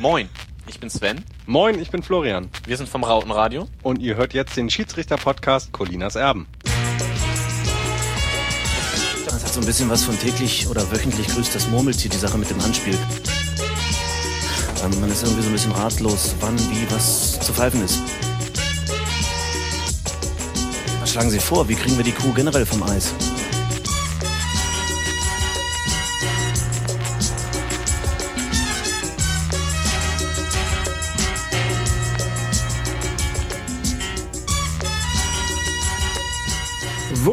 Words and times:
Moin, 0.00 0.30
ich 0.66 0.80
bin 0.80 0.88
Sven. 0.88 1.22
Moin, 1.44 1.78
ich 1.78 1.90
bin 1.90 2.02
Florian. 2.02 2.48
Wir 2.66 2.78
sind 2.78 2.88
vom 2.88 3.04
Rautenradio. 3.04 3.68
Und 3.82 4.00
ihr 4.00 4.16
hört 4.16 4.32
jetzt 4.32 4.56
den 4.56 4.70
Schiedsrichter-Podcast 4.70 5.72
Colinas 5.72 6.16
Erben. 6.16 6.46
Das 9.26 9.44
hat 9.44 9.52
so 9.52 9.60
ein 9.60 9.66
bisschen 9.66 9.90
was 9.90 10.02
von 10.04 10.18
täglich 10.18 10.66
oder 10.68 10.90
wöchentlich 10.90 11.28
grüßt 11.28 11.54
das 11.54 11.68
Murmeltier, 11.68 12.10
die 12.10 12.16
Sache 12.16 12.38
mit 12.38 12.48
dem 12.48 12.62
Handspiel. 12.62 12.96
Ähm, 14.82 15.00
man 15.02 15.10
ist 15.10 15.22
irgendwie 15.22 15.42
so 15.42 15.48
ein 15.48 15.52
bisschen 15.52 15.72
ratlos, 15.72 16.34
wann, 16.40 16.58
wie, 16.58 16.90
was 16.90 17.38
zu 17.38 17.52
pfeifen 17.52 17.84
ist. 17.84 18.00
Was 21.00 21.10
schlagen 21.10 21.28
Sie 21.28 21.40
vor? 21.40 21.68
Wie 21.68 21.74
kriegen 21.74 21.98
wir 21.98 22.04
die 22.04 22.12
Kuh 22.12 22.32
generell 22.32 22.64
vom 22.64 22.82
Eis? 22.84 23.12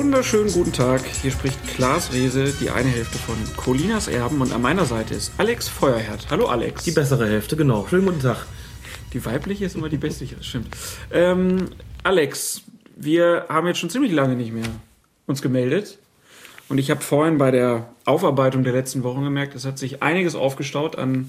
Wunderschönen 0.08 0.54
guten 0.54 0.72
Tag. 0.72 1.02
Hier 1.22 1.32
spricht 1.32 1.68
Klaas 1.68 2.14
Rehse, 2.14 2.54
die 2.62 2.70
eine 2.70 2.88
Hälfte 2.88 3.18
von 3.18 3.36
Colinas 3.58 4.08
Erben 4.08 4.40
und 4.40 4.54
an 4.54 4.62
meiner 4.62 4.86
Seite 4.86 5.14
ist 5.14 5.34
Alex 5.38 5.68
Feuerherd. 5.68 6.28
Hallo 6.30 6.48
Alex. 6.48 6.86
Die 6.86 6.92
bessere 6.92 7.28
Hälfte, 7.28 7.58
genau. 7.58 7.86
Schönen 7.90 8.06
guten 8.06 8.22
Tag. 8.22 8.46
Die 9.12 9.26
weibliche 9.26 9.66
ist 9.66 9.76
immer 9.76 9.90
die 9.90 9.98
beste, 9.98 10.26
das 10.26 10.46
stimmt. 10.46 10.70
Ähm, 11.12 11.66
Alex, 12.04 12.62
wir 12.96 13.48
haben 13.50 13.68
jetzt 13.68 13.80
schon 13.80 13.90
ziemlich 13.90 14.14
lange 14.14 14.38
nicht 14.38 14.54
mehr 14.54 14.70
uns 15.26 15.42
gemeldet. 15.42 15.98
Und 16.70 16.78
ich 16.78 16.90
habe 16.90 17.02
vorhin 17.02 17.38
bei 17.38 17.52
der 17.52 17.90
Aufarbeitung 18.06 18.64
der 18.64 18.72
letzten 18.72 19.04
Wochen 19.04 19.26
gemerkt, 19.26 19.56
es 19.56 19.66
hat 19.66 19.78
sich 19.78 20.02
einiges 20.02 20.36
aufgestaut 20.36 20.96
an 20.96 21.28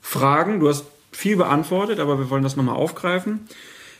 Fragen. 0.00 0.60
Du 0.60 0.68
hast 0.68 0.84
viel 1.10 1.36
beantwortet, 1.36 1.98
aber 1.98 2.20
wir 2.20 2.30
wollen 2.30 2.44
das 2.44 2.54
nochmal 2.54 2.76
aufgreifen. 2.76 3.48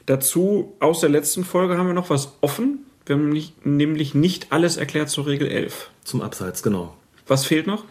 Dazu 0.06 0.76
aus 0.78 1.00
der 1.00 1.10
letzten 1.10 1.44
Folge 1.44 1.76
haben 1.76 1.88
wir 1.88 1.92
noch 1.92 2.08
was 2.08 2.34
offen. 2.40 2.86
Wir 3.06 3.14
haben 3.14 3.28
nicht, 3.28 3.64
nämlich 3.64 4.14
nicht 4.14 4.52
alles 4.52 4.76
erklärt 4.76 5.08
zur 5.08 5.26
Regel 5.26 5.48
11. 5.48 5.90
Zum 6.04 6.22
Abseits, 6.22 6.62
genau. 6.62 6.96
Was 7.26 7.46
fehlt 7.46 7.66
noch? 7.66 7.84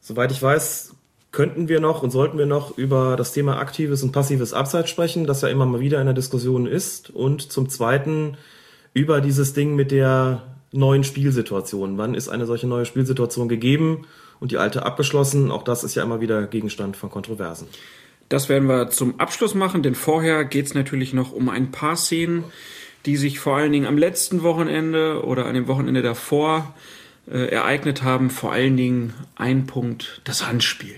Soweit 0.00 0.30
ich 0.30 0.40
weiß, 0.40 0.94
könnten 1.32 1.68
wir 1.68 1.80
noch 1.80 2.02
und 2.02 2.10
sollten 2.10 2.38
wir 2.38 2.46
noch 2.46 2.78
über 2.78 3.16
das 3.16 3.32
Thema 3.32 3.58
aktives 3.58 4.02
und 4.04 4.12
passives 4.12 4.54
Abseits 4.54 4.88
sprechen, 4.88 5.26
das 5.26 5.42
ja 5.42 5.48
immer 5.48 5.66
mal 5.66 5.80
wieder 5.80 6.00
in 6.00 6.06
der 6.06 6.14
Diskussion 6.14 6.66
ist. 6.66 7.10
Und 7.10 7.50
zum 7.52 7.68
Zweiten 7.68 8.36
über 8.94 9.20
dieses 9.20 9.52
Ding 9.52 9.74
mit 9.74 9.90
der 9.90 10.44
neuen 10.72 11.04
Spielsituation. 11.04 11.98
Wann 11.98 12.14
ist 12.14 12.28
eine 12.28 12.46
solche 12.46 12.68
neue 12.68 12.86
Spielsituation 12.86 13.48
gegeben 13.48 14.06
und 14.38 14.52
die 14.52 14.58
alte 14.58 14.84
abgeschlossen? 14.86 15.50
Auch 15.50 15.64
das 15.64 15.84
ist 15.84 15.94
ja 15.96 16.02
immer 16.02 16.20
wieder 16.20 16.46
Gegenstand 16.46 16.96
von 16.96 17.10
Kontroversen. 17.10 17.66
Das 18.28 18.48
werden 18.48 18.68
wir 18.68 18.90
zum 18.90 19.20
Abschluss 19.20 19.54
machen, 19.54 19.82
denn 19.82 19.94
vorher 19.94 20.44
geht 20.44 20.66
es 20.66 20.74
natürlich 20.74 21.12
noch 21.12 21.32
um 21.32 21.48
ein 21.48 21.70
paar 21.70 21.96
Szenen, 21.96 22.44
die 23.06 23.16
sich 23.16 23.38
vor 23.38 23.56
allen 23.56 23.72
Dingen 23.72 23.86
am 23.86 23.96
letzten 23.96 24.42
Wochenende 24.42 25.24
oder 25.24 25.46
an 25.46 25.54
dem 25.54 25.68
Wochenende 25.68 26.02
davor 26.02 26.74
äh, 27.30 27.48
ereignet 27.48 28.02
haben. 28.02 28.30
Vor 28.30 28.52
allen 28.52 28.76
Dingen 28.76 29.14
ein 29.36 29.66
Punkt, 29.66 30.20
das 30.24 30.46
Handspiel. 30.46 30.96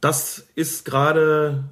Das 0.00 0.48
ist 0.54 0.84
gerade 0.84 1.64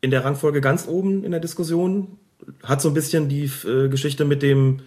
in 0.00 0.10
der 0.10 0.24
Rangfolge 0.24 0.60
ganz 0.60 0.88
oben 0.88 1.24
in 1.24 1.30
der 1.30 1.40
Diskussion. 1.40 2.18
Hat 2.62 2.80
so 2.80 2.88
ein 2.88 2.94
bisschen 2.94 3.28
die 3.28 3.50
äh, 3.66 3.88
Geschichte 3.88 4.24
mit 4.24 4.42
dem 4.42 4.80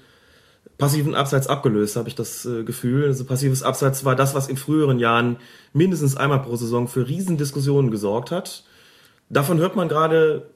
passiven 0.77 1.13
Abseits 1.13 1.47
abgelöst, 1.47 1.95
habe 1.95 2.09
ich 2.09 2.15
das 2.15 2.45
äh, 2.45 2.63
Gefühl. 2.63 3.05
Also 3.05 3.25
passives 3.25 3.63
Abseits 3.63 4.05
war 4.05 4.15
das, 4.15 4.33
was 4.33 4.47
in 4.47 4.57
früheren 4.57 4.99
Jahren 4.99 5.37
mindestens 5.71 6.17
einmal 6.17 6.41
pro 6.41 6.55
Saison 6.55 6.87
für 6.87 7.07
Riesendiskussionen 7.07 7.91
gesorgt 7.91 8.31
hat. 8.31 8.63
Davon 9.29 9.59
hört 9.59 9.75
man 9.75 9.87
gerade 9.87 10.49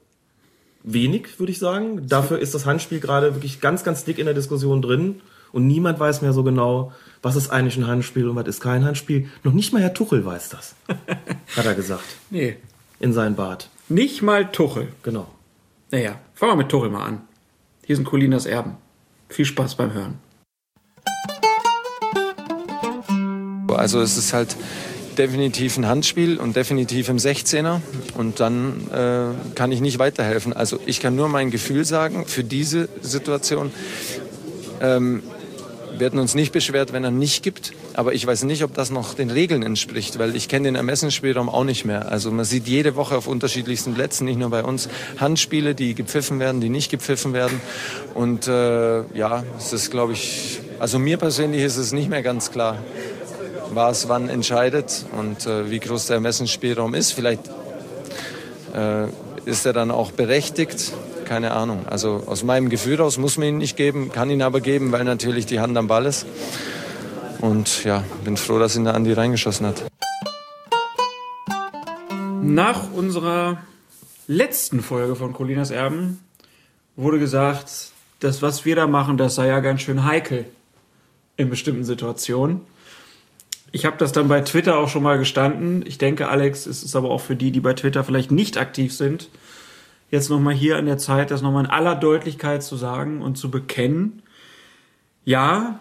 wenig, 0.92 1.38
würde 1.38 1.52
ich 1.52 1.58
sagen. 1.58 2.06
Dafür 2.06 2.38
ist 2.38 2.54
das 2.54 2.66
Handspiel 2.66 3.00
gerade 3.00 3.34
wirklich 3.34 3.60
ganz, 3.60 3.84
ganz 3.84 4.04
dick 4.04 4.18
in 4.18 4.26
der 4.26 4.34
Diskussion 4.34 4.82
drin. 4.82 5.20
Und 5.52 5.66
niemand 5.66 5.98
weiß 5.98 6.22
mehr 6.22 6.32
so 6.32 6.42
genau, 6.42 6.92
was 7.22 7.36
ist 7.36 7.50
eigentlich 7.50 7.76
ein 7.76 7.86
Handspiel 7.86 8.28
und 8.28 8.36
was 8.36 8.46
ist 8.46 8.60
kein 8.60 8.84
Handspiel. 8.84 9.28
Noch 9.44 9.52
nicht 9.52 9.72
mal 9.72 9.80
Herr 9.80 9.94
Tuchel 9.94 10.24
weiß 10.24 10.50
das, 10.50 10.74
hat 11.56 11.64
er 11.64 11.74
gesagt. 11.74 12.04
Nee. 12.30 12.56
In 13.00 13.12
sein 13.12 13.36
Bad. 13.36 13.70
Nicht 13.88 14.22
mal 14.22 14.50
Tuchel. 14.50 14.88
Genau. 15.02 15.28
Naja, 15.90 16.18
fangen 16.34 16.52
wir 16.52 16.56
mit 16.56 16.68
Tuchel 16.68 16.90
mal 16.90 17.04
an. 17.04 17.20
Hier 17.86 17.96
sind 17.96 18.04
Colinas 18.04 18.44
Erben. 18.44 18.76
Viel 19.28 19.44
Spaß 19.44 19.76
beim 19.76 19.92
Hören. 19.92 20.18
Also 23.68 24.00
es 24.00 24.18
ist 24.18 24.32
halt 24.32 24.56
definitiv 25.18 25.76
ein 25.76 25.86
Handspiel 25.86 26.38
und 26.38 26.56
definitiv 26.56 27.08
im 27.08 27.16
16er 27.16 27.80
und 28.16 28.40
dann 28.40 28.88
äh, 28.90 29.54
kann 29.54 29.72
ich 29.72 29.80
nicht 29.80 29.98
weiterhelfen. 29.98 30.52
Also 30.52 30.78
ich 30.86 31.00
kann 31.00 31.16
nur 31.16 31.28
mein 31.28 31.50
Gefühl 31.50 31.84
sagen 31.84 32.24
für 32.26 32.44
diese 32.44 32.88
Situation. 33.02 33.72
Ähm, 34.80 35.22
wir 35.98 36.06
hätten 36.06 36.20
uns 36.20 36.36
nicht 36.36 36.52
beschwert, 36.52 36.92
wenn 36.92 37.02
er 37.02 37.10
nicht 37.10 37.42
gibt, 37.42 37.72
aber 37.94 38.14
ich 38.14 38.24
weiß 38.24 38.44
nicht, 38.44 38.62
ob 38.62 38.72
das 38.74 38.90
noch 38.90 39.14
den 39.14 39.30
Regeln 39.30 39.64
entspricht, 39.64 40.20
weil 40.20 40.36
ich 40.36 40.48
kenne 40.48 40.68
den 40.68 40.76
Ermessensspielraum 40.76 41.48
auch 41.48 41.64
nicht 41.64 41.84
mehr. 41.84 42.12
Also 42.12 42.30
man 42.30 42.44
sieht 42.44 42.68
jede 42.68 42.94
Woche 42.94 43.16
auf 43.16 43.26
unterschiedlichsten 43.26 43.94
Plätzen, 43.94 44.24
nicht 44.24 44.38
nur 44.38 44.50
bei 44.50 44.62
uns, 44.62 44.88
Handspiele, 45.18 45.74
die 45.74 45.94
gepfiffen 45.94 46.38
werden, 46.38 46.60
die 46.60 46.68
nicht 46.68 46.90
gepfiffen 46.90 47.32
werden. 47.32 47.60
Und 48.14 48.46
äh, 48.46 49.02
ja, 49.16 49.42
es 49.58 49.72
ist, 49.72 49.90
glaube 49.90 50.12
ich, 50.12 50.60
also 50.78 51.00
mir 51.00 51.16
persönlich 51.16 51.62
ist 51.62 51.76
es 51.76 51.92
nicht 51.92 52.08
mehr 52.08 52.22
ganz 52.22 52.52
klar, 52.52 52.78
was 53.72 54.08
wann 54.08 54.28
entscheidet 54.28 55.04
und 55.16 55.46
äh, 55.46 55.70
wie 55.70 55.78
groß 55.78 56.06
der 56.06 56.14
Ermessensspielraum 56.14 56.94
ist. 56.94 57.12
Vielleicht 57.12 57.42
äh, 58.74 59.06
ist 59.44 59.66
er 59.66 59.72
dann 59.72 59.90
auch 59.90 60.12
berechtigt. 60.12 60.92
Keine 61.24 61.52
Ahnung. 61.52 61.86
Also 61.86 62.22
aus 62.26 62.42
meinem 62.42 62.70
Gefühl 62.70 63.00
aus 63.00 63.18
muss 63.18 63.36
man 63.36 63.48
ihn 63.48 63.58
nicht 63.58 63.76
geben, 63.76 64.10
kann 64.12 64.30
ihn 64.30 64.42
aber 64.42 64.60
geben, 64.60 64.92
weil 64.92 65.04
natürlich 65.04 65.46
die 65.46 65.60
Hand 65.60 65.76
am 65.76 65.86
Ball 65.86 66.06
ist. 66.06 66.26
Und 67.40 67.84
ja, 67.84 68.02
bin 68.24 68.36
froh, 68.36 68.58
dass 68.58 68.76
ihn 68.76 68.84
der 68.84 68.94
Andi 68.94 69.12
reingeschossen 69.12 69.66
hat. 69.66 69.84
Nach 72.42 72.92
unserer 72.92 73.58
letzten 74.26 74.80
Folge 74.80 75.16
von 75.16 75.32
Colinas 75.32 75.70
Erben 75.70 76.20
wurde 76.96 77.18
gesagt, 77.18 77.92
das, 78.20 78.42
was 78.42 78.64
wir 78.64 78.74
da 78.74 78.86
machen, 78.86 79.16
das 79.16 79.34
sei 79.34 79.48
ja 79.48 79.60
ganz 79.60 79.82
schön 79.82 80.04
heikel 80.04 80.46
in 81.36 81.50
bestimmten 81.50 81.84
Situationen. 81.84 82.62
Ich 83.70 83.84
habe 83.84 83.96
das 83.98 84.12
dann 84.12 84.28
bei 84.28 84.40
Twitter 84.40 84.78
auch 84.78 84.88
schon 84.88 85.02
mal 85.02 85.18
gestanden. 85.18 85.84
Ich 85.86 85.98
denke, 85.98 86.28
Alex, 86.28 86.66
es 86.66 86.82
ist 86.82 86.96
aber 86.96 87.10
auch 87.10 87.20
für 87.20 87.36
die, 87.36 87.50
die 87.50 87.60
bei 87.60 87.74
Twitter 87.74 88.02
vielleicht 88.02 88.30
nicht 88.30 88.56
aktiv 88.56 88.94
sind, 88.94 89.28
jetzt 90.10 90.30
nochmal 90.30 90.54
hier 90.54 90.76
an 90.76 90.86
der 90.86 90.98
Zeit, 90.98 91.30
das 91.30 91.42
nochmal 91.42 91.64
in 91.64 91.70
aller 91.70 91.94
Deutlichkeit 91.94 92.62
zu 92.62 92.76
sagen 92.76 93.20
und 93.20 93.36
zu 93.36 93.50
bekennen. 93.50 94.22
Ja, 95.24 95.80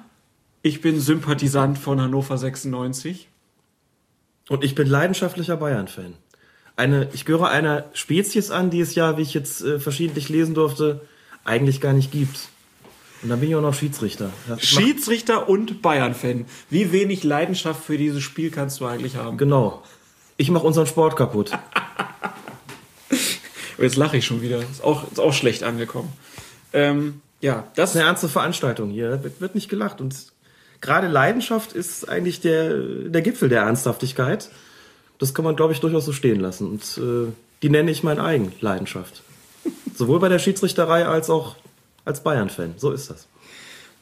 ich 0.62 0.82
bin 0.82 1.00
Sympathisant 1.00 1.78
von 1.78 2.02
Hannover 2.02 2.38
96. 2.38 3.30
Und 4.50 4.64
ich 4.64 4.76
bin 4.76 4.88
leidenschaftlicher 4.88 5.58
Bayern-Fan. 5.58 6.14
Eine, 6.76 7.10
ich 7.14 7.26
gehöre 7.26 7.50
einer 7.50 7.86
Spezies 7.94 8.52
an, 8.52 8.70
die 8.70 8.82
es 8.82 8.96
ja, 8.96 9.18
wie 9.18 9.22
ich 9.22 9.34
jetzt 9.34 9.62
äh, 9.64 9.80
verschiedentlich 9.80 10.30
lesen 10.30 10.54
durfte, 10.54 11.02
eigentlich 11.44 11.82
gar 11.82 11.94
nicht 11.94 12.12
gibt. 12.12 12.50
Und 13.24 13.30
dann 13.30 13.40
bin 13.40 13.50
ich 13.50 13.56
auch 13.56 13.62
noch 13.62 13.74
Schiedsrichter. 13.74 14.30
Das 14.48 14.64
Schiedsrichter 14.64 15.50
und 15.50 15.82
Bayern-Fan. 15.82 16.46
Wie 16.70 16.92
wenig 16.92 17.24
Leidenschaft 17.24 17.84
für 17.84 17.98
dieses 17.98 18.22
Spiel 18.22 18.52
kannst 18.52 18.80
du 18.80 18.86
eigentlich 18.86 19.16
haben? 19.16 19.38
Genau. 19.38 19.82
Ich 20.38 20.52
mache 20.52 20.68
unseren 20.68 20.86
Sport 20.86 21.16
kaputt. 21.16 21.52
Jetzt 23.80 23.96
lache 23.96 24.18
ich 24.18 24.26
schon 24.26 24.42
wieder. 24.42 24.60
Ist 24.60 24.84
auch, 24.84 25.12
ist 25.12 25.20
auch 25.20 25.34
schlecht 25.34 25.64
angekommen. 25.64 26.12
Ähm, 26.74 27.22
ja, 27.42 27.68
das, 27.76 27.76
das 27.76 27.90
ist 27.92 27.96
eine 27.98 28.06
ernste 28.06 28.30
Veranstaltung 28.30 28.92
hier. 28.92 29.24
Wird, 29.24 29.42
wird 29.42 29.56
nicht 29.56 29.70
gelacht. 29.70 30.00
Und 30.00 30.16
gerade 30.82 31.08
Leidenschaft 31.08 31.74
ist 31.74 32.08
eigentlich 32.08 32.42
der, 32.42 32.78
der 32.78 33.22
Gipfel 33.22 33.50
der 33.50 33.64
Ernsthaftigkeit. 33.64 34.50
Das 35.18 35.34
kann 35.34 35.46
man, 35.46 35.56
glaube 35.56 35.74
ich, 35.74 35.80
durchaus 35.80 36.06
so 36.06 36.14
stehen 36.14 36.40
lassen. 36.40 36.70
Und 36.70 36.84
äh, 36.98 37.32
die 37.64 37.70
nenne 37.70 37.90
ich 37.90 38.04
mein 38.04 38.20
eigen 38.20 38.52
Leidenschaft. 38.62 39.24
Sowohl 39.96 40.20
bei 40.20 40.30
der 40.30 40.40
Schiedsrichterei 40.40 41.08
als 41.08 41.32
auch 41.32 41.56
als 42.08 42.24
Bayern-Fan. 42.24 42.76
So 42.78 42.92
ist 42.92 43.10
das. 43.10 43.28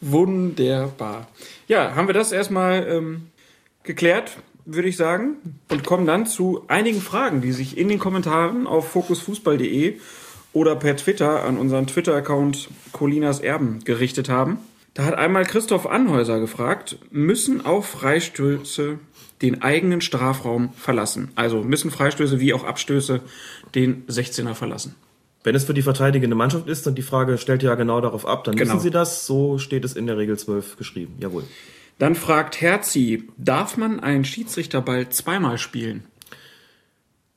Wunderbar. 0.02 1.28
Ja, 1.68 1.96
haben 1.96 2.07
wir 2.07 2.13
das 2.13 2.31
erstmal 2.31 2.88
ähm, 2.88 3.30
geklärt, 3.84 4.38
würde 4.66 4.88
ich 4.88 4.98
sagen. 4.98 5.38
Und 5.69 5.86
kommen 5.86 6.06
dann 6.06 6.25
zu 6.25 6.63
einigen 6.68 7.02
Fragen, 7.02 7.42
die 7.42 7.52
sich 7.52 7.78
in 7.78 7.88
den 7.88 8.00
Kommentaren 8.00 8.68
auf 8.68 8.90
fokusfußball.de 8.90 10.00
oder 10.54 10.75
per 10.75 10.96
Twitter 10.96 11.44
an 11.44 11.57
unseren 11.57 11.88
Twitter-Account 11.88 12.69
Colinas 12.92 13.40
Erben 13.40 13.84
gerichtet 13.84 14.30
haben. 14.30 14.60
Da 14.94 15.04
hat 15.04 15.16
einmal 15.16 15.44
Christoph 15.44 15.86
Anhäuser 15.86 16.40
gefragt, 16.40 16.98
müssen 17.12 17.66
auch 17.66 17.84
Freistöße 17.84 19.00
den 19.42 19.62
eigenen 19.62 20.00
Strafraum 20.00 20.72
verlassen? 20.74 21.31
Also 21.36 21.62
müssen 21.63 21.92
Freistöße 21.92 22.40
wie 22.40 22.54
auch 22.54 22.63
Abstöße 22.63 23.19
den 23.75 24.06
16er 24.07 24.54
verlassen? 24.54 24.96
Wenn 25.45 25.56
es 25.56 25.63
für 25.63 25.74
die 25.74 25.81
verteidigende 25.81 26.36
Mannschaft 26.36 26.68
ist, 26.68 26.86
und 26.88 26.95
die 26.95 27.01
Frage 27.01 27.38
stellt 27.38 27.63
ja 27.63 27.75
genau 27.75 28.01
darauf 28.01 28.25
ab, 28.25 28.44
dann 28.44 28.56
genau. 28.56 28.74
wissen 28.74 28.81
Sie 28.81 28.92
das. 28.92 29.25
So 29.25 29.57
steht 29.57 29.86
es 29.86 29.95
in 29.95 30.07
der 30.07 30.18
Regel 30.18 30.38
12 30.38 30.75
geschrieben. 30.75 31.15
Jawohl. 31.19 31.44
Dann 32.00 32.15
fragt 32.15 32.59
Herzi, 32.59 33.30
darf 33.38 33.77
man 33.77 34.01
einen 34.01 34.25
Schiedsrichterball 34.25 35.09
zweimal 35.09 35.57
spielen? 35.57 36.03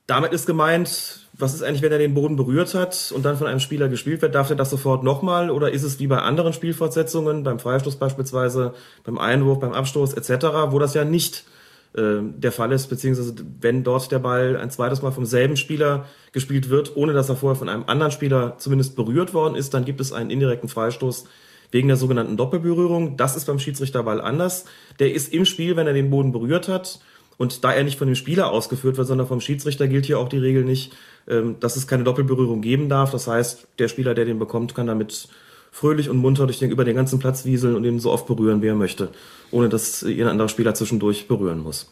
damit 0.09 0.33
ist 0.33 0.47
gemeint, 0.47 1.27
was 1.37 1.53
ist 1.53 1.61
eigentlich, 1.61 1.83
wenn 1.83 1.91
er 1.91 1.99
den 1.99 2.15
Boden 2.15 2.35
berührt 2.35 2.73
hat 2.73 3.13
und 3.15 3.23
dann 3.23 3.37
von 3.37 3.45
einem 3.45 3.59
Spieler 3.59 3.89
gespielt 3.89 4.21
wird, 4.21 4.33
darf 4.33 4.49
er 4.49 4.55
das 4.55 4.71
sofort 4.71 5.03
nochmal 5.03 5.51
oder 5.51 5.71
ist 5.71 5.83
es 5.83 5.99
wie 5.99 6.07
bei 6.07 6.17
anderen 6.17 6.51
Spielfortsetzungen, 6.51 7.43
beim 7.43 7.59
Freistoß 7.59 7.97
beispielsweise, 7.97 8.73
beim 9.03 9.19
Einwurf, 9.19 9.59
beim 9.59 9.73
Abstoß 9.73 10.15
etc., 10.15 10.47
wo 10.69 10.79
das 10.79 10.95
ja 10.95 11.05
nicht 11.05 11.43
äh, 11.45 11.58
der 12.01 12.51
Fall 12.51 12.71
ist, 12.71 12.87
beziehungsweise 12.87 13.33
wenn 13.61 13.83
dort 13.83 14.11
der 14.11 14.19
Ball 14.19 14.57
ein 14.57 14.71
zweites 14.71 15.01
Mal 15.01 15.11
vom 15.11 15.25
selben 15.25 15.57
Spieler 15.57 16.05
gespielt 16.31 16.69
wird, 16.69 16.95
ohne 16.95 17.13
dass 17.13 17.29
er 17.29 17.35
vorher 17.35 17.57
von 17.57 17.69
einem 17.69 17.83
anderen 17.87 18.11
Spieler 18.11 18.55
zumindest 18.57 18.95
berührt 18.95 19.33
worden 19.33 19.55
ist, 19.55 19.73
dann 19.73 19.85
gibt 19.85 19.99
es 19.99 20.13
einen 20.13 20.29
indirekten 20.29 20.69
Freistoß 20.69 21.25
wegen 21.71 21.87
der 21.87 21.97
sogenannten 21.97 22.37
Doppelberührung. 22.37 23.17
Das 23.17 23.35
ist 23.35 23.45
beim 23.45 23.59
Schiedsrichterball 23.59 24.21
anders. 24.21 24.65
Der 24.99 25.13
ist 25.13 25.33
im 25.33 25.45
Spiel, 25.45 25.75
wenn 25.75 25.87
er 25.87 25.93
den 25.93 26.09
Boden 26.09 26.31
berührt 26.31 26.67
hat. 26.67 26.99
Und 27.37 27.63
da 27.63 27.71
er 27.71 27.85
nicht 27.85 27.97
von 27.97 28.07
dem 28.07 28.15
Spieler 28.15 28.51
ausgeführt 28.51 28.97
wird, 28.97 29.07
sondern 29.07 29.27
vom 29.27 29.39
Schiedsrichter 29.39 29.87
gilt 29.87 30.05
hier 30.05 30.19
auch 30.19 30.27
die 30.27 30.39
Regel 30.39 30.65
nicht, 30.65 30.91
ähm, 31.27 31.55
dass 31.61 31.77
es 31.77 31.87
keine 31.87 32.03
Doppelberührung 32.03 32.61
geben 32.61 32.89
darf. 32.89 33.11
Das 33.11 33.27
heißt, 33.27 33.67
der 33.79 33.87
Spieler, 33.87 34.13
der 34.13 34.25
den 34.25 34.39
bekommt, 34.39 34.75
kann 34.75 34.87
damit 34.87 35.29
fröhlich 35.71 36.09
und 36.09 36.17
munter 36.17 36.45
durch 36.45 36.59
den, 36.59 36.71
über 36.71 36.85
den 36.85 36.95
ganzen 36.95 37.19
Platz 37.19 37.45
wieseln 37.45 37.75
und 37.75 37.83
ihn 37.83 37.99
so 37.99 38.11
oft 38.11 38.27
berühren, 38.27 38.61
wie 38.61 38.67
er 38.67 38.75
möchte, 38.75 39.09
ohne 39.51 39.69
dass 39.69 40.03
ein 40.03 40.27
anderer 40.27 40.49
Spieler 40.49 40.73
zwischendurch 40.73 41.27
berühren 41.27 41.59
muss. 41.59 41.91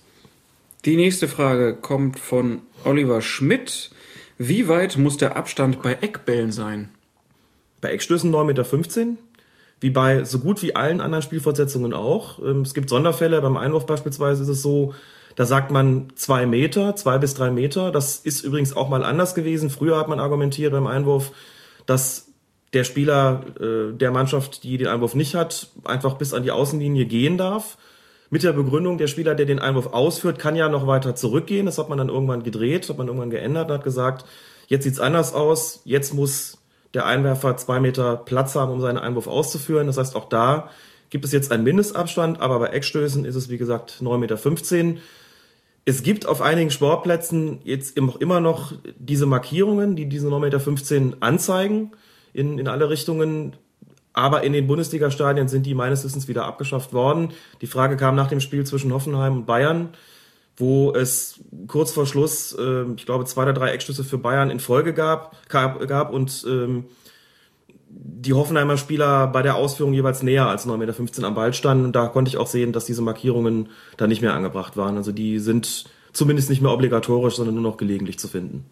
Die 0.86 0.96
nächste 0.96 1.28
Frage 1.28 1.76
kommt 1.76 2.20
von 2.20 2.62
Oliver 2.86 3.22
Schmidt. 3.22 3.92
Wie 4.38 4.68
weit 4.68 4.98
muss 4.98 5.18
der 5.18 5.36
Abstand 5.36 5.82
bei 5.82 5.94
Eckbällen 5.94 6.52
sein? 6.52 6.90
Bei 7.82 7.92
Eckstößen 7.92 8.32
9,15 8.34 8.44
Meter. 8.46 9.18
Wie 9.80 9.90
bei 9.90 10.24
so 10.24 10.40
gut 10.40 10.64
wie 10.64 10.76
allen 10.76 11.02
anderen 11.02 11.22
Spielfortsetzungen 11.22 11.94
auch. 11.94 12.40
Ähm, 12.40 12.62
es 12.62 12.74
gibt 12.74 12.90
Sonderfälle. 12.90 13.42
Beim 13.42 13.58
Einwurf 13.58 13.86
beispielsweise 13.86 14.44
ist 14.44 14.50
es 14.50 14.62
so, 14.62 14.96
da 15.36 15.46
sagt 15.46 15.72
man 15.72 16.08
zwei 16.16 16.48
Meter, 16.48 16.96
zwei 16.96 17.20
bis 17.20 17.36
drei 17.36 17.52
Meter. 17.52 17.92
Das 17.92 18.18
ist 18.18 18.42
übrigens 18.44 18.76
auch 18.76 18.90
mal 18.90 19.04
anders 19.04 19.36
gewesen. 19.36 19.70
Früher 19.70 19.98
hat 19.98 20.08
man 20.08 20.20
argumentiert 20.20 20.72
beim 20.72 20.88
Einwurf, 20.88 21.32
dass 21.86 22.27
der 22.78 22.84
Spieler 22.84 23.42
äh, 23.60 23.92
der 23.92 24.12
Mannschaft, 24.12 24.64
die 24.64 24.78
den 24.78 24.88
Einwurf 24.88 25.16
nicht 25.16 25.34
hat, 25.34 25.68
einfach 25.84 26.14
bis 26.14 26.34
an 26.34 26.44
die 26.44 26.52
Außenlinie 26.52 27.06
gehen 27.06 27.38
darf. 27.38 27.76
Mit 28.30 28.44
der 28.44 28.54
Begründung, 28.54 29.00
der 29.00 29.08
Spieler, 29.08 29.34
der 29.34 29.48
den 29.48 29.58
Einwurf 29.58 29.88
ausführt, 29.88 30.38
kann 30.38 30.56
ja 30.56 30.70
noch 30.70 30.86
weiter 30.86 31.16
zurückgehen. 31.16 31.66
Das 31.66 31.80
hat 31.80 31.90
man 31.90 31.98
dann 31.98 32.10
irgendwann 32.10 32.44
gedreht, 32.44 32.88
hat 32.88 32.98
man 32.98 33.08
irgendwann 33.08 33.32
geändert 33.32 33.70
und 33.70 33.74
hat 33.74 33.84
gesagt, 33.84 34.26
jetzt 34.68 34.84
sieht's 34.84 35.00
anders 35.00 35.34
aus, 35.34 35.82
jetzt 35.86 36.14
muss 36.14 36.60
der 36.94 37.08
Einwerfer 37.08 37.58
zwei 37.58 37.80
Meter 37.80 38.16
Platz 38.16 38.54
haben, 38.54 38.72
um 38.72 38.80
seinen 38.80 39.00
Einwurf 39.00 39.28
auszuführen. 39.28 39.88
Das 39.88 39.98
heißt, 39.98 40.16
auch 40.16 40.30
da 40.30 40.70
gibt 41.10 41.26
es 41.26 41.32
jetzt 41.32 41.52
einen 41.52 41.64
Mindestabstand, 41.64 42.42
aber 42.42 42.60
bei 42.60 42.68
Eckstößen 42.68 43.26
ist 43.26 43.36
es, 43.36 43.50
wie 43.50 43.58
gesagt, 43.58 44.02
9,15 44.04 44.84
Meter. 44.84 45.02
Es 45.86 46.04
gibt 46.04 46.28
auf 46.28 46.42
einigen 46.42 46.70
Sportplätzen 46.70 47.60
jetzt 47.64 47.98
immer 47.98 48.40
noch 48.40 48.74
diese 49.00 49.26
Markierungen, 49.26 49.96
die 49.96 50.06
diese 50.06 50.28
9,15 50.28 51.00
Meter 51.00 51.18
anzeigen 51.22 51.92
in, 52.38 52.60
in 52.60 52.68
alle 52.68 52.90
Richtungen. 52.90 53.56
Aber 54.14 54.44
in 54.44 54.54
den 54.54 54.68
Bundesliga-Stadien 54.68 55.48
sind 55.48 55.66
die 55.66 55.74
meines 55.74 56.04
Wissens 56.04 56.28
wieder 56.28 56.46
abgeschafft 56.46 56.94
worden. 56.94 57.30
Die 57.62 57.68
Frage 57.68 57.98
kam 57.98 58.16
nach 58.16 58.28
dem 58.28 58.40
Spiel 58.40 58.66
zwischen 58.66 58.94
Hoffenheim 58.94 59.38
und 59.38 59.46
Bayern, 59.46 59.90
wo 60.56 60.94
es 60.94 61.40
kurz 61.68 61.92
vor 61.92 62.06
Schluss, 62.06 62.56
äh, 62.58 62.84
ich 62.96 63.06
glaube, 63.06 63.26
zwei 63.26 63.44
oder 63.44 63.54
drei 63.54 63.72
Eckschüsse 63.72 64.04
für 64.04 64.18
Bayern 64.18 64.50
in 64.50 64.60
Folge 64.60 64.94
gab, 64.94 65.36
gab, 65.50 65.88
gab 65.88 66.12
und 66.12 66.46
ähm, 66.48 66.86
die 67.90 68.34
Hoffenheimer 68.34 68.78
Spieler 68.78 69.28
bei 69.28 69.42
der 69.42 69.56
Ausführung 69.56 69.94
jeweils 69.94 70.24
näher 70.24 70.48
als 70.48 70.68
9,15 70.68 70.78
Meter 70.78 71.28
am 71.28 71.36
Ball 71.36 71.54
standen. 71.54 71.86
Und 71.86 71.96
da 71.96 72.08
konnte 72.08 72.30
ich 72.30 72.38
auch 72.38 72.48
sehen, 72.48 72.74
dass 72.74 72.86
diese 72.86 73.02
Markierungen 73.02 73.70
da 73.98 74.08
nicht 74.08 74.22
mehr 74.22 74.34
angebracht 74.34 74.78
waren. 74.78 74.98
Also 74.98 75.12
die 75.12 75.40
sind 75.40 75.86
zumindest 76.14 76.50
nicht 76.50 76.62
mehr 76.62 76.72
obligatorisch, 76.72 77.36
sondern 77.36 77.56
nur 77.56 77.64
noch 77.64 77.78
gelegentlich 77.78 78.20
zu 78.20 78.28
finden. 78.28 78.66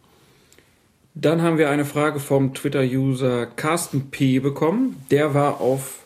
Dann 1.17 1.41
haben 1.41 1.57
wir 1.57 1.69
eine 1.69 1.85
Frage 1.85 2.19
vom 2.19 2.53
Twitter-User 2.53 3.45
Carsten 3.45 4.11
P. 4.11 4.39
bekommen. 4.39 5.01
Der 5.11 5.33
war 5.33 5.61
auf, 5.61 5.99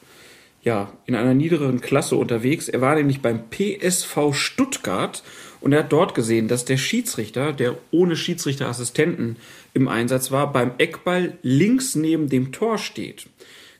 ja, 0.62 0.94
in 1.08 1.16
einer 1.16 1.34
niederen 1.34 1.82
Klasse 1.82 2.16
unterwegs. 2.16 2.70
Er 2.70 2.80
war 2.80 2.94
nämlich 2.94 3.20
beim 3.20 3.50
PSV 3.50 4.34
Stuttgart 4.34 5.24
und 5.62 5.74
er 5.74 5.80
hat 5.80 5.92
dort 5.92 6.14
gesehen, 6.14 6.48
dass 6.48 6.64
der 6.64 6.78
Schiedsrichter, 6.78 7.54
der 7.54 7.76
ohne 7.90 8.16
Schiedsrichterassistenten 8.16 9.38
im 9.74 9.88
Einsatz 9.88 10.30
war, 10.30 10.54
beim 10.54 10.74
Eckball 10.78 11.40
links 11.42 11.96
neben 11.96 12.30
dem 12.30 12.52
Tor 12.52 12.78
steht. 12.78 13.28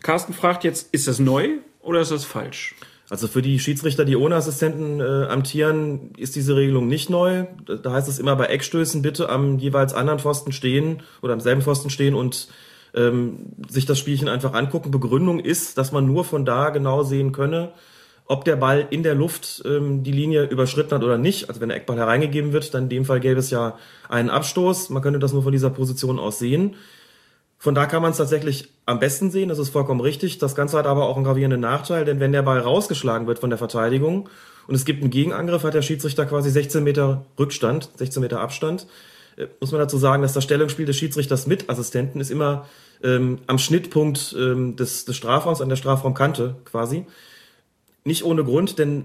Carsten 0.02 0.34
fragt 0.34 0.64
jetzt, 0.64 0.92
ist 0.92 1.08
das 1.08 1.20
neu 1.20 1.50
oder 1.82 2.02
ist 2.02 2.12
das 2.12 2.26
falsch? 2.26 2.74
Also 3.10 3.28
für 3.28 3.42
die 3.42 3.58
Schiedsrichter, 3.58 4.06
die 4.06 4.16
ohne 4.16 4.36
Assistenten 4.36 5.00
äh, 5.00 5.26
amtieren, 5.28 6.12
ist 6.18 6.36
diese 6.36 6.56
Regelung 6.56 6.88
nicht 6.88 7.10
neu. 7.10 7.46
Da 7.66 7.92
heißt 7.92 8.08
es 8.08 8.20
immer 8.20 8.36
bei 8.36 8.46
Eckstößen 8.46 9.02
bitte 9.02 9.30
am 9.30 9.58
jeweils 9.58 9.94
anderen 9.96 10.20
Pfosten 10.20 10.52
stehen 10.52 11.02
oder 11.22 11.34
am 11.34 11.40
selben 11.40 11.64
Pfosten 11.64 11.90
stehen 11.90 12.14
und 12.14 12.50
ähm, 12.94 13.54
sich 13.68 13.88
das 13.88 13.98
Spielchen 13.98 14.28
einfach 14.28 14.54
angucken. 14.54 14.92
Begründung 14.92 15.40
ist, 15.40 15.78
dass 15.80 15.92
man 15.92 16.06
nur 16.06 16.24
von 16.24 16.46
da 16.46 16.70
genau 16.70 17.02
sehen 17.02 17.32
könne, 17.32 17.72
ob 18.26 18.46
der 18.46 18.58
Ball 18.58 18.88
in 18.92 19.02
der 19.02 19.16
Luft 19.16 19.64
ähm, 19.66 20.04
die 20.04 20.12
Linie 20.12 20.44
überschritten 20.44 20.92
hat 20.92 21.04
oder 21.04 21.18
nicht. 21.18 21.50
Also 21.50 21.62
wenn 21.62 21.70
der 21.70 21.78
Eckball 21.80 21.98
hereingegeben 21.98 22.54
wird, 22.54 22.76
dann 22.76 22.84
in 22.84 22.90
dem 22.90 23.06
Fall 23.06 23.20
gäbe 23.20 23.40
es 23.40 23.50
ja 23.50 23.80
einen 24.08 24.30
Abstoß. 24.30 24.92
Man 24.92 25.02
könnte 25.02 25.18
das 25.18 25.34
nur 25.34 25.42
von 25.42 25.52
dieser 25.52 25.72
Position 25.72 26.20
aus 26.20 26.38
sehen. 26.38 26.76
Von 27.62 27.76
da 27.76 27.86
kann 27.88 28.02
man 28.02 28.12
es 28.12 28.18
tatsächlich 28.18 28.70
am 28.86 29.00
besten 29.00 29.32
sehen, 29.32 29.50
das 29.50 29.60
ist 29.60 29.68
vollkommen 29.70 30.00
richtig. 30.00 30.38
Das 30.38 30.56
Ganze 30.56 30.78
hat 30.78 30.88
aber 30.88 31.10
auch 31.10 31.18
einen 31.18 31.26
gravierenden 31.26 31.60
Nachteil, 31.60 32.06
denn 32.06 32.22
wenn 32.22 32.32
der 32.32 32.42
Ball 32.42 32.60
rausgeschlagen 32.60 33.28
wird 33.28 33.40
von 33.40 33.50
der 33.50 33.60
Verteidigung 33.60 34.30
und 34.68 34.76
es 34.76 34.86
gibt 34.86 35.02
einen 35.02 35.12
Gegenangriff, 35.12 35.64
hat 35.64 35.74
der 35.74 35.82
Schiedsrichter 35.82 36.26
quasi 36.26 36.50
16 36.50 36.82
Meter 36.82 37.26
Rückstand, 37.38 37.90
16 37.98 38.22
Meter 38.22 38.40
Abstand. 38.40 38.88
Äh, 39.36 39.48
muss 39.60 39.74
man 39.74 39.82
dazu 39.82 39.98
sagen, 39.98 40.22
dass 40.22 40.32
das 40.32 40.46
Stellungsspiel 40.46 40.86
des 40.86 40.96
Schiedsrichters 40.96 41.48
mit 41.48 41.70
Assistenten 41.70 42.22
ist 42.22 42.32
immer 42.32 42.66
ähm, 43.04 43.40
am 43.48 43.58
Schnittpunkt 43.58 44.34
ähm, 44.40 44.78
des, 44.78 45.04
des 45.04 45.18
Strafraums, 45.18 45.60
an 45.60 45.68
der 45.68 45.76
Strafraumkante 45.76 46.56
quasi. 46.64 47.06
Nicht 48.06 48.24
ohne 48.24 48.46
Grund, 48.46 48.80
denn 48.80 49.04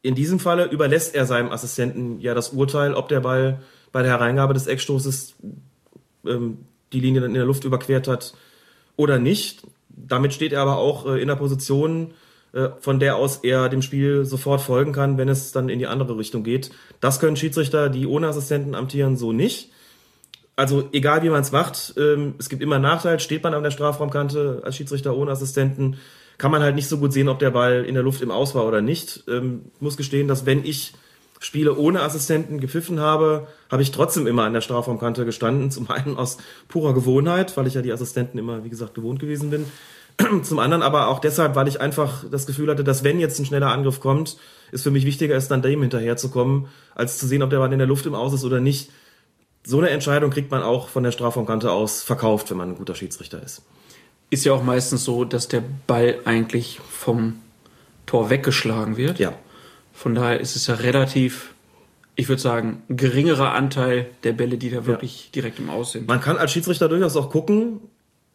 in 0.00 0.14
diesem 0.14 0.40
Falle 0.40 0.70
überlässt 0.70 1.14
er 1.14 1.26
seinem 1.26 1.52
Assistenten 1.52 2.18
ja 2.18 2.32
das 2.32 2.50
Urteil, 2.50 2.94
ob 2.94 3.10
der 3.10 3.20
Ball 3.20 3.60
bei 3.92 4.00
der 4.02 4.12
Hereingabe 4.12 4.54
des 4.54 4.66
Eckstoßes 4.66 5.34
ähm, 6.26 6.64
die 6.94 7.00
Linie 7.00 7.20
dann 7.20 7.30
in 7.30 7.36
der 7.36 7.44
Luft 7.44 7.64
überquert 7.64 8.08
hat 8.08 8.34
oder 8.96 9.18
nicht. 9.18 9.62
Damit 9.88 10.32
steht 10.32 10.52
er 10.52 10.62
aber 10.62 10.78
auch 10.78 11.06
äh, 11.06 11.20
in 11.20 11.28
der 11.28 11.36
Position, 11.36 12.14
äh, 12.52 12.68
von 12.80 13.00
der 13.00 13.16
aus 13.16 13.38
er 13.38 13.68
dem 13.68 13.82
Spiel 13.82 14.24
sofort 14.24 14.60
folgen 14.60 14.92
kann, 14.92 15.18
wenn 15.18 15.28
es 15.28 15.52
dann 15.52 15.68
in 15.68 15.78
die 15.78 15.86
andere 15.86 16.16
Richtung 16.16 16.44
geht. 16.44 16.70
Das 17.00 17.20
können 17.20 17.36
Schiedsrichter, 17.36 17.88
die 17.88 18.06
ohne 18.06 18.28
Assistenten 18.28 18.74
amtieren, 18.74 19.16
so 19.16 19.32
nicht. 19.32 19.70
Also 20.56 20.88
egal 20.92 21.22
wie 21.22 21.30
man 21.30 21.42
es 21.42 21.50
macht, 21.50 21.94
ähm, 21.98 22.34
es 22.38 22.48
gibt 22.48 22.62
immer 22.62 22.76
einen 22.76 22.84
Nachteil. 22.84 23.18
Steht 23.18 23.42
man 23.42 23.54
an 23.54 23.64
der 23.64 23.72
Strafraumkante 23.72 24.62
als 24.64 24.76
Schiedsrichter 24.76 25.16
ohne 25.16 25.32
Assistenten, 25.32 25.96
kann 26.38 26.50
man 26.50 26.62
halt 26.62 26.74
nicht 26.74 26.88
so 26.88 26.98
gut 26.98 27.12
sehen, 27.12 27.28
ob 27.28 27.38
der 27.38 27.50
Ball 27.50 27.84
in 27.84 27.94
der 27.94 28.02
Luft 28.02 28.22
im 28.22 28.30
Aus 28.30 28.54
war 28.54 28.66
oder 28.66 28.80
nicht. 28.80 29.24
Ähm, 29.28 29.66
muss 29.80 29.96
gestehen, 29.96 30.28
dass 30.28 30.46
wenn 30.46 30.64
ich 30.64 30.92
Spiele 31.40 31.76
ohne 31.76 32.02
Assistenten 32.02 32.60
gepfiffen 32.60 33.00
habe, 33.00 33.48
habe 33.70 33.82
ich 33.82 33.90
trotzdem 33.90 34.26
immer 34.26 34.44
an 34.44 34.54
der 34.54 34.60
Strafraumkante 34.60 35.24
gestanden. 35.24 35.70
Zum 35.70 35.90
einen 35.90 36.16
aus 36.16 36.38
purer 36.68 36.94
Gewohnheit, 36.94 37.56
weil 37.56 37.66
ich 37.66 37.74
ja 37.74 37.82
die 37.82 37.92
Assistenten 37.92 38.38
immer, 38.38 38.64
wie 38.64 38.70
gesagt, 38.70 38.94
gewohnt 38.94 39.20
gewesen 39.20 39.50
bin. 39.50 39.66
Zum 40.42 40.58
anderen 40.58 40.82
aber 40.82 41.08
auch 41.08 41.18
deshalb, 41.18 41.56
weil 41.56 41.68
ich 41.68 41.80
einfach 41.80 42.24
das 42.30 42.46
Gefühl 42.46 42.70
hatte, 42.70 42.84
dass 42.84 43.04
wenn 43.04 43.18
jetzt 43.18 43.38
ein 43.38 43.46
schneller 43.46 43.72
Angriff 43.72 44.00
kommt, 44.00 44.36
es 44.70 44.82
für 44.82 44.90
mich 44.90 45.06
wichtiger 45.06 45.36
ist, 45.36 45.50
dann 45.50 45.62
dem 45.62 45.80
hinterherzukommen, 45.82 46.66
als 46.94 47.18
zu 47.18 47.26
sehen, 47.26 47.42
ob 47.42 47.50
der 47.50 47.58
Ball 47.58 47.72
in 47.72 47.78
der 47.78 47.88
Luft 47.88 48.06
im 48.06 48.14
Aus 48.14 48.32
ist 48.32 48.44
oder 48.44 48.60
nicht. 48.60 48.90
So 49.64 49.78
eine 49.78 49.90
Entscheidung 49.90 50.30
kriegt 50.30 50.50
man 50.50 50.62
auch 50.62 50.88
von 50.88 51.02
der 51.02 51.10
Strafraumkante 51.10 51.70
aus 51.70 52.02
verkauft, 52.02 52.50
wenn 52.50 52.58
man 52.58 52.70
ein 52.70 52.76
guter 52.76 52.94
Schiedsrichter 52.94 53.42
ist. 53.42 53.62
Ist 54.30 54.44
ja 54.44 54.52
auch 54.52 54.62
meistens 54.62 55.04
so, 55.04 55.24
dass 55.24 55.48
der 55.48 55.62
Ball 55.86 56.18
eigentlich 56.24 56.80
vom 56.90 57.40
Tor 58.06 58.30
weggeschlagen 58.30 58.96
wird. 58.96 59.18
Ja. 59.18 59.32
Von 59.94 60.14
daher 60.14 60.40
ist 60.40 60.56
es 60.56 60.66
ja 60.66 60.74
relativ, 60.74 61.54
ich 62.16 62.28
würde 62.28 62.42
sagen, 62.42 62.82
geringerer 62.88 63.54
Anteil 63.54 64.06
der 64.24 64.32
Bälle, 64.32 64.58
die 64.58 64.68
da 64.68 64.86
wirklich 64.86 65.26
ja. 65.26 65.30
direkt 65.36 65.60
im 65.60 65.70
Aus 65.70 65.92
sind. 65.92 66.08
Man 66.08 66.20
kann 66.20 66.36
als 66.36 66.52
Schiedsrichter 66.52 66.88
durchaus 66.88 67.16
auch 67.16 67.30
gucken, 67.30 67.80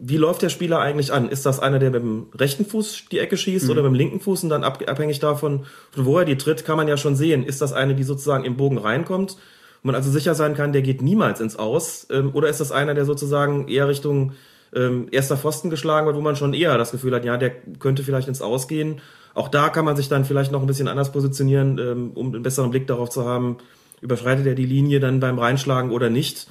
wie 0.02 0.16
läuft 0.16 0.42
der 0.42 0.50
Spieler 0.50 0.80
eigentlich 0.80 1.12
an? 1.12 1.28
Ist 1.28 1.46
das 1.46 1.60
einer, 1.60 1.78
der 1.78 1.92
mit 1.92 2.02
dem 2.02 2.28
rechten 2.34 2.66
Fuß 2.66 3.08
die 3.12 3.20
Ecke 3.20 3.36
schießt 3.36 3.66
mhm. 3.66 3.72
oder 3.72 3.84
mit 3.84 3.92
dem 3.92 3.96
linken 3.96 4.20
Fuß? 4.22 4.44
Und 4.44 4.50
dann 4.50 4.64
abhängig 4.64 5.20
davon, 5.20 5.66
von 5.92 6.06
wo 6.06 6.18
er 6.18 6.24
die 6.26 6.38
tritt, 6.38 6.64
kann 6.64 6.78
man 6.78 6.88
ja 6.88 6.96
schon 6.96 7.18
sehen. 7.18 7.44
Ist 7.44 7.62
das 7.62 7.74
eine, 7.74 7.94
die 7.94 8.04
sozusagen 8.04 8.46
im 8.46 8.56
Bogen 8.56 8.78
reinkommt? 8.78 9.36
Wo 9.84 9.88
man 9.88 9.96
also 9.96 10.10
sicher 10.10 10.36
sein 10.36 10.56
kann, 10.56 10.72
der 10.72 10.82
geht 10.82 11.02
niemals 11.02 11.42
ins 11.42 11.58
Aus. 11.58 12.08
Ähm, 12.10 12.32
oder 12.34 12.48
ist 12.48 12.62
das 12.62 12.72
einer, 12.72 12.94
der 12.94 13.04
sozusagen 13.04 13.68
eher 13.68 13.90
Richtung 13.90 14.32
ähm, 14.74 15.08
erster 15.12 15.36
Pfosten 15.36 15.70
geschlagen 15.70 16.08
wird, 16.08 16.16
wo 16.16 16.22
man 16.22 16.38
schon 16.38 16.54
eher 16.54 16.78
das 16.78 16.92
Gefühl 16.92 17.14
hat, 17.14 17.26
ja, 17.26 17.36
der 17.36 17.52
könnte 17.80 18.04
vielleicht 18.04 18.30
ins 18.30 18.42
Aus 18.42 18.70
gehen 18.70 19.02
auch 19.34 19.48
da 19.48 19.70
kann 19.70 19.86
man 19.86 19.96
sich 19.96 20.10
dann 20.10 20.26
vielleicht 20.26 20.52
noch 20.52 20.62
ein 20.62 20.68
bisschen 20.68 20.88
anders 20.88 21.12
positionieren, 21.12 21.78
ähm, 21.78 22.12
um 22.16 22.34
einen 22.34 22.44
besseren 22.44 22.72
Blick 22.72 22.88
darauf 22.88 23.10
zu 23.10 23.26
haben, 23.26 23.58
überschreitet 24.02 24.46
er 24.46 24.56
die 24.56 24.66
Linie 24.66 25.00
dann 25.00 25.20
beim 25.20 25.40
Reinschlagen 25.40 25.92
oder 25.92 26.10
nicht. 26.10 26.48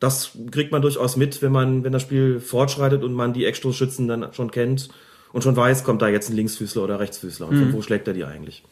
Das 0.00 0.32
kriegt 0.50 0.72
man 0.72 0.82
durchaus 0.82 1.16
mit, 1.16 1.42
wenn 1.42 1.52
man, 1.52 1.84
wenn 1.84 1.92
das 1.92 2.02
Spiel 2.02 2.40
fortschreitet 2.40 3.04
und 3.04 3.14
man 3.14 3.32
die 3.32 3.44
Eckstoßschützen 3.44 4.08
dann 4.08 4.32
schon 4.32 4.50
kennt 4.50 4.88
und 5.32 5.42
schon 5.42 5.56
weiß, 5.56 5.84
kommt 5.84 6.02
da 6.02 6.08
jetzt 6.08 6.28
ein 6.28 6.36
Linksfüßler 6.36 6.82
oder 6.82 7.00
Rechtsfüßler 7.00 7.48
und 7.48 7.56
mhm. 7.56 7.60
von 7.60 7.72
wo 7.74 7.82
schlägt 7.82 8.08
er 8.08 8.14
die 8.14 8.24
eigentlich. 8.24 8.64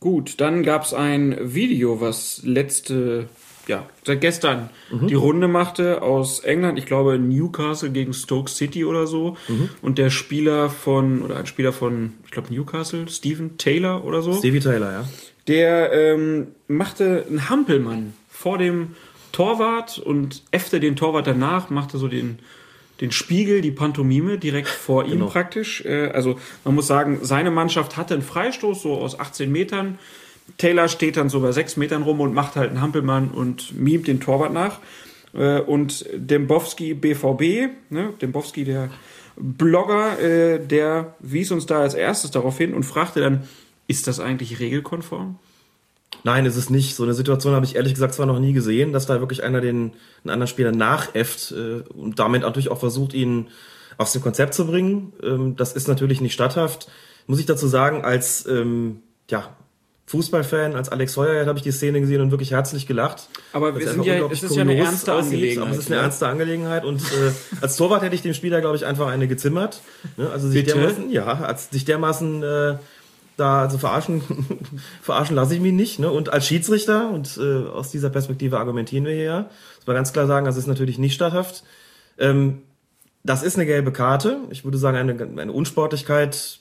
Gut, 0.00 0.40
dann 0.40 0.62
gab 0.62 0.84
es 0.84 0.92
ein 0.94 1.36
Video, 1.54 2.00
was 2.00 2.42
letzte 2.44 3.28
ja, 3.68 3.86
seit 4.04 4.20
gestern 4.20 4.70
die 5.08 5.14
Runde 5.14 5.48
machte 5.48 6.02
aus 6.02 6.40
England, 6.40 6.78
ich 6.78 6.86
glaube 6.86 7.18
Newcastle 7.18 7.90
gegen 7.90 8.12
Stoke 8.14 8.50
City 8.50 8.84
oder 8.84 9.06
so. 9.06 9.36
Und 9.82 9.98
der 9.98 10.10
Spieler 10.10 10.70
von, 10.70 11.22
oder 11.22 11.36
ein 11.36 11.46
Spieler 11.46 11.72
von, 11.72 12.12
ich 12.24 12.30
glaube 12.30 12.54
Newcastle, 12.54 13.08
Stephen 13.08 13.58
Taylor 13.58 14.04
oder 14.04 14.22
so, 14.22 14.32
Stevie 14.34 14.60
Taylor, 14.60 14.92
ja. 14.92 15.04
der 15.48 15.92
ähm, 15.92 16.48
machte 16.68 17.24
einen 17.28 17.48
Hampelmann 17.48 18.14
vor 18.28 18.58
dem 18.58 18.94
Torwart 19.32 19.98
und 19.98 20.42
äffte 20.50 20.80
den 20.80 20.96
Torwart 20.96 21.26
danach, 21.26 21.68
machte 21.68 21.98
so 21.98 22.08
den, 22.08 22.38
den 23.00 23.10
Spiegel, 23.12 23.60
die 23.60 23.70
Pantomime 23.72 24.38
direkt 24.38 24.68
vor 24.68 25.04
ihm 25.04 25.10
Genau. 25.10 25.26
praktisch. 25.26 25.84
Äh, 25.84 26.10
also 26.14 26.38
man 26.64 26.74
muss 26.74 26.86
sagen, 26.86 27.18
seine 27.22 27.50
Mannschaft 27.50 27.96
hatte 27.96 28.14
einen 28.14 28.22
Freistoß 28.22 28.80
so 28.82 28.94
aus 28.94 29.18
18 29.18 29.50
Metern. 29.50 29.98
Taylor 30.58 30.88
steht 30.88 31.16
dann 31.16 31.28
so 31.28 31.40
bei 31.40 31.52
6 31.52 31.76
Metern 31.76 32.02
rum 32.02 32.20
und 32.20 32.34
macht 32.34 32.56
halt 32.56 32.70
einen 32.70 32.80
Hampelmann 32.80 33.30
und 33.30 33.78
mimt 33.78 34.06
den 34.06 34.20
Torwart 34.20 34.52
nach. 34.52 34.78
Äh, 35.34 35.60
und 35.60 36.06
Dembowski 36.14 36.94
BVB, 36.94 37.70
ne, 37.90 38.12
Dembowski 38.20 38.64
der 38.64 38.90
Blogger, 39.36 40.18
äh, 40.18 40.58
der 40.58 41.14
wies 41.20 41.50
uns 41.50 41.66
da 41.66 41.80
als 41.80 41.94
erstes 41.94 42.30
darauf 42.30 42.56
hin 42.56 42.74
und 42.74 42.84
fragte 42.84 43.20
dann, 43.20 43.44
ist 43.86 44.06
das 44.06 44.18
eigentlich 44.18 44.58
regelkonform? 44.58 45.38
Nein, 46.24 46.46
ist 46.46 46.56
es 46.56 46.70
nicht. 46.70 46.96
So 46.96 47.04
eine 47.04 47.14
Situation 47.14 47.54
habe 47.54 47.66
ich 47.66 47.76
ehrlich 47.76 47.94
gesagt 47.94 48.14
zwar 48.14 48.26
noch 48.26 48.40
nie 48.40 48.52
gesehen, 48.52 48.92
dass 48.92 49.06
da 49.06 49.20
wirklich 49.20 49.44
einer 49.44 49.60
den 49.60 49.92
einen 50.24 50.30
anderen 50.30 50.48
Spieler 50.48 50.72
nachäfft 50.72 51.52
äh, 51.52 51.82
und 51.92 52.18
damit 52.18 52.42
natürlich 52.42 52.70
auch 52.70 52.80
versucht, 52.80 53.14
ihn 53.14 53.48
aus 53.98 54.12
dem 54.12 54.22
Konzept 54.22 54.54
zu 54.54 54.66
bringen. 54.66 55.12
Ähm, 55.22 55.56
das 55.56 55.74
ist 55.74 55.88
natürlich 55.88 56.20
nicht 56.20 56.32
statthaft. 56.32 56.88
Muss 57.26 57.38
ich 57.38 57.46
dazu 57.46 57.66
sagen, 57.66 58.04
als 58.04 58.46
ähm, 58.46 59.02
ja, 59.30 59.56
Fußballfan, 60.08 60.76
als 60.76 60.88
Alex 60.88 61.16
Heuer 61.16 61.46
habe 61.46 61.58
ich 61.58 61.64
die 61.64 61.72
Szene 61.72 62.00
gesehen 62.00 62.20
und 62.20 62.30
wirklich 62.30 62.52
herzlich 62.52 62.86
gelacht. 62.86 63.28
Aber 63.52 63.74
wir 63.74 63.84
es 63.84 63.92
sind 63.92 64.04
ja, 64.04 64.24
es 64.30 64.42
ist 64.42 64.54
ja 64.54 64.62
eine 64.62 64.76
ernste 64.76 65.12
Angelegenheit. 65.12 65.66
Aber 65.66 65.70
es 65.72 65.78
ist 65.78 65.86
eine 65.88 65.96
ne? 65.96 66.02
ernste 66.02 66.28
Angelegenheit 66.28 66.84
und 66.84 67.00
äh, 67.00 67.32
als 67.60 67.76
Torwart 67.76 68.02
hätte 68.02 68.14
ich 68.14 68.22
dem 68.22 68.32
Spieler, 68.32 68.60
glaube 68.60 68.76
ich, 68.76 68.86
einfach 68.86 69.08
eine 69.08 69.26
gezimmert. 69.26 69.80
Ne? 70.16 70.30
Also 70.30 70.48
sich 70.48 70.64
Bitte? 70.64 70.78
dermaßen, 70.78 71.10
ja, 71.10 71.26
als 71.26 71.70
sich 71.70 71.84
dermaßen 71.84 72.42
äh, 72.44 72.76
da 73.36 73.62
also 73.62 73.78
verarschen, 73.78 74.22
verarschen 75.02 75.34
lasse 75.34 75.56
ich 75.56 75.60
mich 75.60 75.72
nicht. 75.72 75.98
Ne? 75.98 76.08
Und 76.08 76.32
als 76.32 76.46
Schiedsrichter 76.46 77.10
und 77.10 77.36
äh, 77.38 77.66
aus 77.68 77.90
dieser 77.90 78.10
Perspektive 78.10 78.58
argumentieren 78.58 79.06
wir 79.06 79.14
hier, 79.14 79.50
muss 79.78 79.86
man 79.88 79.96
ganz 79.96 80.12
klar 80.12 80.28
sagen, 80.28 80.46
das 80.46 80.56
ist 80.56 80.68
natürlich 80.68 80.98
nicht 80.98 81.14
statthaft. 81.14 81.64
Ähm, 82.16 82.62
das 83.24 83.42
ist 83.42 83.56
eine 83.56 83.66
gelbe 83.66 83.90
Karte. 83.90 84.38
Ich 84.50 84.64
würde 84.64 84.78
sagen, 84.78 84.96
eine, 84.96 85.40
eine 85.40 85.52
Unsportlichkeit 85.52 86.60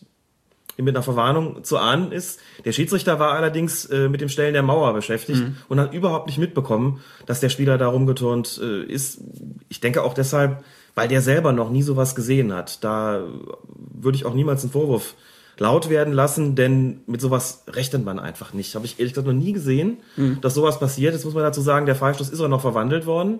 mit 0.78 0.96
einer 0.96 1.04
Verwarnung 1.04 1.64
zu 1.64 1.78
ahnen 1.78 2.12
ist. 2.12 2.40
Der 2.64 2.72
Schiedsrichter 2.72 3.20
war 3.20 3.34
allerdings 3.34 3.86
äh, 3.86 4.10
mit 4.10 4.22
dem 4.22 4.30
Stellen 4.30 4.54
der 4.54 4.64
Mauer 4.64 4.94
beschäftigt 4.94 5.44
und 5.70 5.80
hat 5.80 5.94
überhaupt 5.94 6.28
nicht 6.28 6.38
mitbekommen, 6.38 7.02
dass 7.26 7.40
der 7.40 7.50
Spieler 7.50 7.78
da 7.78 7.88
rumgeturnt 7.88 8.60
äh, 8.62 8.84
ist. 8.84 9.22
Ich 9.70 9.80
denke 9.80 10.04
auch 10.04 10.14
deshalb, 10.14 10.64
weil 10.96 11.08
der 11.08 11.22
selber 11.22 11.52
noch 11.52 11.70
nie 11.70 11.82
sowas 11.82 12.16
gesehen 12.16 12.54
hat. 12.54 12.84
Da 12.84 13.24
würde 13.76 14.18
ich 14.18 14.26
auch 14.26 14.34
niemals 14.34 14.64
einen 14.64 14.72
Vorwurf 14.72 15.16
laut 15.58 15.90
werden 15.90 16.14
lassen, 16.14 16.56
denn 16.56 17.02
mit 17.08 17.22
sowas 17.22 17.64
rechnet 17.68 18.04
man 18.04 18.20
einfach 18.20 18.54
nicht. 18.54 18.76
Habe 18.76 18.86
ich 18.86 19.00
ehrlich 19.00 19.14
gesagt 19.14 19.28
noch 19.28 19.34
nie 19.34 19.54
gesehen, 19.54 19.98
dass 20.42 20.54
sowas 20.54 20.80
passiert. 20.80 21.14
Jetzt 21.14 21.24
muss 21.24 21.34
man 21.34 21.44
dazu 21.44 21.62
sagen, 21.62 21.86
der 21.86 21.96
Freistoß 21.96 22.30
ist 22.30 22.42
auch 22.42 22.50
noch 22.50 22.60
verwandelt 22.60 23.06
worden 23.06 23.40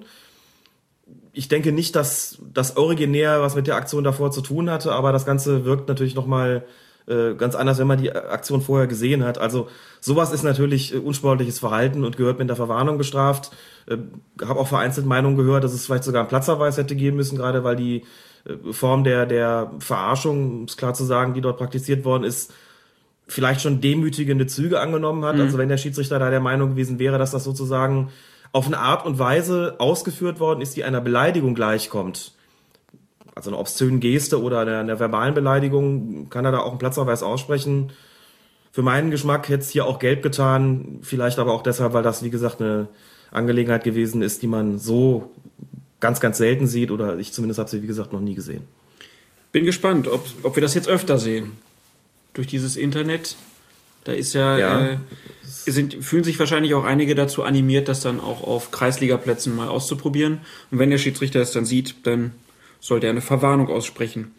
ich 1.36 1.50
denke 1.50 1.72
nicht, 1.72 1.96
dass 1.96 2.38
das 2.54 2.78
originär 2.78 3.42
was 3.42 3.56
mit 3.56 3.68
der 3.68 3.76
Aktion 3.76 4.04
davor 4.04 4.32
zu 4.32 4.42
tun 4.42 4.70
hatte, 4.70 4.94
aber 4.94 5.12
das 5.12 5.26
Ganze 5.26 5.66
wirkt 5.66 5.88
natürlich 5.90 6.16
nochmal 6.16 6.64
äh, 7.08 7.36
ganz 7.36 7.56
anders, 7.56 7.78
wenn 7.78 7.88
man 7.88 8.02
die 8.02 8.12
Aktion 8.12 8.62
vorher 8.62 8.88
gesehen 8.88 9.24
hat. 9.24 9.38
Also 9.38 9.68
sowas 10.00 10.32
ist 10.32 10.44
natürlich 10.44 10.94
äh, 10.94 10.98
unsportliches 10.98 11.60
Verhalten 11.60 12.04
und 12.04 12.18
gehört 12.18 12.40
mit 12.40 12.50
der 12.50 12.56
Verwarnung 12.56 12.98
bestraft. 12.98 13.52
Äh, 13.88 13.98
habe 14.44 14.60
auch 14.60 14.68
vereinzelt 14.68 15.06
Meinungen 15.06 15.38
gehört, 15.38 15.64
dass 15.64 15.74
es 15.74 15.86
vielleicht 15.86 16.04
sogar 16.04 16.22
einen 16.22 16.30
Platzverweis 16.30 16.78
hätte 16.78 16.96
geben 16.96 17.18
müssen, 17.18 17.38
gerade 17.38 17.64
weil 17.64 17.76
die 17.76 18.06
äh, 18.46 18.74
Form 18.74 19.04
der, 19.04 19.26
der 19.26 19.72
Verarschung, 19.80 20.60
um 20.60 20.64
es 20.66 20.78
klar 20.78 20.94
zu 20.94 21.04
sagen, 21.04 21.34
die 21.34 21.42
dort 21.42 21.58
praktiziert 21.58 22.06
worden 22.06 22.24
ist, 22.24 22.54
vielleicht 23.28 23.62
schon 23.62 23.82
demütigende 23.82 24.48
Züge 24.48 24.80
angenommen 24.80 25.26
hat. 25.26 25.40
Also 25.40 25.58
wenn 25.58 25.70
der 25.70 25.78
Schiedsrichter 25.78 26.20
da 26.20 26.30
der 26.30 26.40
Meinung 26.40 26.72
gewesen 26.72 27.00
wäre, 27.00 27.18
dass 27.18 27.32
das 27.32 27.44
sozusagen 27.44 28.10
auf 28.52 28.68
eine 28.68 28.78
Art 28.78 29.06
und 29.06 29.18
Weise 29.20 29.76
ausgeführt 29.80 30.40
worden 30.40 30.62
ist, 30.62 30.76
die 30.76 30.84
einer 30.84 31.02
Beleidigung 31.02 31.56
gleichkommt. 31.56 32.35
Also 33.36 33.50
eine 33.50 33.60
obszöne 33.60 34.00
Geste 34.00 34.42
oder 34.42 34.62
einer, 34.62 34.80
einer 34.80 35.00
verbalen 35.00 35.34
Beleidigung, 35.34 36.30
kann 36.30 36.46
er 36.46 36.54
da 36.54 36.60
auch 36.60 36.70
einen 36.70 36.80
Platzverweis 36.80 37.22
aussprechen. 37.22 37.92
Für 38.72 38.82
meinen 38.82 39.12
Geschmack 39.12 39.50
hätte 39.50 39.62
es 39.62 39.70
hier 39.70 39.86
auch 39.86 40.00
gelb 40.00 40.24
getan, 40.24 41.00
vielleicht 41.02 41.38
aber 41.38 41.54
auch 41.54 41.64
deshalb, 41.64 41.94
weil 41.94 42.04
das, 42.04 42.24
wie 42.24 42.30
gesagt, 42.30 42.62
eine 42.62 42.88
Angelegenheit 43.32 43.84
gewesen 43.84 44.22
ist, 44.22 44.42
die 44.42 44.48
man 44.48 44.80
so 44.80 45.32
ganz, 46.00 46.20
ganz 46.20 46.38
selten 46.38 46.68
sieht 46.68 46.92
oder 46.92 47.18
ich 47.18 47.34
zumindest 47.34 47.60
habe 47.60 47.70
sie, 47.70 47.84
wie 47.84 47.88
gesagt, 47.88 48.14
noch 48.14 48.22
nie 48.22 48.36
gesehen. 48.36 48.64
Bin 49.52 49.66
gespannt, 49.66 50.08
ob, 50.08 50.26
ob 50.44 50.56
wir 50.56 50.62
das 50.62 50.74
jetzt 50.74 50.88
öfter 50.88 51.18
sehen. 51.18 51.54
Durch 52.34 52.48
dieses 52.48 52.76
Internet. 52.76 53.36
Da 54.04 54.12
ist 54.12 54.34
ja, 54.34 54.58
Ja. 54.58 54.86
Äh, 54.86 54.98
sind, 55.44 56.04
fühlen 56.04 56.24
sich 56.24 56.38
wahrscheinlich 56.38 56.74
auch 56.74 56.84
einige 56.84 57.16
dazu 57.16 57.44
animiert, 57.44 57.88
das 57.88 58.02
dann 58.02 58.20
auch 58.20 58.44
auf 58.44 58.72
Kreisligaplätzen 58.72 59.56
mal 59.56 59.68
auszuprobieren. 59.68 60.40
Und 60.72 60.80
wenn 60.80 60.90
der 60.90 60.98
Schiedsrichter 60.98 61.40
es 61.40 61.52
dann 61.52 61.66
sieht, 61.66 61.96
dann 62.04 62.32
sollte 62.86 63.08
er 63.08 63.12
eine 63.12 63.22
Verwarnung 63.22 63.70
aussprechen. 63.70 64.36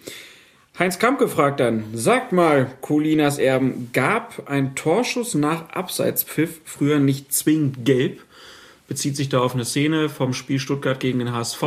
Heinz 0.79 0.99
Kamp 1.01 1.19
gefragt 1.19 1.59
dann, 1.59 1.85
sagt 1.95 2.33
mal, 2.33 2.71
Colinas 2.81 3.39
Erben, 3.39 3.91
gab 3.93 4.49
ein 4.49 4.77
Torschuss 4.77 5.35
nach 5.35 5.71
Abseitspfiff 5.71 6.61
früher 6.65 7.01
nicht 7.01 7.33
zwingend 7.33 7.85
gelb? 7.85 8.23
Bezieht 8.87 9.17
sich 9.17 9.29
da 9.29 9.41
auf 9.41 9.55
eine 9.55 9.65
Szene 9.65 10.09
vom 10.09 10.33
Spiel 10.33 10.61
Stuttgart 10.61 11.01
gegen 11.01 11.19
den 11.19 11.33
HSV 11.33 11.63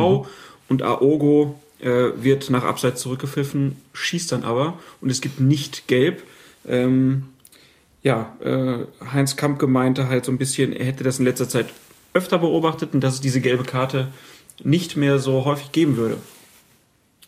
und 0.68 0.82
Aogo 0.82 1.60
äh, 1.80 2.12
wird 2.16 2.48
nach 2.48 2.64
Abseits 2.64 3.02
zurückgepfiffen, 3.02 3.76
schießt 3.92 4.32
dann 4.32 4.44
aber 4.44 4.78
und 5.02 5.10
es 5.10 5.20
gibt 5.20 5.38
nicht 5.38 5.86
gelb. 5.86 6.22
Ähm, 6.66 7.24
ja, 8.02 8.34
äh, 8.42 8.86
Heinz 9.12 9.36
Kamp 9.36 9.58
gemeinte 9.58 10.08
halt 10.08 10.24
so 10.24 10.32
ein 10.32 10.38
bisschen, 10.38 10.72
er 10.72 10.86
hätte 10.86 11.04
das 11.04 11.18
in 11.18 11.26
letzter 11.26 11.48
Zeit 11.48 11.66
öfter 12.14 12.38
beobachtet 12.38 12.94
und 12.94 13.00
dass 13.02 13.14
es 13.14 13.20
diese 13.20 13.42
gelbe 13.42 13.64
Karte 13.64 14.08
nicht 14.62 14.96
mehr 14.96 15.18
so 15.18 15.44
häufig 15.44 15.72
geben 15.72 15.98
würde. 15.98 16.16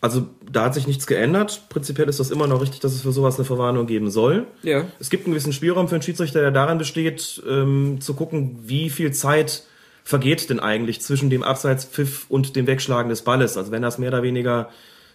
Also 0.03 0.27
da 0.51 0.65
hat 0.65 0.73
sich 0.73 0.85
nichts 0.85 1.07
geändert. 1.07 1.61
Prinzipiell 1.69 2.09
ist 2.09 2.19
das 2.19 2.29
immer 2.29 2.45
noch 2.45 2.61
richtig, 2.61 2.81
dass 2.81 2.91
es 2.91 3.03
für 3.03 3.13
sowas 3.13 3.37
eine 3.37 3.45
Verwarnung 3.45 3.87
geben 3.87 4.11
soll. 4.11 4.47
Ja. 4.61 4.83
Es 4.99 5.09
gibt 5.09 5.23
einen 5.23 5.33
gewissen 5.33 5.53
Spielraum 5.53 5.87
für 5.87 5.95
einen 5.95 6.01
Schiedsrichter, 6.01 6.41
der 6.41 6.51
daran 6.51 6.77
besteht, 6.77 7.41
ähm, 7.49 8.01
zu 8.01 8.13
gucken, 8.13 8.59
wie 8.65 8.89
viel 8.89 9.13
Zeit 9.13 9.63
vergeht 10.03 10.49
denn 10.49 10.59
eigentlich 10.59 10.99
zwischen 10.99 11.29
dem 11.29 11.41
Abseitspfiff 11.41 12.25
und 12.27 12.57
dem 12.57 12.67
Wegschlagen 12.67 13.07
des 13.07 13.21
Balles. 13.21 13.55
Also 13.55 13.71
wenn 13.71 13.81
das 13.81 13.97
mehr 13.97 14.09
oder 14.09 14.23
weniger 14.23 14.67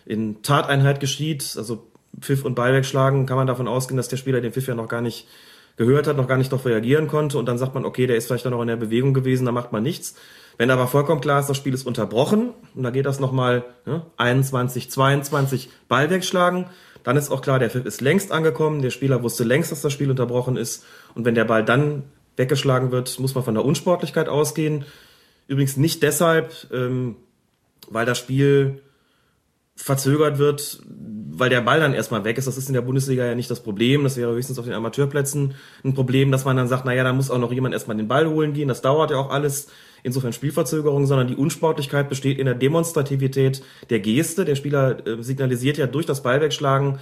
in 0.07 0.41
Tateinheit 0.41 1.01
geschieht, 1.01 1.55
also 1.59 1.87
Pfiff 2.19 2.47
und 2.47 2.55
Ball 2.55 2.73
wegschlagen, 2.73 3.27
kann 3.27 3.37
man 3.37 3.47
davon 3.47 3.69
ausgehen, 3.69 3.99
dass 3.99 4.09
der 4.09 4.17
Spieler 4.17 4.41
den 4.41 4.53
Pfiff 4.53 4.69
ja 4.69 4.75
noch 4.75 4.89
gar 4.89 5.03
nicht 5.03 5.29
gehört 5.77 6.07
hat, 6.07 6.17
noch 6.17 6.29
gar 6.29 6.39
nicht 6.39 6.51
darauf 6.51 6.65
reagieren 6.65 7.09
konnte 7.09 7.37
und 7.37 7.45
dann 7.45 7.59
sagt 7.59 7.75
man, 7.75 7.85
okay, 7.85 8.07
der 8.07 8.17
ist 8.17 8.27
vielleicht 8.27 8.47
dann 8.47 8.53
noch 8.53 8.63
in 8.63 8.69
der 8.69 8.77
Bewegung 8.77 9.13
gewesen, 9.13 9.45
da 9.45 9.53
macht 9.53 9.71
man 9.71 9.83
nichts. 9.83 10.15
Wenn 10.59 10.71
aber 10.71 10.89
vollkommen 10.89 11.21
klar 11.21 11.41
ist, 11.41 11.49
das 11.49 11.57
Spiel 11.57 11.73
ist 11.73 11.87
unterbrochen 11.87 12.51
und 12.75 12.83
da 12.83 12.91
geht 12.91 13.07
das 13.07 13.21
nochmal 13.21 13.65
ne, 13.87 14.05
21, 14.17 14.91
22 14.91 15.71
Ball 15.89 16.11
wegschlagen, 16.11 16.67
dann 17.05 17.17
ist 17.17 17.31
auch 17.31 17.41
klar, 17.41 17.61
der 17.61 17.71
Pfiff 17.71 17.87
ist 17.87 18.01
längst 18.01 18.33
angekommen, 18.33 18.83
der 18.83 18.91
Spieler 18.91 19.23
wusste 19.23 19.45
längst, 19.45 19.71
dass 19.71 19.83
das 19.83 19.93
Spiel 19.93 20.11
unterbrochen 20.11 20.57
ist 20.57 20.85
und 21.15 21.25
wenn 21.25 21.37
der 21.37 21.45
Ball 21.45 21.65
dann 21.65 22.03
weggeschlagen 22.37 22.91
wird, 22.91 23.19
muss 23.21 23.35
man 23.35 23.45
von 23.45 23.55
der 23.55 23.65
Unsportlichkeit 23.65 24.29
ausgehen. 24.29 24.85
Übrigens 25.47 25.77
nicht 25.77 26.03
deshalb, 26.03 26.53
ähm, 26.73 27.17
weil 27.89 28.05
das 28.05 28.19
Spiel 28.19 28.83
verzögert 29.77 30.39
wird, 30.39 30.81
weil 31.31 31.51
der 31.51 31.61
Ball 31.61 31.79
dann 31.79 31.95
erstmal 31.95 32.25
weg 32.25 32.37
ist. 32.37 32.49
Das 32.49 32.59
ist 32.59 32.69
in 32.69 32.75
der 32.75 32.83
Bundesliga 32.83 33.25
ja 33.25 33.35
nicht 33.37 33.51
das 33.51 33.63
Problem. 33.63 34.03
Das 34.03 34.17
wäre 34.17 34.33
höchstens 34.33 34.59
auf 34.59 34.65
den 34.65 34.75
Amateurplätzen 34.75 35.55
ein 35.85 35.95
Problem, 35.95 36.33
dass 36.33 36.45
man 36.45 36.57
dann 36.57 36.67
sagt, 36.67 36.85
naja, 36.85 37.05
da 37.05 37.13
muss 37.13 37.31
auch 37.31 37.39
noch 37.39 37.53
jemand 37.53 37.75
erstmal 37.75 37.97
den 37.97 38.09
Ball 38.09 38.29
holen 38.29 38.55
gehen. 38.55 38.69
Das 38.69 38.83
dauert 38.83 39.13
ja 39.13 39.19
auch 39.19 39.31
alles. 39.31 39.69
Insofern 40.03 40.33
Spielverzögerung, 40.33 41.07
sondern 41.07 41.29
die 41.29 41.37
Unsportlichkeit 41.37 42.09
besteht 42.09 42.39
in 42.39 42.47
der 42.47 42.55
Demonstrativität 42.55 43.63
der 43.91 44.01
Geste. 44.01 44.45
Der 44.45 44.55
Spieler 44.55 45.07
äh, 45.07 45.23
signalisiert 45.23 45.79
ja 45.79 45.87
durch 45.87 46.07
das 46.07 46.23
Ballwegschlagen 46.23 46.99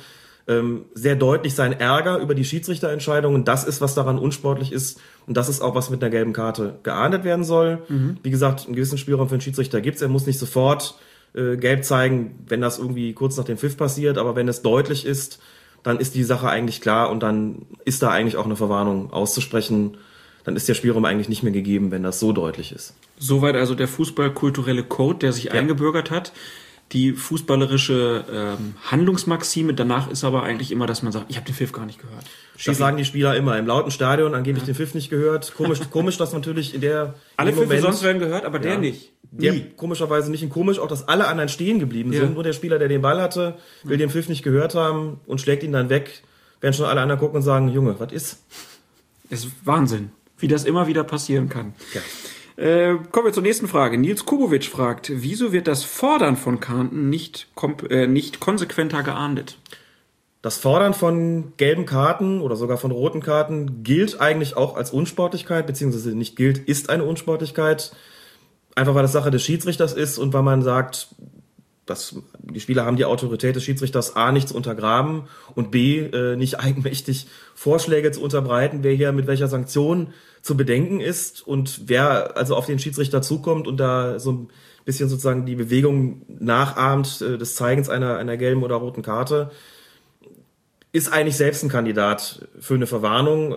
ähm, 0.49 0.85
sehr 0.95 1.17
deutlich 1.17 1.55
seinen 1.55 1.79
Ärger 1.81 2.19
über 2.19 2.35
die 2.35 2.45
Schiedsrichterentscheidungen. 2.45 3.45
Das 3.45 3.65
ist, 3.65 3.81
was 3.81 3.95
daran 3.95 4.19
unsportlich 4.19 4.73
ist. 4.73 5.01
Und 5.27 5.37
das 5.37 5.49
ist 5.49 5.61
auch, 5.61 5.75
was 5.75 5.91
mit 5.91 6.03
einer 6.03 6.11
gelben 6.11 6.33
Karte 6.33 6.79
geahndet 6.83 7.25
werden 7.25 7.45
soll. 7.45 7.83
Wie 8.23 8.31
gesagt, 8.31 8.67
einen 8.67 8.77
gewissen 8.77 8.99
Spielraum 8.99 9.29
für 9.29 9.35
einen 9.35 9.41
Schiedsrichter 9.41 9.81
gibt's. 9.81 10.03
Er 10.03 10.09
muss 10.09 10.27
nicht 10.27 10.39
sofort 10.39 10.99
äh, 11.35 11.57
gelb 11.57 11.85
zeigen, 11.85 12.45
wenn 12.49 12.61
das 12.61 12.79
irgendwie 12.79 13.13
kurz 13.13 13.37
nach 13.37 13.45
dem 13.45 13.59
Pfiff 13.59 13.77
passiert. 13.77 14.19
Aber 14.19 14.37
wenn 14.37 14.49
es 14.49 14.63
deutlich 14.63 15.05
ist, 15.05 15.41
dann 15.83 15.99
ist 15.99 16.15
die 16.15 16.25
Sache 16.25 16.49
eigentlich 16.49 16.81
klar 16.81 17.11
und 17.11 17.23
dann 17.23 17.67
ist 17.85 18.03
da 18.03 18.11
eigentlich 18.11 18.37
auch 18.37 18.45
eine 18.45 18.57
Verwarnung 18.57 19.13
auszusprechen. 19.13 19.97
Dann 20.47 20.57
ist 20.57 20.69
der 20.69 20.75
Spielraum 20.75 21.05
eigentlich 21.05 21.29
nicht 21.29 21.43
mehr 21.43 21.53
gegeben, 21.53 21.91
wenn 21.91 22.03
das 22.03 22.19
so 22.21 22.33
deutlich 22.33 22.73
ist. 22.73 22.95
Soweit 23.19 23.57
also 23.57 23.75
der 23.75 23.89
fußballkulturelle 23.89 24.85
Code, 24.85 25.19
der 25.19 25.33
sich 25.33 25.53
eingebürgert 25.53 26.11
hat. 26.11 26.33
die 26.93 27.15
fußballerische 27.15 28.25
ähm, 28.33 28.75
Handlungsmaxime. 28.89 29.75
Danach 29.75 30.09
ist 30.09 30.23
aber 30.23 30.45
eigentlich 30.45 30.71
immer, 30.71 30.87
dass 30.87 31.03
man 31.03 31.11
sagt, 31.11 31.27
ich 31.29 31.37
habe 31.37 31.45
den 31.45 31.55
Pfiff 31.55 31.73
gar 31.73 31.85
nicht 31.85 32.01
gehört. 32.01 32.25
Das 32.65 32.79
sagen 32.79 32.97
die 32.97 33.05
Spieler 33.05 33.37
immer. 33.37 33.59
Im 33.59 33.67
lauten 33.67 33.91
Stadion 33.91 34.35
angeblich 34.37 34.63
den 34.65 34.77
Pfiff 34.77 34.95
nicht 34.95 35.11
gehört. 35.11 35.53
Komisch, 35.57 35.81
komisch, 35.91 36.17
dass 36.17 36.33
natürlich 36.33 36.75
in 36.77 36.81
der 36.81 37.15
Alle 37.37 37.51
in 37.51 37.57
Pfiffe 37.57 37.67
Moment- 37.67 37.83
sonst 37.83 38.03
werden 38.05 38.21
gehört, 38.21 38.45
aber 38.45 38.61
der 38.61 38.75
Ja. 38.75 38.79
nicht. 38.79 39.11
Der 39.33 39.53
Nie. 39.55 39.67
komischerweise 39.77 40.31
nicht 40.31 40.45
und 40.45 40.51
komisch 40.51 40.79
auch, 40.79 40.87
dass 40.87 41.09
alle 41.09 41.27
anderen 41.27 41.49
stehen 41.49 41.81
geblieben 41.81 42.13
Ja. 42.13 42.21
sind. 42.21 42.35
Nur 42.35 42.45
der 42.45 42.53
Spieler, 42.53 42.79
der 42.79 42.87
den 42.87 43.03
Ball 43.03 43.21
hatte, 43.21 43.57
will 43.83 43.99
den 43.99 44.09
Pfiff 44.09 44.29
nicht 44.29 44.45
gehört 44.45 44.77
haben 44.77 45.19
und 45.27 45.41
schlägt 45.41 45.65
ihn 45.65 45.73
dann 45.73 45.91
weg. 45.91 46.23
Während 46.61 46.77
schon 46.77 46.87
alle 46.87 47.01
anderen 47.01 47.19
gucken 47.21 47.37
und 47.39 47.43
sagen, 47.43 47.69
Junge, 47.69 47.97
was 47.99 48.13
ist? 48.13 48.39
Das 49.29 49.41
ist 49.41 49.51
Wahnsinn, 49.65 50.11
wie 50.39 50.49
das 50.49 50.65
immer 50.65 50.87
wieder 50.87 51.05
passieren 51.05 51.49
kann. 51.49 51.75
Ja. 51.95 52.01
Äh, 52.57 52.99
kommen 53.11 53.27
wir 53.27 53.33
zur 53.33 53.43
nächsten 53.43 53.69
Frage. 53.69 53.99
Nils 53.99 54.25
Kubowitsch 54.25 54.69
fragt, 54.69 55.13
wieso 55.15 55.53
wird 55.53 55.67
das 55.67 55.85
Fordern 55.85 56.37
von 56.37 56.59
Karten 56.59 57.11
nicht, 57.11 57.49
äh, 57.91 58.07
nicht 58.07 58.41
konsequenter 58.41 59.03
geahndet? 59.03 59.59
Das 60.41 60.59
Fordern 60.59 60.95
von 60.95 61.53
gelben 61.57 61.87
Karten 61.87 62.41
oder 62.41 62.57
sogar 62.57 62.79
von 62.79 62.93
roten 62.93 63.21
Karten 63.21 63.83
gilt 63.83 64.21
eigentlich 64.21 64.57
auch 64.57 64.77
als 64.77 64.91
Unsportlichkeit, 64.91 65.67
beziehungsweise 65.67 66.17
nicht 66.17 66.37
gilt, 66.37 66.59
ist 66.59 66.89
eine 66.89 67.05
Unsportlichkeit. 67.05 67.93
Einfach 68.75 68.95
weil 68.95 69.03
das 69.03 69.13
Sache 69.13 69.31
des 69.31 69.43
Schiedsrichters 69.43 69.93
ist 69.93 70.19
und 70.19 70.33
weil 70.33 70.43
man 70.43 70.63
sagt, 70.63 71.09
dass 71.87 72.17
die 72.41 72.61
Spieler 72.61 72.85
haben 72.85 72.97
die 72.97 73.05
Autorität 73.05 73.57
des 73.57 73.63
Schiedsrichters 73.63 74.17
A 74.17 74.33
nicht 74.33 74.49
zu 74.49 74.57
untergraben 74.57 75.29
und 75.55 75.71
B 75.71 76.01
äh, 76.01 76.37
nicht 76.37 76.59
eigenmächtig 76.61 77.29
Vorschläge 77.55 78.11
zu 78.11 78.21
unterbreiten, 78.21 78.81
wer 78.83 78.93
hier 78.93 79.13
mit 79.13 79.27
welcher 79.27 79.49
Sanktion 79.49 80.09
zu 80.43 80.57
bedenken 80.57 81.01
ist 81.01 81.47
und 81.47 81.83
wer 81.87 82.37
also 82.37 82.57
auf 82.57 82.67
den 82.67 82.79
Schiedsrichter 82.79 83.23
zukommt 83.23 83.67
und 83.67 83.79
da 83.79 84.19
so 84.19 84.33
ein 84.33 84.49
bisschen 84.85 85.09
sozusagen 85.09 85.47
die 85.47 85.57
Bewegung 85.57 86.23
nachahmt 86.29 87.23
äh, 87.23 87.39
des 87.39 87.55
Zeigens 87.55 87.89
einer, 87.89 88.19
einer 88.19 88.37
gelben 88.37 88.63
oder 88.63 88.77
roten 88.77 89.03
Karte, 89.03 89.51
ist 90.93 91.13
eigentlich 91.13 91.37
selbst 91.37 91.63
ein 91.63 91.69
Kandidat 91.69 92.49
für 92.59 92.75
eine 92.75 92.87
Verwarnung. 92.87 93.57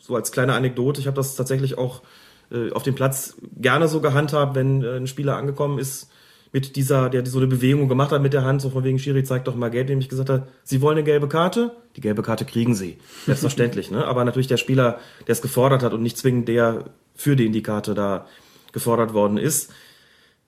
So 0.00 0.16
als 0.16 0.32
kleine 0.32 0.54
Anekdote, 0.54 1.00
ich 1.00 1.06
habe 1.06 1.16
das 1.16 1.36
tatsächlich 1.36 1.78
auch 1.78 2.02
äh, 2.50 2.72
auf 2.72 2.82
dem 2.82 2.94
Platz 2.94 3.36
gerne 3.56 3.88
so 3.88 4.00
gehandhabt, 4.00 4.54
wenn 4.56 4.82
äh, 4.82 4.96
ein 4.96 5.06
Spieler 5.06 5.36
angekommen 5.36 5.78
ist 5.78 6.08
mit 6.52 6.76
dieser, 6.76 7.08
der 7.08 7.24
so 7.24 7.38
eine 7.38 7.46
Bewegung 7.46 7.88
gemacht 7.88 8.12
hat 8.12 8.20
mit 8.20 8.34
der 8.34 8.44
Hand, 8.44 8.60
so 8.60 8.68
von 8.68 8.84
wegen 8.84 8.98
Schiri 8.98 9.24
zeigt 9.24 9.48
doch 9.48 9.56
mal 9.56 9.70
gelb, 9.70 9.86
dem 9.86 9.98
ich 9.98 10.10
gesagt 10.10 10.28
habe, 10.28 10.48
Sie 10.64 10.82
wollen 10.82 10.98
eine 10.98 11.04
gelbe 11.04 11.26
Karte? 11.26 11.74
Die 11.96 12.02
gelbe 12.02 12.22
Karte 12.22 12.44
kriegen 12.44 12.74
Sie. 12.74 12.98
Selbstverständlich, 13.24 13.90
ne? 13.90 14.04
Aber 14.04 14.24
natürlich 14.24 14.48
der 14.48 14.58
Spieler, 14.58 14.98
der 15.26 15.32
es 15.32 15.42
gefordert 15.42 15.82
hat 15.82 15.94
und 15.94 16.02
nicht 16.02 16.18
zwingend 16.18 16.48
der, 16.48 16.84
für 17.14 17.36
den 17.36 17.52
die 17.52 17.62
Karte 17.62 17.94
da 17.94 18.26
gefordert 18.72 19.14
worden 19.14 19.38
ist. 19.38 19.70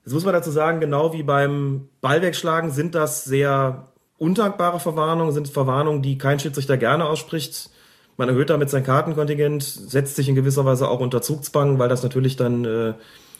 Jetzt 0.04 0.12
muss 0.12 0.24
man 0.24 0.34
dazu 0.34 0.50
sagen, 0.50 0.80
genau 0.80 1.14
wie 1.14 1.22
beim 1.22 1.88
Ballwegschlagen 2.02 2.70
sind 2.70 2.94
das 2.94 3.24
sehr 3.24 3.88
undankbare 4.18 4.80
Verwarnungen, 4.80 5.32
sind 5.32 5.48
Verwarnungen, 5.48 6.02
die 6.02 6.18
kein 6.18 6.38
Schiedsrichter 6.38 6.76
gerne 6.76 7.06
ausspricht. 7.06 7.70
Man 8.18 8.28
erhöht 8.28 8.50
damit 8.50 8.68
sein 8.68 8.84
Kartenkontingent, 8.84 9.62
setzt 9.62 10.16
sich 10.16 10.28
in 10.28 10.34
gewisser 10.34 10.66
Weise 10.66 10.88
auch 10.88 11.00
unter 11.00 11.22
Zugzwang, 11.22 11.78
weil 11.78 11.88
das 11.88 12.02
natürlich 12.02 12.36
dann 12.36 12.64
äh, 12.64 12.94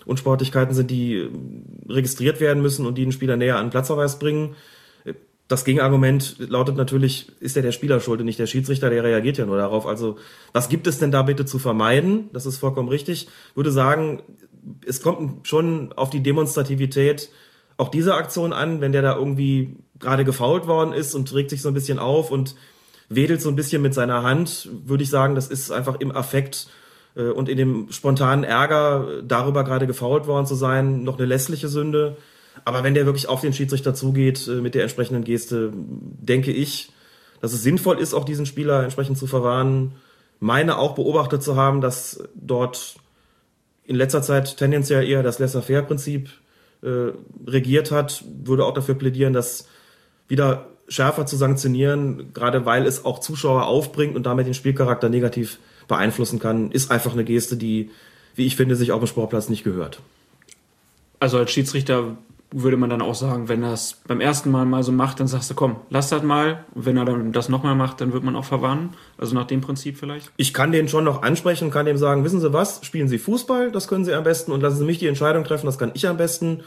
Unsportlichkeiten 0.07 0.75
sind, 0.75 0.91
die 0.91 1.17
äh, 1.17 1.31
registriert 1.89 2.41
werden 2.41 2.63
müssen 2.63 2.87
und 2.87 2.97
die 2.97 3.03
den 3.03 3.13
Spieler 3.13 3.37
näher 3.37 3.57
an 3.57 3.67
den 3.67 3.71
Platzverweis 3.71 4.19
bringen. 4.19 4.55
Das 5.47 5.67
Gegenargument 5.67 6.37
lautet 6.39 6.77
natürlich, 6.77 7.31
ist 7.41 7.55
ja 7.55 7.61
der 7.61 7.73
Spieler 7.73 8.01
schuld 8.01 8.21
und 8.21 8.27
nicht 8.27 8.39
der 8.39 8.47
Schiedsrichter, 8.47 8.89
der 8.89 9.05
reagiert 9.05 9.37
ja 9.37 9.45
nur 9.45 9.59
darauf. 9.59 9.87
Also, 9.87 10.17
was 10.55 10.71
gibt 10.71 10.87
es 10.87 10.99
denn 10.99 11.11
da 11.11 11.23
bitte 11.23 11.45
zu 11.45 11.59
vermeiden? 11.59 12.31
Das 12.33 12.47
ist 12.47 12.57
vollkommen 12.57 12.89
richtig. 12.89 13.29
Würde 13.55 13.71
sagen, 13.71 14.23
es 14.87 15.03
kommt 15.03 15.47
schon 15.47 15.93
auf 15.93 16.09
die 16.09 16.23
Demonstrativität 16.23 17.29
auch 17.77 17.89
dieser 17.89 18.17
Aktion 18.17 18.53
an, 18.53 18.81
wenn 18.81 18.93
der 18.93 19.03
da 19.03 19.17
irgendwie 19.17 19.77
gerade 19.99 20.25
gefault 20.25 20.67
worden 20.67 20.93
ist 20.93 21.15
und 21.15 21.33
regt 21.35 21.51
sich 21.51 21.63
so 21.63 21.69
ein 21.69 21.75
bisschen 21.75 21.99
auf 21.99 22.31
und 22.31 22.55
wedelt 23.09 23.43
so 23.43 23.49
ein 23.49 23.57
bisschen 23.57 23.83
mit 23.83 23.95
seiner 23.95 24.23
Hand, 24.23 24.69
würde 24.85 25.03
ich 25.03 25.11
sagen, 25.11 25.35
das 25.35 25.49
ist 25.49 25.71
einfach 25.71 26.01
im 26.01 26.15
Affekt 26.15 26.69
und 27.23 27.49
in 27.49 27.57
dem 27.57 27.87
spontanen 27.91 28.45
Ärger, 28.45 29.09
äh, 29.09 29.23
darüber 29.27 29.65
gerade 29.65 29.87
gefault 29.87 30.27
worden 30.27 30.47
zu 30.47 30.55
sein, 30.55 31.05
noch 31.05 31.19
eine 31.19 31.27
lässliche 31.27 31.69
Sünde. 31.69 32.17
Aber 32.65 32.85
wenn 32.85 32.95
der 32.95 33.07
wirklich 33.07 33.29
auf 33.29 33.41
den 33.41 33.53
Schiedsrichter 33.53 33.95
zugeht 33.95 34.47
äh, 34.49 34.61
mit 34.61 34.75
der 34.75 34.83
entsprechenden 34.83 35.25
Geste, 35.25 35.73
denke 35.75 36.53
ich, 36.53 36.93
dass 37.41 37.53
es 37.53 37.63
sinnvoll 37.63 37.99
ist, 37.99 38.15
auch 38.15 38.25
diesen 38.25 38.47
Spieler 38.47 38.83
entsprechend 38.83 39.19
zu 39.19 39.27
verwarnen. 39.27 39.93
Meine 40.41 40.79
auch 40.79 40.95
beobachtet 40.95 41.43
zu 41.43 41.57
haben, 41.57 41.81
dass 41.81 42.23
dort 42.35 42.97
in 43.85 43.97
letzter 43.97 44.23
Zeit 44.23 44.57
tendenziell 44.57 45.07
eher 45.07 45.23
das 45.23 45.39
Laissez-faire-Prinzip 45.39 46.31
äh, 46.83 47.13
regiert 47.47 47.91
hat, 47.91 48.25
würde 48.45 48.65
auch 48.65 48.75
dafür 48.75 48.95
plädieren, 48.95 49.33
das 49.33 49.69
wieder 50.27 50.67
schärfer 50.89 51.27
zu 51.27 51.37
sanktionieren, 51.37 52.33
gerade 52.33 52.67
weil 52.67 52.87
es 52.87 53.05
auch 53.05 53.19
Zuschauer 53.19 53.67
aufbringt 53.67 54.17
und 54.17 54.27
damit 54.27 54.47
den 54.47 54.55
Spielcharakter 54.55 55.09
negativ 55.09 55.59
beeinflussen 55.89 56.39
kann, 56.39 56.71
ist 56.71 56.91
einfach 56.91 57.13
eine 57.13 57.25
Geste, 57.25 57.57
die, 57.57 57.91
wie 58.35 58.47
ich 58.47 58.57
finde, 58.57 58.77
sich 58.77 58.93
auf 58.93 59.01
dem 59.01 59.07
Sportplatz 59.07 59.49
nicht 59.49 59.65
gehört. 59.65 60.01
Also 61.21 61.39
als 61.39 61.51
Schiedsrichter 61.51 62.17
würde 62.57 62.77
man 62.77 62.89
dann 62.89 63.03
auch 63.03 63.17
sagen, 63.17 63.49
wenn 63.49 63.65
er 63.65 63.73
es 63.73 64.01
beim 64.07 64.21
ersten 64.21 64.51
Mal 64.51 64.65
mal 64.65 64.85
so 64.85 64.93
macht, 64.93 65.19
dann 65.19 65.27
sagst 65.27 65.51
du, 65.51 65.55
komm, 65.55 65.77
lass 65.91 66.11
das 66.11 66.23
mal. 66.23 66.65
Und 66.75 66.87
wenn 66.87 66.97
er 66.97 67.05
dann 67.05 67.33
das 67.33 67.49
nochmal 67.49 67.75
macht, 67.75 68.01
dann 68.01 68.13
wird 68.13 68.23
man 68.23 68.37
auch 68.37 68.45
verwarnen. 68.45 68.91
Also 69.19 69.35
nach 69.35 69.47
dem 69.47 69.61
Prinzip 69.61 69.97
vielleicht. 69.97 70.31
Ich 70.37 70.55
kann 70.55 70.71
den 70.71 70.89
schon 70.89 71.03
noch 71.03 71.23
ansprechen 71.23 71.65
und 71.65 71.71
kann 71.73 71.87
dem 71.87 71.97
sagen, 71.97 72.23
wissen 72.23 72.41
Sie 72.41 72.53
was, 72.53 72.85
spielen 72.85 73.09
Sie 73.09 73.19
Fußball, 73.19 73.73
das 73.73 73.89
können 73.89 74.05
Sie 74.05 74.15
am 74.15 74.23
besten 74.23 74.53
und 74.53 74.61
lassen 74.61 74.79
Sie 74.79 74.85
mich 74.85 74.99
die 74.99 75.09
Entscheidung 75.09 75.43
treffen, 75.43 75.67
das 75.67 75.79
kann 75.79 75.91
ich 75.95 76.07
am 76.07 76.17
besten. 76.17 76.63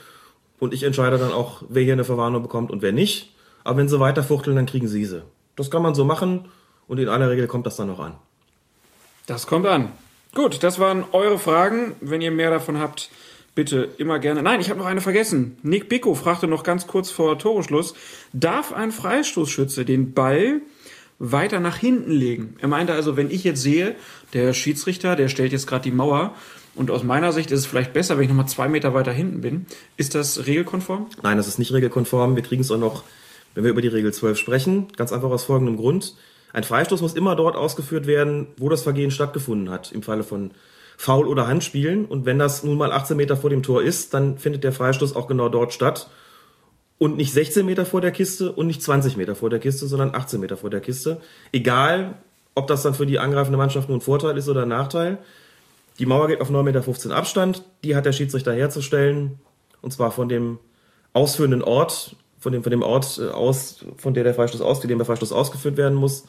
Und 0.59 0.73
ich 0.73 0.83
entscheide 0.83 1.17
dann 1.17 1.31
auch, 1.31 1.63
wer 1.69 1.83
hier 1.83 1.93
eine 1.93 2.03
Verwarnung 2.03 2.41
bekommt 2.41 2.69
und 2.71 2.81
wer 2.81 2.91
nicht. 2.91 3.33
Aber 3.63 3.77
wenn 3.77 3.87
Sie 3.87 3.99
weiterfuchteln, 3.99 4.55
dann 4.57 4.65
kriegen 4.65 4.87
Sie 4.89 5.05
sie. 5.05 5.21
Das 5.55 5.71
kann 5.71 5.81
man 5.81 5.95
so 5.95 6.03
machen 6.03 6.45
und 6.87 6.97
in 6.99 7.07
aller 7.07 7.29
Regel 7.29 7.47
kommt 7.47 7.65
das 7.65 7.77
dann 7.77 7.89
auch 7.89 7.99
an. 7.99 8.15
Das 9.27 9.45
kommt 9.45 9.67
an. 9.67 9.91
Gut, 10.33 10.63
das 10.63 10.79
waren 10.79 11.03
eure 11.11 11.37
Fragen. 11.37 11.95
Wenn 11.99 12.21
ihr 12.21 12.31
mehr 12.31 12.49
davon 12.49 12.79
habt, 12.79 13.09
bitte 13.55 13.89
immer 13.97 14.19
gerne. 14.19 14.41
Nein, 14.41 14.61
ich 14.61 14.69
habe 14.69 14.79
noch 14.79 14.85
eine 14.85 15.01
vergessen. 15.01 15.57
Nick 15.63 15.89
Bicko 15.89 16.15
fragte 16.15 16.47
noch 16.47 16.63
ganz 16.63 16.87
kurz 16.87 17.11
vor 17.11 17.37
Toreschluss, 17.37 17.93
darf 18.31 18.71
ein 18.71 18.93
Freistoßschütze 18.93 19.83
den 19.83 20.13
Ball 20.13 20.61
weiter 21.19 21.59
nach 21.59 21.75
hinten 21.75 22.11
legen? 22.11 22.55
Er 22.61 22.69
meinte 22.69 22.93
also, 22.93 23.17
wenn 23.17 23.29
ich 23.29 23.43
jetzt 23.43 23.61
sehe, 23.61 23.95
der 24.33 24.53
Schiedsrichter, 24.53 25.17
der 25.17 25.27
stellt 25.27 25.51
jetzt 25.51 25.67
gerade 25.67 25.83
die 25.83 25.91
Mauer 25.91 26.33
und 26.73 26.89
aus 26.89 27.03
meiner 27.03 27.33
Sicht 27.33 27.51
ist 27.51 27.59
es 27.59 27.65
vielleicht 27.65 27.91
besser, 27.91 28.15
wenn 28.15 28.23
ich 28.23 28.29
nochmal 28.29 28.47
zwei 28.47 28.69
Meter 28.69 28.93
weiter 28.93 29.11
hinten 29.11 29.41
bin. 29.41 29.65
Ist 29.97 30.15
das 30.15 30.45
regelkonform? 30.45 31.07
Nein, 31.21 31.35
das 31.35 31.49
ist 31.49 31.59
nicht 31.59 31.73
regelkonform. 31.73 32.37
Wir 32.37 32.43
kriegen 32.43 32.61
es 32.61 32.71
auch 32.71 32.77
noch, 32.77 33.03
wenn 33.55 33.65
wir 33.65 33.71
über 33.71 33.81
die 33.81 33.89
Regel 33.89 34.13
12 34.13 34.37
sprechen, 34.37 34.87
ganz 34.95 35.11
einfach 35.11 35.31
aus 35.31 35.43
folgendem 35.43 35.75
Grund. 35.75 36.15
Ein 36.53 36.63
Freistoß 36.63 37.01
muss 37.01 37.13
immer 37.13 37.35
dort 37.35 37.55
ausgeführt 37.55 38.07
werden, 38.07 38.47
wo 38.57 38.69
das 38.69 38.83
Vergehen 38.83 39.11
stattgefunden 39.11 39.69
hat, 39.69 39.91
im 39.91 40.03
Falle 40.03 40.23
von 40.23 40.51
Foul 40.97 41.27
oder 41.27 41.47
Handspielen. 41.47 42.05
Und 42.05 42.25
wenn 42.25 42.39
das 42.39 42.63
nun 42.63 42.77
mal 42.77 42.91
18 42.91 43.15
Meter 43.15 43.37
vor 43.37 43.49
dem 43.49 43.63
Tor 43.63 43.83
ist, 43.83 44.13
dann 44.13 44.37
findet 44.37 44.63
der 44.63 44.71
Freistoß 44.71 45.15
auch 45.15 45.27
genau 45.27 45.49
dort 45.49 45.73
statt. 45.73 46.09
Und 46.97 47.15
nicht 47.17 47.31
16 47.31 47.65
Meter 47.65 47.85
vor 47.85 48.01
der 48.01 48.11
Kiste 48.11 48.51
und 48.51 48.65
nicht 48.65 48.81
20 48.81 49.17
Meter 49.17 49.35
vor 49.35 49.51
der 49.51 49.59
Kiste, 49.59 49.85
sondern 49.85 50.15
18 50.15 50.39
Meter 50.39 50.57
vor 50.57 50.71
der 50.71 50.81
Kiste. 50.81 51.21
Egal, 51.51 52.15
ob 52.55 52.65
das 52.65 52.81
dann 52.81 52.95
für 52.95 53.05
die 53.05 53.19
angreifende 53.19 53.57
Mannschaft 53.57 53.87
nur 53.87 53.99
ein 53.99 54.01
Vorteil 54.01 54.35
ist 54.35 54.49
oder 54.49 54.63
ein 54.63 54.69
Nachteil. 54.69 55.19
Die 55.99 56.07
Mauer 56.07 56.27
geht 56.27 56.41
auf 56.41 56.49
9,15 56.49 56.63
Meter 56.63 57.15
Abstand. 57.15 57.63
Die 57.83 57.95
hat 57.95 58.05
der 58.07 58.13
Schiedsrichter 58.13 58.53
herzustellen. 58.53 59.39
Und 59.81 59.91
zwar 59.91 60.11
von 60.11 60.27
dem 60.27 60.57
ausführenden 61.13 61.61
Ort, 61.61 62.15
von 62.47 62.53
dem, 62.53 62.63
von 62.63 62.71
dem 62.71 62.81
Ort 62.81 63.19
äh, 63.21 63.27
aus, 63.29 63.85
von 63.97 64.13
der 64.13 64.23
der 64.23 64.33
Freistoß 64.33 64.61
aus, 64.61 64.79
für 64.79 64.87
den 64.87 64.97
der 64.97 65.05
Freistoß 65.05 65.33
ausgeführt 65.33 65.75
werden 65.75 65.95
muss. 65.95 66.23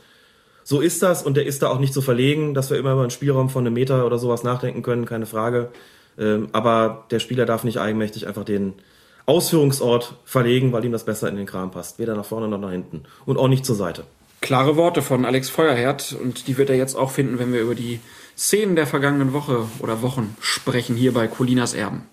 So 0.65 0.81
ist 0.81 1.01
das 1.01 1.23
und 1.23 1.37
der 1.37 1.47
ist 1.47 1.63
da 1.63 1.69
auch 1.69 1.79
nicht 1.79 1.95
zu 1.95 2.03
verlegen, 2.03 2.55
dass 2.55 2.71
wir 2.71 2.77
immer 2.77 2.93
über 2.93 3.03
einen 3.03 3.11
Spielraum 3.11 3.51
von 3.51 3.65
einem 3.65 3.75
Meter 3.75 4.05
oder 4.05 4.19
sowas 4.19 4.43
nachdenken 4.43 4.83
können, 4.83 5.05
keine 5.05 5.27
Frage. 5.27 5.69
Ähm, 6.19 6.49
aber 6.51 7.07
der 7.13 7.21
Spieler 7.21 7.47
darf 7.47 7.63
nicht 7.63 7.79
eigenmächtig 7.79 8.27
einfach 8.27 8.43
den 8.43 8.75
Ausführungsort 9.27 10.17
verlegen, 10.25 10.73
weil 10.73 10.85
ihm 10.85 10.91
das 10.91 11.05
besser 11.05 11.29
in 11.29 11.37
den 11.37 11.47
Kram 11.47 11.71
passt. 11.71 12.01
Weder 12.01 12.17
nach 12.17 12.25
vorne 12.25 12.49
noch 12.49 12.59
nach 12.59 12.73
hinten. 12.73 13.05
Und 13.25 13.39
auch 13.39 13.47
nicht 13.47 13.65
zur 13.65 13.77
Seite. 13.77 14.03
Klare 14.41 14.77
Worte 14.77 15.03
von 15.03 15.25
Alex 15.25 15.51
Feuerherd 15.51 16.17
und 16.21 16.49
die 16.49 16.59
wird 16.59 16.69
er 16.69 16.77
jetzt 16.77 16.97
auch 16.97 17.13
finden, 17.13 17.39
wenn 17.39 17.53
wir 17.53 17.61
über 17.61 17.77
die 17.77 18.01
Szenen 18.37 18.75
der 18.75 18.89
vergangenen 18.89 19.33
Woche 19.33 19.67
oder 19.79 20.03
Wochen 20.03 20.37
sprechen 20.41 20.97
hier 20.97 21.15
bei 21.15 21.29
Colinas 21.29 21.75
Erben. 21.75 22.09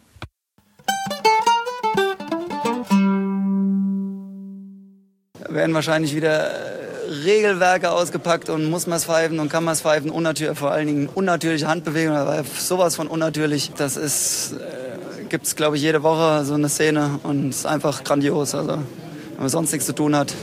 Werden 5.55 5.73
wahrscheinlich 5.73 6.15
wieder 6.15 6.51
äh, 6.51 7.11
Regelwerke 7.23 7.91
ausgepackt 7.91 8.49
und 8.49 8.69
muss 8.69 8.87
man 8.87 8.97
es 8.97 9.05
pfeifen 9.05 9.39
und 9.39 9.49
kann 9.49 9.63
man 9.63 9.73
es 9.73 9.81
pfeifen. 9.81 10.11
Unnatür, 10.11 10.55
vor 10.55 10.71
allen 10.71 10.87
Dingen 10.87 11.09
unnatürliche 11.13 11.67
Handbewegungen, 11.67 12.45
sowas 12.59 12.95
von 12.95 13.07
unnatürlich. 13.07 13.71
Das 13.75 13.97
ist, 13.97 14.53
äh, 14.53 15.23
gibt 15.29 15.47
es, 15.47 15.55
glaube 15.55 15.77
ich, 15.77 15.81
jede 15.81 16.03
Woche 16.03 16.45
so 16.45 16.53
eine 16.53 16.69
Szene 16.69 17.19
und 17.23 17.49
es 17.49 17.59
ist 17.59 17.65
einfach 17.65 18.03
grandios. 18.03 18.53
Also, 18.53 18.73
wenn 18.73 19.39
man 19.39 19.49
sonst 19.49 19.71
nichts 19.71 19.87
zu 19.87 19.93
tun 19.93 20.15
hat, 20.15 20.33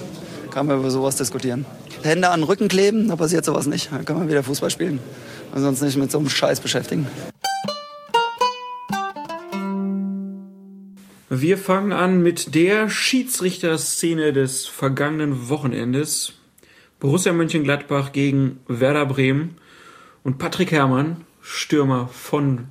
kann 0.51 0.67
man 0.67 0.79
über 0.79 0.91
sowas 0.91 1.17
diskutieren. 1.17 1.65
Hände 2.03 2.29
an 2.31 2.41
den 2.41 2.47
Rücken 2.47 2.69
kleben, 2.69 3.09
da 3.09 3.17
passiert 3.17 3.45
sowas 3.45 3.67
nicht. 3.67 3.91
Dann 3.93 4.05
kann 4.05 4.19
man 4.19 4.29
wieder 4.29 4.43
Fußball 4.43 4.71
spielen 4.71 4.99
und 5.55 5.63
sonst 5.63 5.83
nicht 5.83 5.97
mit 5.97 6.11
so 6.11 6.19
einem 6.19 6.29
Scheiß 6.29 6.61
beschäftigen. 6.61 7.07
Wir 11.35 11.57
fangen 11.57 11.95
an 11.95 12.23
mit 12.23 12.55
der 12.55 12.91
Schiedsrichterszene 12.91 14.35
des 14.35 14.67
vergangenen 14.67 15.49
Wochenendes. 15.49 16.35
Borussia 17.01 17.33
Mönchengladbach 17.33 18.13
gegen 18.13 18.61
Werder 18.69 19.07
Bremen 19.07 19.57
und 20.25 20.37
Patrick 20.37 20.73
Herrmann, 20.73 21.25
Stürmer 21.41 22.09
von 22.09 22.69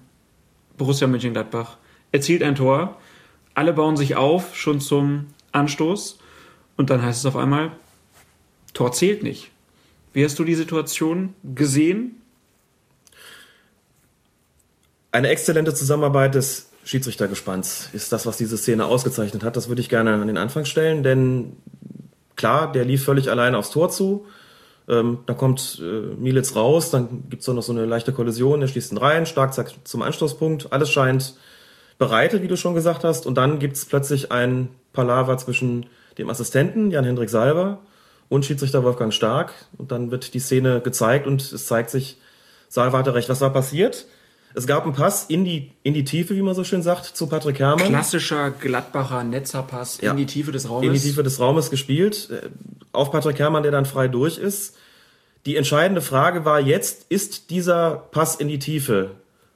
Borussia 0.78 1.08
Mönchengladbach, 1.08 1.78
erzielt 2.12 2.43
ein 2.43 2.54
Tor. 2.54 3.02
Alle 3.56 3.74
bauen 3.74 3.97
sich 3.97 4.15
auf, 4.15 4.56
schon 4.56 4.80
zum 4.80 5.26
Anstoß. 5.54 6.19
Und 6.78 6.91
dann 6.91 7.02
heißt 7.02 7.21
es 7.21 7.26
auf 7.26 7.38
einmal, 7.38 7.71
Tor 8.76 8.91
zählt 8.91 9.24
nicht. 9.24 9.50
Wie 10.13 10.24
hast 10.24 10.38
du 10.38 10.43
die 10.43 10.54
Situation 10.54 11.34
gesehen? 11.56 12.21
Eine 15.12 15.30
exzellente 15.30 15.74
Zusammenarbeit 15.74 16.36
des 16.36 16.70
Schiedsrichtergespanns 16.84 17.89
ist 17.94 18.12
das, 18.12 18.26
was 18.26 18.38
diese 18.38 18.58
Szene 18.58 18.86
ausgezeichnet 18.86 19.44
hat. 19.44 19.56
Das 19.56 19.70
würde 19.70 19.82
ich 19.82 19.89
gerne 19.89 20.13
an 20.13 20.28
den 20.28 20.38
Anfang 20.38 20.65
stellen, 20.65 21.04
denn 21.04 21.58
klar, 22.36 22.72
der 22.72 22.86
lief 22.86 23.04
völlig 23.04 23.30
allein 23.30 23.56
aufs 23.56 23.72
Tor 23.72 23.89
zu. 23.89 24.26
Ähm, 24.89 25.20
dann 25.28 25.38
kommt 25.38 25.82
äh, 25.82 26.15
Militz 26.17 26.56
raus, 26.56 26.89
dann 26.89 27.30
gibt's 27.30 27.46
doch 27.46 27.54
noch 27.54 27.62
so 27.62 27.72
eine 27.72 27.86
leichte 27.86 28.13
Kollision, 28.13 28.62
er 28.62 28.67
schließt 28.67 28.91
ihn 28.91 28.98
rein, 28.98 29.26
stark 29.26 29.54
zum 29.84 30.02
Anstoßpunkt. 30.02 30.74
Alles 30.74 30.89
scheint 30.89 31.36
bereitet, 31.98 32.41
wie 32.41 32.48
du 32.48 32.58
schon 32.58 32.74
gesagt 32.74 33.04
hast. 33.04 33.28
Und 33.28 33.36
dann 33.36 33.60
gibt's 33.60 33.86
plötzlich 33.86 34.32
ein 34.32 34.70
Palaver 34.91 35.38
zwischen 35.38 35.86
dem 36.17 36.30
Assistenten, 36.30 36.89
Jan-Hendrik 36.89 37.30
Salber, 37.30 37.80
und 38.28 38.44
Schiedsrichter 38.44 38.84
Wolfgang 38.84 39.13
Stark. 39.13 39.54
Und 39.78 39.91
dann 39.91 40.10
wird 40.10 40.34
die 40.34 40.39
Szene 40.39 40.82
gezeigt 40.82 41.28
und 41.28 41.41
es 41.41 41.67
zeigt 41.67 41.91
sich, 41.91 42.17
Salver 42.70 42.98
hatte 42.98 43.13
recht. 43.13 43.30
Was 43.30 43.41
war 43.41 43.54
passiert? 43.54 44.08
Es 44.54 44.68
gab 44.68 44.84
einen 44.84 44.94
Pass 44.94 45.26
in 45.28 45.46
die, 45.46 45.72
in 45.84 45.94
die 45.94 46.04
Tiefe, 46.04 46.36
wie 46.36 46.42
man 46.42 46.54
so 46.56 46.64
schön 46.64 46.82
sagt, 46.82 47.06
zu 47.06 47.28
Patrick 47.28 47.60
Herrmann. 47.60 47.88
Klassischer 47.88 48.52
Gladbacher 48.52 49.24
Netzerpass 49.24 50.00
Ja. 50.02 50.12
in 50.12 50.18
die 50.18 50.26
Tiefe 50.26 50.52
des 50.52 50.70
Raumes. 50.70 50.88
in 50.88 50.94
die 50.94 51.00
Tiefe 51.00 51.24
des 51.24 51.40
Raumes 51.40 51.70
gespielt, 51.70 52.30
äh, 52.32 52.50
auf 52.92 53.12
Patrick 53.12 53.40
Herrmann, 53.40 53.64
der 53.64 53.72
dann 53.72 53.86
frei 53.86 54.08
durch 54.08 54.38
ist. 54.38 54.76
Die 55.46 55.56
entscheidende 55.56 56.02
Frage 56.02 56.46
war 56.46 56.60
jetzt, 56.60 57.06
ist 57.10 57.50
dieser 57.50 57.92
Pass 58.12 58.36
in 58.36 58.48
die 58.48 58.60
Tiefe 58.60 59.12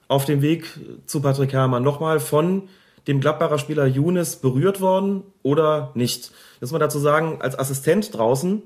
auf 0.08 0.24
dem 0.24 0.40
Weg 0.42 0.66
zu 1.06 1.20
Patrick 1.20 1.52
Herrmann 1.52 1.82
nochmal 1.82 2.18
von 2.20 2.68
dem 3.06 3.20
Gladbacher 3.20 3.58
Spieler 3.58 3.86
Younes 3.86 4.36
berührt 4.36 4.80
worden 4.80 5.22
oder 5.42 5.90
nicht? 5.94 6.32
Muss 6.60 6.72
man 6.72 6.80
dazu 6.80 6.98
sagen, 6.98 7.38
als 7.40 7.56
Assistent 7.58 8.16
draußen 8.16 8.62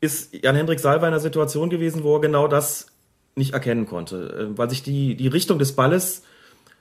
ist 0.00 0.34
Jan-Hendrik 0.34 0.80
Salver 0.80 1.06
in 1.06 1.12
einer 1.14 1.20
Situation 1.20 1.70
gewesen, 1.70 2.02
wo 2.02 2.16
er 2.16 2.20
genau 2.20 2.48
das 2.48 2.86
nicht 3.34 3.54
erkennen 3.54 3.86
konnte, 3.86 4.50
äh, 4.52 4.58
weil 4.58 4.70
sich 4.70 4.82
die, 4.82 5.16
die 5.16 5.28
Richtung 5.28 5.58
des 5.58 5.72
Balles 5.72 6.22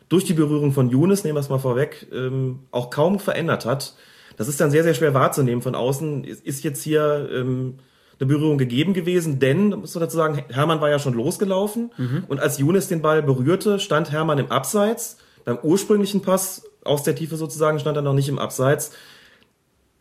durch 0.10 0.26
die 0.26 0.34
Berührung 0.34 0.74
von 0.74 0.90
Younes, 0.90 1.24
nehmen 1.24 1.36
wir 1.36 1.40
es 1.42 1.50
mal 1.50 1.60
vorweg, 1.60 2.08
ähm, 2.12 2.60
auch 2.72 2.90
kaum 2.90 3.20
verändert 3.20 3.66
hat. 3.66 3.96
Das 4.38 4.48
ist 4.48 4.60
dann 4.60 4.72
sehr, 4.72 4.84
sehr 4.84 4.94
schwer 4.94 5.14
wahrzunehmen 5.14 5.62
von 5.62 5.76
außen. 5.76 6.24
Ist, 6.24 6.64
jetzt 6.64 6.84
hier 6.84 7.30
ähm, 7.34 7.76
eine 8.20 8.28
Berührung 8.28 8.58
gegeben 8.58 8.94
gewesen, 8.94 9.40
denn, 9.40 9.70
muss 9.70 9.96
man 9.96 10.02
dazu 10.02 10.18
sagen, 10.18 10.44
Hermann 10.50 10.82
war 10.82 10.90
ja 10.90 11.00
schon 11.00 11.14
losgelaufen 11.14 11.92
und 12.28 12.40
als 12.40 12.60
Younes 12.60 12.88
den 12.88 13.02
Ball 13.02 13.24
berührte, 13.24 13.80
stand 13.80 14.12
Hermann 14.12 14.38
im 14.38 14.52
Abseits. 14.52 15.18
Beim 15.44 15.58
ursprünglichen 15.64 16.22
Pass 16.22 16.64
aus 16.84 17.04
der 17.04 17.16
Tiefe 17.16 17.36
sozusagen 17.36 17.80
stand 17.80 17.98
er 17.98 18.04
noch 18.04 18.14
nicht 18.14 18.30
im 18.30 18.38
Abseits. 18.38 18.92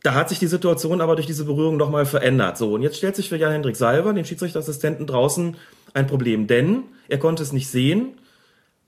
Da 0.03 0.15
hat 0.15 0.29
sich 0.31 0.39
die 0.39 0.47
Situation 0.47 1.01
aber 1.01 1.15
durch 1.15 1.27
diese 1.27 1.45
Berührung 1.45 1.77
nochmal 1.77 2.07
verändert. 2.07 2.57
So, 2.57 2.75
und 2.75 2.83
jetzt 2.83 2.97
stellt 2.97 3.17
sich 3.17 3.29
für 3.29 3.37
Jan-Hendrik 3.37 3.77
Salver, 3.77 4.13
den 4.13 4.25
Schiedsrichterassistenten 4.25 5.07
draußen, 5.07 5.57
ein 5.95 6.07
Problem, 6.07 6.47
denn 6.47 6.85
er 7.09 7.19
konnte 7.19 7.43
es 7.43 7.53
nicht 7.53 7.69
sehen, 7.69 8.15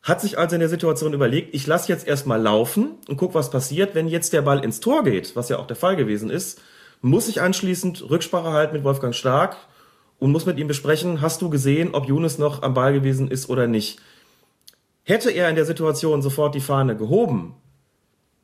hat 0.02 0.20
sich 0.20 0.38
also 0.38 0.56
in 0.56 0.60
der 0.60 0.68
Situation 0.68 1.12
überlegt, 1.12 1.54
ich 1.54 1.66
lasse 1.66 1.88
jetzt 1.88 2.06
erstmal 2.06 2.40
laufen 2.40 2.92
und 3.08 3.16
guck, 3.16 3.34
was 3.34 3.50
passiert. 3.50 3.94
Wenn 3.94 4.08
jetzt 4.08 4.32
der 4.32 4.42
Ball 4.42 4.64
ins 4.64 4.80
Tor 4.80 5.04
geht, 5.04 5.36
was 5.36 5.48
ja 5.48 5.58
auch 5.58 5.66
der 5.66 5.76
Fall 5.76 5.96
gewesen 5.96 6.28
ist, 6.28 6.60
muss 7.00 7.28
ich 7.28 7.40
anschließend 7.40 8.10
Rücksprache 8.10 8.52
halten 8.52 8.74
mit 8.74 8.84
Wolfgang 8.84 9.14
Stark 9.14 9.56
und 10.18 10.32
muss 10.32 10.46
mit 10.46 10.58
ihm 10.58 10.68
besprechen, 10.68 11.20
hast 11.20 11.40
du 11.42 11.50
gesehen, 11.50 11.94
ob 11.94 12.08
Younes 12.08 12.38
noch 12.38 12.62
am 12.62 12.74
Ball 12.74 12.92
gewesen 12.92 13.30
ist 13.30 13.48
oder 13.48 13.66
nicht. 13.66 14.00
Hätte 15.04 15.30
er 15.30 15.48
in 15.48 15.56
der 15.56 15.64
Situation 15.64 16.22
sofort 16.22 16.54
die 16.54 16.60
Fahne 16.60 16.96
gehoben, 16.96 17.56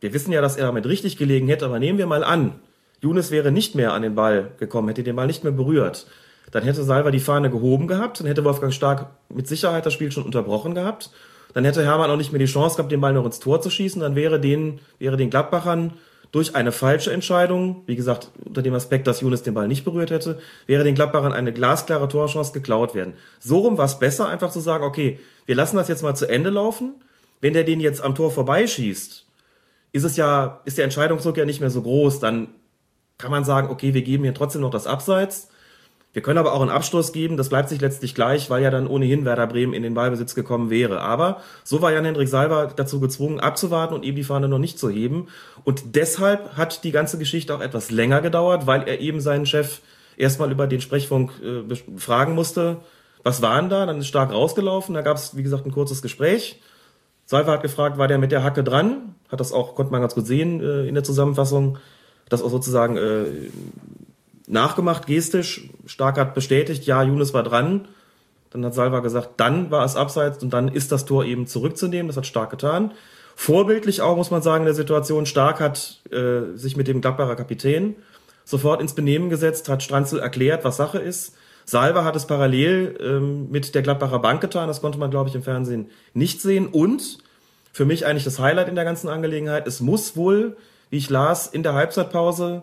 wir 0.00 0.12
wissen 0.12 0.32
ja, 0.32 0.40
dass 0.40 0.56
er 0.56 0.66
damit 0.66 0.86
richtig 0.86 1.16
gelegen 1.16 1.48
hätte, 1.48 1.64
aber 1.64 1.80
nehmen 1.80 1.98
wir 1.98 2.06
mal 2.06 2.22
an, 2.22 2.60
Younes 3.00 3.30
wäre 3.30 3.52
nicht 3.52 3.74
mehr 3.74 3.92
an 3.92 4.02
den 4.02 4.14
Ball 4.14 4.52
gekommen, 4.58 4.88
hätte 4.88 5.02
den 5.02 5.16
Ball 5.16 5.26
nicht 5.26 5.44
mehr 5.44 5.52
berührt. 5.52 6.06
Dann 6.50 6.64
hätte 6.64 6.82
Salva 6.82 7.10
die 7.10 7.20
Fahne 7.20 7.50
gehoben 7.50 7.86
gehabt, 7.86 8.20
dann 8.20 8.26
hätte 8.26 8.44
Wolfgang 8.44 8.72
Stark 8.72 9.06
mit 9.28 9.46
Sicherheit 9.46 9.84
das 9.84 9.92
Spiel 9.92 10.10
schon 10.10 10.24
unterbrochen 10.24 10.74
gehabt. 10.74 11.10
Dann 11.54 11.64
hätte 11.64 11.84
Hermann 11.84 12.10
auch 12.10 12.16
nicht 12.16 12.32
mehr 12.32 12.38
die 12.38 12.46
Chance 12.46 12.76
gehabt, 12.76 12.92
den 12.92 13.00
Ball 13.00 13.12
noch 13.12 13.24
ins 13.24 13.40
Tor 13.40 13.60
zu 13.60 13.70
schießen. 13.70 14.00
Dann 14.00 14.14
wäre 14.14 14.38
den, 14.38 14.80
wäre 14.98 15.16
den 15.16 15.30
Gladbachern 15.30 15.94
durch 16.30 16.54
eine 16.54 16.72
falsche 16.72 17.12
Entscheidung, 17.12 17.82
wie 17.86 17.96
gesagt, 17.96 18.30
unter 18.44 18.60
dem 18.60 18.74
Aspekt, 18.74 19.06
dass 19.06 19.20
Younes 19.20 19.42
den 19.42 19.54
Ball 19.54 19.66
nicht 19.66 19.84
berührt 19.84 20.10
hätte, 20.10 20.38
wäre 20.66 20.84
den 20.84 20.94
Gladbachern 20.94 21.32
eine 21.32 21.52
glasklare 21.52 22.08
Torchance 22.08 22.52
geklaut 22.52 22.94
werden. 22.94 23.14
So 23.40 23.60
rum 23.60 23.78
war 23.78 23.86
es 23.86 23.98
besser, 23.98 24.28
einfach 24.28 24.50
zu 24.50 24.60
sagen, 24.60 24.84
okay, 24.84 25.18
wir 25.46 25.54
lassen 25.54 25.76
das 25.76 25.88
jetzt 25.88 26.02
mal 26.02 26.14
zu 26.14 26.28
Ende 26.28 26.50
laufen. 26.50 26.94
Wenn 27.40 27.54
der 27.54 27.64
den 27.64 27.80
jetzt 27.80 28.02
am 28.02 28.14
Tor 28.14 28.30
vorbeischießt, 28.30 29.24
ist 29.92 30.04
es 30.04 30.16
ja, 30.16 30.60
ist 30.64 30.76
der 30.76 30.84
Entscheidungsdruck 30.84 31.36
ja 31.36 31.46
nicht 31.46 31.60
mehr 31.60 31.70
so 31.70 31.82
groß, 31.82 32.20
dann 32.20 32.48
kann 33.16 33.30
man 33.30 33.44
sagen, 33.44 33.70
okay, 33.70 33.94
wir 33.94 34.02
geben 34.02 34.24
hier 34.24 34.34
trotzdem 34.34 34.62
noch 34.62 34.70
das 34.70 34.86
Abseits. 34.86 35.48
Wir 36.12 36.22
können 36.22 36.38
aber 36.38 36.54
auch 36.54 36.62
einen 36.62 36.70
Abstoß 36.70 37.12
geben, 37.12 37.36
das 37.36 37.50
bleibt 37.50 37.68
sich 37.68 37.80
letztlich 37.80 38.14
gleich, 38.14 38.48
weil 38.48 38.62
ja 38.62 38.70
dann 38.70 38.86
ohnehin 38.86 39.24
Werder 39.24 39.46
Bremen 39.46 39.74
in 39.74 39.82
den 39.82 39.94
Ballbesitz 39.94 40.34
gekommen 40.34 40.70
wäre. 40.70 41.00
Aber 41.00 41.42
so 41.64 41.82
war 41.82 41.92
Jan-Hendrik 41.92 42.28
Salver 42.28 42.72
dazu 42.74 42.98
gezwungen, 42.98 43.40
abzuwarten 43.40 43.94
und 43.94 44.04
eben 44.04 44.16
die 44.16 44.24
Fahne 44.24 44.48
noch 44.48 44.58
nicht 44.58 44.78
zu 44.78 44.88
heben. 44.88 45.28
Und 45.64 45.96
deshalb 45.96 46.56
hat 46.56 46.82
die 46.82 46.92
ganze 46.92 47.18
Geschichte 47.18 47.54
auch 47.54 47.60
etwas 47.60 47.90
länger 47.90 48.22
gedauert, 48.22 48.66
weil 48.66 48.82
er 48.88 49.00
eben 49.00 49.20
seinen 49.20 49.44
Chef 49.44 49.80
erstmal 50.16 50.50
über 50.50 50.66
den 50.66 50.80
Sprechfunk 50.80 51.32
äh, 51.42 51.74
fragen 51.98 52.34
musste, 52.34 52.78
was 53.22 53.42
war 53.42 53.60
denn 53.60 53.68
da? 53.68 53.84
Dann 53.84 53.98
ist 53.98 54.06
stark 54.06 54.32
rausgelaufen, 54.32 54.94
da 54.94 55.02
gab 55.02 55.16
es, 55.16 55.36
wie 55.36 55.42
gesagt, 55.42 55.66
ein 55.66 55.72
kurzes 55.72 56.02
Gespräch. 56.02 56.60
Salva 57.26 57.52
hat 57.52 57.62
gefragt, 57.62 57.98
war 57.98 58.08
der 58.08 58.16
mit 58.16 58.32
der 58.32 58.42
Hacke 58.42 58.64
dran? 58.64 59.14
Hat 59.28 59.40
das 59.40 59.52
auch, 59.52 59.74
konnte 59.74 59.92
man 59.92 60.00
ganz 60.00 60.14
gut 60.14 60.26
sehen 60.26 60.62
äh, 60.62 60.86
in 60.86 60.94
der 60.94 61.04
Zusammenfassung. 61.04 61.76
Hat 62.24 62.32
Das 62.32 62.42
auch 62.42 62.50
sozusagen 62.50 62.96
äh, 62.96 63.24
nachgemacht, 64.48 65.06
gestisch. 65.06 65.68
Stark 65.86 66.18
hat 66.18 66.34
bestätigt, 66.34 66.84
ja, 66.84 67.02
Younes 67.02 67.34
war 67.34 67.42
dran. 67.42 67.86
Dann 68.50 68.64
hat 68.64 68.74
Salva 68.74 69.00
gesagt, 69.00 69.32
dann 69.36 69.70
war 69.70 69.84
es 69.84 69.94
abseits 69.94 70.42
und 70.42 70.52
dann 70.52 70.68
ist 70.68 70.90
das 70.90 71.04
Tor 71.04 71.24
eben 71.24 71.46
zurückzunehmen. 71.46 72.08
Das 72.08 72.16
hat 72.16 72.26
Stark 72.26 72.50
getan. 72.50 72.92
Vorbildlich 73.36 74.00
auch, 74.00 74.16
muss 74.16 74.30
man 74.30 74.42
sagen, 74.42 74.62
in 74.62 74.66
der 74.66 74.74
Situation. 74.74 75.26
Stark 75.26 75.60
hat 75.60 76.00
äh, 76.10 76.56
sich 76.56 76.76
mit 76.76 76.88
dem 76.88 77.00
Gladbacher 77.00 77.36
Kapitän 77.36 77.94
sofort 78.44 78.80
ins 78.80 78.94
Benehmen 78.94 79.28
gesetzt, 79.28 79.68
hat 79.68 79.82
Stranzel 79.82 80.18
erklärt, 80.18 80.64
was 80.64 80.78
Sache 80.78 80.98
ist. 80.98 81.36
Salva 81.66 82.02
hat 82.02 82.16
es 82.16 82.26
parallel 82.26 82.96
ähm, 82.98 83.50
mit 83.50 83.74
der 83.74 83.82
Gladbacher 83.82 84.18
Bank 84.20 84.40
getan. 84.40 84.68
Das 84.68 84.80
konnte 84.80 84.98
man, 84.98 85.10
glaube 85.10 85.28
ich, 85.28 85.34
im 85.34 85.42
Fernsehen 85.42 85.90
nicht 86.14 86.40
sehen. 86.40 86.66
Und 86.66 87.18
für 87.72 87.84
mich 87.84 88.06
eigentlich 88.06 88.24
das 88.24 88.38
Highlight 88.38 88.70
in 88.70 88.74
der 88.74 88.86
ganzen 88.86 89.08
Angelegenheit, 89.08 89.66
es 89.66 89.80
muss 89.80 90.16
wohl, 90.16 90.56
wie 90.88 90.96
ich 90.96 91.10
las, 91.10 91.46
in 91.46 91.62
der 91.62 91.74
Halbzeitpause 91.74 92.62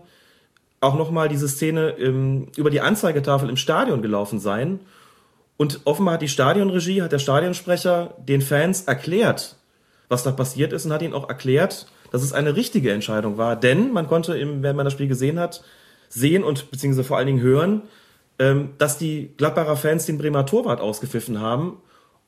auch 0.85 0.95
nochmal 0.95 1.27
diese 1.27 1.47
Szene 1.47 1.95
ähm, 1.97 2.47
über 2.55 2.69
die 2.69 2.81
Anzeigetafel 2.81 3.49
im 3.49 3.57
Stadion 3.57 4.01
gelaufen 4.01 4.39
sein. 4.39 4.79
Und 5.57 5.81
offenbar 5.85 6.15
hat 6.15 6.21
die 6.21 6.27
Stadionregie, 6.27 7.01
hat 7.01 7.11
der 7.11 7.19
Stadionsprecher 7.19 8.13
den 8.19 8.41
Fans 8.41 8.83
erklärt, 8.83 9.55
was 10.09 10.23
da 10.23 10.31
passiert 10.31 10.73
ist 10.73 10.85
und 10.85 10.93
hat 10.93 11.01
ihnen 11.01 11.13
auch 11.13 11.29
erklärt, 11.29 11.87
dass 12.11 12.21
es 12.21 12.33
eine 12.33 12.55
richtige 12.55 12.91
Entscheidung 12.91 13.37
war. 13.37 13.55
Denn 13.55 13.91
man 13.91 14.07
konnte, 14.07 14.37
im, 14.37 14.63
wenn 14.63 14.75
man 14.75 14.85
das 14.85 14.93
Spiel 14.93 15.07
gesehen 15.07 15.39
hat, 15.39 15.63
sehen 16.09 16.43
und 16.43 16.71
beziehungsweise 16.71 17.07
vor 17.07 17.17
allen 17.17 17.27
Dingen 17.27 17.41
hören, 17.41 17.81
ähm, 18.37 18.71
dass 18.77 18.97
die 18.97 19.31
Gladbacher 19.37 19.77
Fans 19.77 20.05
den 20.05 20.17
Bremer 20.17 20.45
Torwart 20.45 20.81
ausgepfiffen 20.81 21.39
haben. 21.39 21.77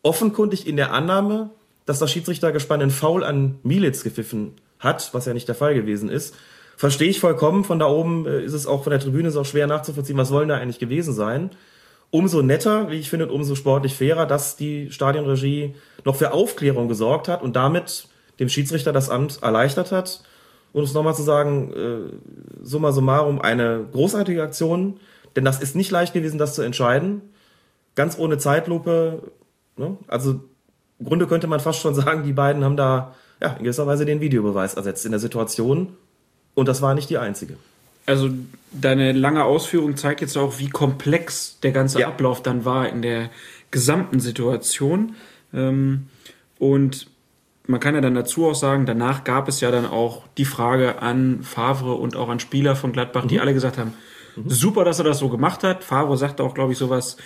Offenkundig 0.02 0.68
in 0.68 0.78
der 0.78 0.94
Annahme, 0.94 1.52
dass 1.86 2.00
das 2.00 2.12
Schiedsrichtergespann 2.12 2.82
einen 2.82 2.92
Foul 2.92 3.24
an 3.24 3.60
Militz 3.64 4.04
gepfiffen 4.04 4.54
hat, 4.80 5.14
was 5.14 5.26
ja 5.26 5.34
nicht 5.34 5.48
der 5.48 5.56
Fall 5.56 5.74
gewesen 5.74 6.10
ist. 6.10 6.36
Verstehe 6.78 7.10
ich 7.10 7.20
vollkommen. 7.20 7.64
Von 7.64 7.80
da 7.80 7.88
oben 7.88 8.26
äh, 8.28 8.44
ist 8.44 8.54
es 8.54 8.68
auch 8.68 8.84
von 8.84 8.92
der 8.92 9.00
Tribüne 9.00 9.28
ist 9.28 9.36
auch 9.36 9.46
schwer 9.46 9.68
nachzuvollziehen, 9.68 10.18
was 10.18 10.32
wollen 10.32 10.48
da 10.48 10.56
eigentlich 10.56 10.80
gewesen 10.80 11.14
sein. 11.14 11.50
Umso 12.12 12.42
netter, 12.42 12.90
wie 12.90 12.96
ich 12.96 13.10
finde, 13.10 13.28
umso 13.28 13.56
sportlich 13.56 13.96
fairer, 13.96 14.28
dass 14.28 14.56
die 14.56 14.92
Stadionregie 14.92 15.76
noch 16.06 16.16
für 16.16 16.32
Aufklärung 16.32 16.88
gesorgt 16.88 17.28
hat 17.28 17.42
und 17.42 17.56
damit 17.56 18.08
dem 18.40 18.48
Schiedsrichter 18.48 18.94
das 18.94 19.10
Amt 19.10 19.40
erleichtert 19.42 19.92
hat. 19.92 20.22
Und 20.72 20.84
es 20.84 20.94
nochmal 20.94 21.16
zu 21.16 21.24
sagen, 21.24 21.74
äh, 21.74 22.64
summa 22.64 22.92
summarum, 22.92 23.42
eine 23.42 23.84
großartige 23.92 24.44
Aktion, 24.44 25.00
denn 25.36 25.44
das 25.44 25.60
ist 25.60 25.76
nicht 25.76 25.90
leicht 25.90 26.14
gewesen, 26.14 26.38
das 26.38 26.54
zu 26.54 26.62
entscheiden. 26.62 27.22
Ganz 27.96 28.20
ohne 28.20 28.38
Zeitlupe. 28.38 29.24
Ne? 29.78 29.98
Also 30.08 30.42
im 31.00 31.06
Grunde 31.08 31.26
könnte 31.26 31.48
man 31.48 31.60
fast 31.60 31.80
schon 31.80 31.96
sagen, 31.96 32.24
die 32.24 32.34
beiden 32.34 32.64
haben 32.64 32.78
da 32.78 33.16
ja, 33.42 33.54
in 33.54 33.64
gewisser 33.64 33.88
Weise 33.88 34.06
den 34.06 34.22
Videobeweis 34.22 34.76
ersetzt 34.76 35.06
in 35.06 35.12
der 35.12 35.20
Situation. 35.20 35.98
Und 36.58 36.68
das 36.68 36.82
war 36.82 36.96
nicht 36.96 37.10
die 37.12 37.20
einzige. 37.20 37.56
Also 38.08 38.30
deine 38.72 39.12
lange 39.12 39.44
Ausführung 39.44 39.96
zeigt 39.96 40.22
jetzt 40.22 40.36
auch, 40.38 40.58
wie 40.58 40.70
komplex 40.70 41.60
der 41.62 41.72
ganze 41.72 42.00
Ja. 42.00 42.08
Ablauf 42.08 42.42
dann 42.42 42.66
war 42.66 42.90
in 42.90 43.04
der 43.04 43.30
gesamten 43.70 44.20
Situation. 44.20 45.14
Ähm, 45.54 46.08
und 46.58 47.08
man 47.68 47.80
kann 47.80 47.94
ja 47.94 48.02
dann 48.02 48.16
dazu 48.16 48.48
auch 48.48 48.56
sagen, 48.56 48.88
danach 48.88 49.24
gab 49.24 49.48
es 49.48 49.62
ja 49.62 49.70
dann 49.70 49.86
auch 49.86 50.24
die 50.40 50.46
Frage 50.46 51.00
an 51.00 51.44
Favre 51.44 51.94
und 51.94 52.16
auch 52.16 52.30
an 52.30 52.40
Spieler 52.40 52.76
von 52.76 52.92
Gladbach, 52.92 53.28
die 53.28 53.40
alle 53.40 53.54
gesagt 53.54 53.78
haben, 53.78 53.94
super, 54.48 54.84
dass 54.84 54.98
er 54.98 55.06
das 55.06 55.20
so 55.20 55.30
gemacht 55.30 55.64
hat. 55.64 55.84
Favre 55.84 56.18
sagte 56.18 56.44
auch, 56.44 56.56
glaube 56.56 56.72
ich, 56.72 56.80
sowas, 56.80 57.18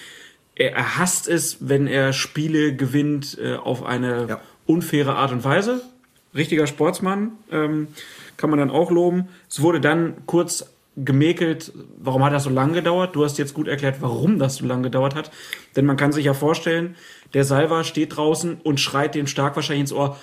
er, 0.55 0.73
er 0.73 0.97
hasst 0.97 1.29
es, 1.29 1.57
wenn 1.61 1.87
er 1.87 2.11
Spiele 2.11 2.75
gewinnt 2.75 3.37
äh, 3.41 3.55
auf 3.55 3.83
eine 3.83 4.25
Ja. 4.27 4.41
unfaire 4.65 5.15
Art 5.15 5.31
und 5.31 5.45
Weise. 5.45 5.83
Richtiger 6.35 6.67
Sportsmann, 6.67 7.33
ähm, 7.51 7.87
kann 8.37 8.49
man 8.49 8.59
dann 8.59 8.71
auch 8.71 8.91
loben. 8.91 9.29
Es 9.49 9.61
wurde 9.61 9.81
dann 9.81 10.25
kurz 10.25 10.65
gemäkelt, 10.97 11.71
warum 11.97 12.23
hat 12.23 12.33
das 12.33 12.43
so 12.43 12.49
lange 12.49 12.73
gedauert? 12.73 13.15
Du 13.15 13.23
hast 13.23 13.37
jetzt 13.37 13.53
gut 13.53 13.67
erklärt, 13.67 13.97
warum 14.01 14.39
das 14.39 14.55
so 14.57 14.65
lange 14.65 14.83
gedauert 14.83 15.15
hat. 15.15 15.31
Denn 15.75 15.85
man 15.85 15.97
kann 15.97 16.11
sich 16.11 16.25
ja 16.25 16.33
vorstellen, 16.33 16.95
der 17.33 17.45
Salva 17.45 17.83
steht 17.83 18.17
draußen 18.17 18.59
und 18.63 18.79
schreit 18.79 19.15
dem 19.15 19.27
Stark 19.27 19.55
wahrscheinlich 19.55 19.81
ins 19.81 19.93
Ohr, 19.93 20.17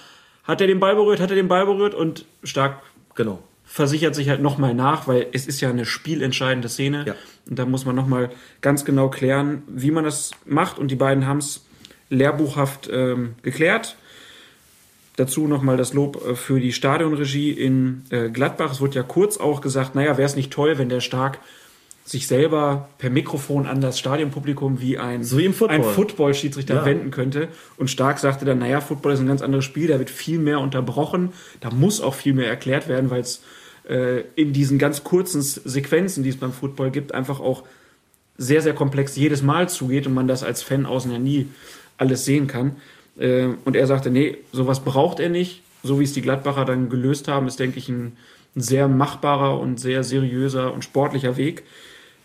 hat 0.45 0.61
er 0.61 0.67
den 0.67 0.81
Ball 0.81 0.95
berührt, 0.95 1.21
hat 1.21 1.31
er 1.31 1.37
den 1.37 1.49
Ball 1.49 1.67
berührt? 1.67 1.95
Und 1.95 2.25
Stark 2.43 2.81
Genau. 3.15 3.43
versichert 3.65 4.15
sich 4.15 4.29
halt 4.29 4.41
nochmal 4.41 4.75
nach, 4.75 5.07
weil 5.07 5.27
es 5.33 5.47
ist 5.47 5.61
ja 5.61 5.71
eine 5.71 5.85
spielentscheidende 5.85 6.69
Szene. 6.69 7.05
Ja. 7.07 7.15
Und 7.49 7.59
da 7.59 7.67
muss 7.67 7.85
man 7.85 7.97
nochmal 7.97 8.31
ganz 8.61 8.85
genau 8.85 9.11
klären, 9.11 9.63
wie 9.69 9.91
man 9.91 10.05
das 10.05 10.31
macht. 10.47 10.79
Und 10.79 10.91
die 10.91 10.97
beiden 10.97 11.27
haben 11.27 11.39
es 11.39 11.65
lehrbuchhaft 12.11 12.89
ähm, 12.93 13.35
geklärt. 13.43 13.97
Dazu 15.19 15.49
nochmal 15.49 15.77
das 15.77 15.95
Lob 15.95 16.25
äh, 16.25 16.35
für 16.37 16.61
die 16.61 16.73
Stadionregie 16.73 17.51
in 17.51 18.05
äh, 18.11 18.29
Gladbach. 18.31 18.71
Es 18.73 18.81
wurde 18.81 18.95
ja 18.95 19.03
kurz 19.03 19.37
auch 19.37 19.61
gesagt, 19.61 19.97
naja, 19.97 20.17
wäre 20.17 20.27
es 20.27 20.37
nicht 20.37 20.53
toll, 20.53 20.79
wenn 20.79 20.89
der 20.89 21.01
Stark 21.01 21.41
sich 22.05 22.29
selber 22.29 22.89
per 22.99 23.11
Mikrofon 23.11 23.67
an 23.67 23.81
das 23.81 23.99
Stadionpublikum 23.99 24.81
wie 24.81 24.97
ein, 24.97 25.25
So 25.25 25.37
wie 25.39 25.49
Football. 25.49 25.77
ein 25.77 25.83
Football-Schiedsrichter 25.83 26.77
Ja. 26.77 26.85
wenden 26.85 27.11
könnte. 27.11 27.49
Und 27.77 27.91
Stark 27.91 28.21
sagte 28.21 28.45
dann, 28.45 28.61
naja, 28.61 28.81
Football 28.81 29.13
ist 29.15 29.19
ein 29.21 29.27
ganz 29.27 29.43
anderes 29.43 29.65
Spiel, 29.65 29.89
da 29.89 29.99
wird 29.99 30.09
viel 30.09 30.39
mehr 30.39 30.61
unterbrochen, 30.61 31.33
da 31.61 31.71
muss 31.71 32.01
auch 32.01 32.15
viel 32.15 32.33
mehr 32.33 32.47
erklärt 32.49 32.89
werden, 32.89 33.11
weil 33.11 33.21
es 33.23 33.43
äh, 33.89 34.21
in 34.37 34.53
diesen 34.53 34.79
ganz 34.79 35.03
kurzen 35.03 35.43
Sequenzen, 35.43 36.23
die 36.23 36.31
es 36.31 36.37
beim 36.37 36.53
Football 36.53 36.91
gibt, 36.93 37.13
einfach 37.13 37.41
auch 37.41 37.65
sehr, 38.37 38.63
sehr 38.63 38.75
komplex 38.75 39.17
jedes 39.17 39.43
Mal 39.43 39.69
zugeht 39.69 40.07
und 40.07 40.15
man 40.15 40.29
das 40.29 40.45
als 40.45 40.63
Fan 40.63 40.87
außen 40.87 41.11
ja 41.11 41.19
nie 41.19 41.49
alles 41.97 42.25
sehen 42.25 42.47
kann. 42.47 42.77
Äh, 43.19 43.49
und 43.65 43.77
er 43.77 43.87
sagte, 43.87 44.11
nee, 44.11 44.39
sowas 44.53 44.81
braucht 44.81 45.21
er 45.21 45.29
nicht. 45.29 45.63
So 45.83 46.01
wie 46.01 46.05
es 46.05 46.13
die 46.13 46.23
Gladbacher 46.23 46.65
dann 46.65 46.89
gelöst 46.89 47.29
haben, 47.29 47.47
ist, 47.47 47.59
denke 47.59 47.79
ich, 47.79 47.89
ein, 47.89 48.17
ein 48.57 48.61
sehr 48.61 48.89
machbarer 48.89 49.59
und 49.61 49.79
sehr 49.79 50.03
seriöser 50.05 50.73
und 50.73 50.85
sportlicher 50.85 51.37
Weg. 51.37 51.63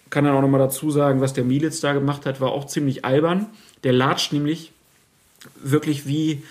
Kann 0.10 0.26
dann 0.26 0.36
auch 0.36 0.42
nochmal 0.42 0.60
dazu 0.60 0.92
sagen, 0.92 1.22
was 1.22 1.34
der 1.34 1.44
Mielitz 1.44 1.80
da 1.80 1.94
gemacht 1.94 2.26
hat, 2.26 2.42
war 2.42 2.52
auch 2.52 2.66
ziemlich 2.66 3.06
albern. 3.06 3.48
Der 3.84 3.94
latscht 3.94 4.34
nämlich 4.34 4.72
wirklich 5.62 6.08
wie 6.08 6.44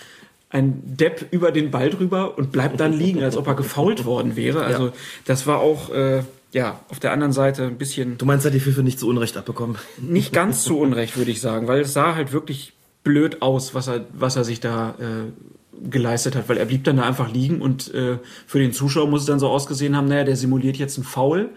ein 0.51 0.83
Depp 0.85 1.27
über 1.31 1.51
den 1.51 1.71
Ball 1.71 1.91
drüber 1.91 2.37
und 2.37 2.53
bleibt 2.53 2.79
dann 2.79 2.93
liegen, 2.93 3.23
als 3.23 3.37
ob 3.37 3.47
er 3.47 3.55
gefault 3.55 4.05
worden 4.05 4.37
wäre. 4.37 4.65
Also 4.65 4.93
das 5.25 5.47
war 5.47 5.61
auch, 5.61 5.91
äh, 5.91 6.23
ja, 6.53 6.79
auf 6.91 7.01
der 7.01 7.13
anderen 7.13 7.33
Seite 7.33 7.65
ein 7.65 7.79
bisschen 7.79 8.19
Du 8.19 8.27
meinst, 8.27 8.45
er 8.45 8.51
hat 8.51 8.55
die 8.55 8.61
FIFA 8.61 8.83
nicht 8.83 8.99
zu 8.99 9.09
Unrecht 9.09 9.37
abbekommen? 9.39 9.77
nicht 9.99 10.33
ganz 10.33 10.63
zu 10.63 10.79
Unrecht, 10.79 11.17
würde 11.17 11.31
ich 11.31 11.41
sagen, 11.41 11.69
weil 11.69 11.81
es 11.81 11.95
sah 11.95 12.15
halt 12.15 12.33
wirklich 12.33 12.75
blöd 13.05 13.43
aus, 13.43 13.75
was 13.75 13.89
er, 13.89 14.07
was 14.13 14.37
er 14.37 14.45
sich 14.45 14.61
da 14.61 14.95
äh, 15.01 15.89
geleistet 15.91 16.37
hat, 16.37 16.49
weil 16.49 16.59
er 16.59 16.67
blieb 16.67 16.85
dann 16.85 16.97
da 16.97 17.05
einfach 17.05 17.33
liegen 17.33 17.61
und 17.61 17.93
äh, 17.95 18.19
für 18.47 18.59
den 18.59 18.73
Zuschauer 18.73 19.09
muss 19.09 19.23
es 19.23 19.27
dann 19.27 19.41
so 19.41 19.49
ausgesehen 19.49 19.97
haben, 19.97 20.07
naja, 20.07 20.25
der 20.25 20.37
simuliert 20.37 20.77
jetzt 20.77 20.97
einen 20.99 21.05
Foul 21.05 21.51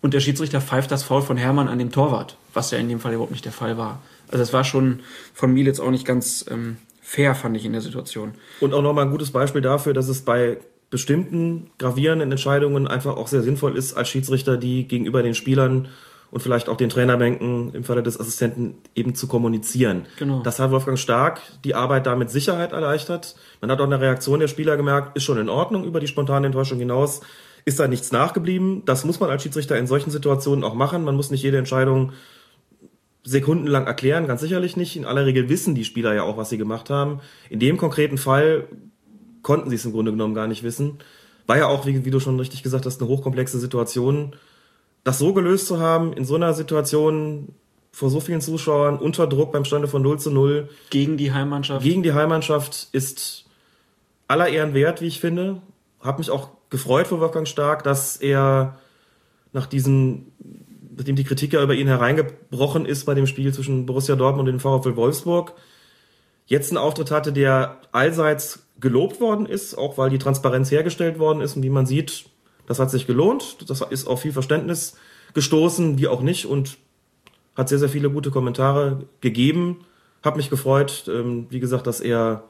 und 0.00 0.14
der 0.14 0.20
Schiedsrichter 0.20 0.60
pfeift 0.60 0.90
das 0.90 1.02
Foul 1.02 1.22
von 1.22 1.36
Hermann 1.36 1.68
an 1.68 1.78
dem 1.78 1.90
Torwart, 1.90 2.36
was 2.52 2.70
ja 2.70 2.78
in 2.78 2.88
dem 2.88 3.00
Fall 3.00 3.14
überhaupt 3.14 3.32
nicht 3.32 3.44
der 3.44 3.52
Fall 3.52 3.78
war. 3.78 4.02
Also 4.28 4.38
das 4.38 4.52
war 4.52 4.64
schon 4.64 5.00
von 5.32 5.52
Mielitz 5.52 5.80
auch 5.80 5.90
nicht 5.90 6.06
ganz 6.06 6.44
ähm, 6.50 6.76
fair, 7.02 7.34
fand 7.34 7.56
ich 7.56 7.64
in 7.64 7.72
der 7.72 7.80
Situation. 7.80 8.34
Und 8.60 8.74
auch 8.74 8.82
nochmal 8.82 9.06
ein 9.06 9.10
gutes 9.10 9.30
Beispiel 9.30 9.60
dafür, 9.62 9.94
dass 9.94 10.08
es 10.08 10.22
bei 10.22 10.58
bestimmten 10.90 11.70
gravierenden 11.78 12.30
Entscheidungen 12.30 12.86
einfach 12.86 13.16
auch 13.16 13.28
sehr 13.28 13.42
sinnvoll 13.42 13.76
ist, 13.76 13.94
als 13.94 14.08
Schiedsrichter 14.08 14.56
die 14.56 14.86
gegenüber 14.86 15.22
den 15.22 15.34
Spielern 15.34 15.88
und 16.34 16.40
vielleicht 16.40 16.68
auch 16.68 16.76
den 16.76 16.88
Trainerbänken 16.88 17.72
im 17.74 17.84
Falle 17.84 18.02
des 18.02 18.18
Assistenten 18.18 18.74
eben 18.96 19.14
zu 19.14 19.28
kommunizieren. 19.28 20.06
Genau. 20.18 20.42
Das 20.42 20.58
hat 20.58 20.72
Wolfgang 20.72 20.98
Stark 20.98 21.40
die 21.62 21.76
Arbeit 21.76 22.06
da 22.06 22.16
mit 22.16 22.28
Sicherheit 22.28 22.72
erleichtert. 22.72 23.36
Man 23.60 23.70
hat 23.70 23.80
auch 23.80 23.84
eine 23.84 24.00
Reaktion 24.00 24.40
der 24.40 24.48
Spieler 24.48 24.76
gemerkt, 24.76 25.16
ist 25.16 25.22
schon 25.22 25.38
in 25.38 25.48
Ordnung 25.48 25.84
über 25.84 26.00
die 26.00 26.08
spontane 26.08 26.46
Enttäuschung 26.46 26.80
hinaus. 26.80 27.20
Ist 27.64 27.78
da 27.78 27.86
nichts 27.86 28.10
nachgeblieben. 28.10 28.84
Das 28.84 29.04
muss 29.04 29.20
man 29.20 29.30
als 29.30 29.44
Schiedsrichter 29.44 29.78
in 29.78 29.86
solchen 29.86 30.10
Situationen 30.10 30.64
auch 30.64 30.74
machen. 30.74 31.04
Man 31.04 31.14
muss 31.14 31.30
nicht 31.30 31.44
jede 31.44 31.56
Entscheidung 31.56 32.10
sekundenlang 33.22 33.86
erklären, 33.86 34.26
ganz 34.26 34.40
sicherlich 34.40 34.76
nicht. 34.76 34.96
In 34.96 35.04
aller 35.04 35.26
Regel 35.26 35.48
wissen 35.48 35.76
die 35.76 35.84
Spieler 35.84 36.14
ja 36.14 36.24
auch, 36.24 36.36
was 36.36 36.50
sie 36.50 36.58
gemacht 36.58 36.90
haben. 36.90 37.20
In 37.48 37.60
dem 37.60 37.76
konkreten 37.76 38.18
Fall 38.18 38.66
konnten 39.42 39.70
sie 39.70 39.76
es 39.76 39.84
im 39.84 39.92
Grunde 39.92 40.10
genommen 40.10 40.34
gar 40.34 40.48
nicht 40.48 40.64
wissen. 40.64 40.98
War 41.46 41.58
ja 41.58 41.68
auch, 41.68 41.86
wie, 41.86 42.04
wie 42.04 42.10
du 42.10 42.18
schon 42.18 42.40
richtig 42.40 42.64
gesagt 42.64 42.86
hast, 42.86 43.00
eine 43.00 43.08
hochkomplexe 43.08 43.60
Situation. 43.60 44.34
Das 45.04 45.18
so 45.18 45.32
gelöst 45.32 45.66
zu 45.66 45.78
haben, 45.78 46.12
in 46.14 46.24
so 46.24 46.34
einer 46.34 46.54
Situation 46.54 47.54
vor 47.92 48.10
so 48.10 48.20
vielen 48.20 48.40
Zuschauern, 48.40 48.98
unter 48.98 49.26
Druck 49.26 49.52
beim 49.52 49.64
Stande 49.64 49.86
von 49.86 50.02
0 50.02 50.18
zu 50.18 50.30
0, 50.30 50.68
Gegen 50.90 51.16
die 51.16 51.32
Heimmannschaft. 51.32 51.84
gegen 51.84 52.02
die 52.02 52.12
Heimmannschaft 52.12 52.88
ist 52.90 53.44
aller 54.26 54.48
Ehren 54.48 54.74
wert, 54.74 55.00
wie 55.00 55.06
ich 55.06 55.20
finde. 55.20 55.62
Hab 56.00 56.18
mich 56.18 56.30
auch 56.30 56.48
gefreut 56.70 57.06
für 57.06 57.20
Wolfgang 57.20 57.46
Stark, 57.46 57.84
dass 57.84 58.16
er 58.16 58.78
nach 59.52 59.66
diesen, 59.66 60.32
nachdem 60.96 61.14
die 61.14 61.24
Kritik 61.24 61.52
ja 61.52 61.62
über 61.62 61.74
ihn 61.74 61.86
hereingebrochen 61.86 62.84
ist 62.84 63.04
bei 63.04 63.14
dem 63.14 63.28
Spiel 63.28 63.54
zwischen 63.54 63.86
Borussia 63.86 64.16
Dortmund 64.16 64.48
und 64.48 64.56
dem 64.56 64.60
VfL 64.60 64.96
Wolfsburg, 64.96 65.52
jetzt 66.46 66.70
einen 66.70 66.78
Auftritt 66.78 67.10
hatte, 67.10 67.32
der 67.32 67.80
allseits 67.92 68.66
gelobt 68.80 69.20
worden 69.20 69.46
ist, 69.46 69.78
auch 69.78 69.98
weil 69.98 70.10
die 70.10 70.18
Transparenz 70.18 70.70
hergestellt 70.70 71.18
worden 71.18 71.40
ist 71.40 71.56
und 71.56 71.62
wie 71.62 71.70
man 71.70 71.86
sieht, 71.86 72.24
das 72.66 72.78
hat 72.78 72.90
sich 72.90 73.06
gelohnt, 73.06 73.58
das 73.68 73.80
ist 73.90 74.06
auf 74.06 74.20
viel 74.22 74.32
Verständnis 74.32 74.96
gestoßen, 75.34 75.98
wie 75.98 76.08
auch 76.08 76.22
nicht 76.22 76.46
und 76.46 76.76
hat 77.56 77.68
sehr, 77.68 77.78
sehr 77.78 77.88
viele 77.88 78.10
gute 78.10 78.30
Kommentare 78.30 79.04
gegeben. 79.20 79.84
Hab 80.22 80.36
mich 80.36 80.50
gefreut, 80.50 81.04
ähm, 81.08 81.46
wie 81.50 81.60
gesagt, 81.60 81.86
dass 81.86 82.00
er 82.00 82.44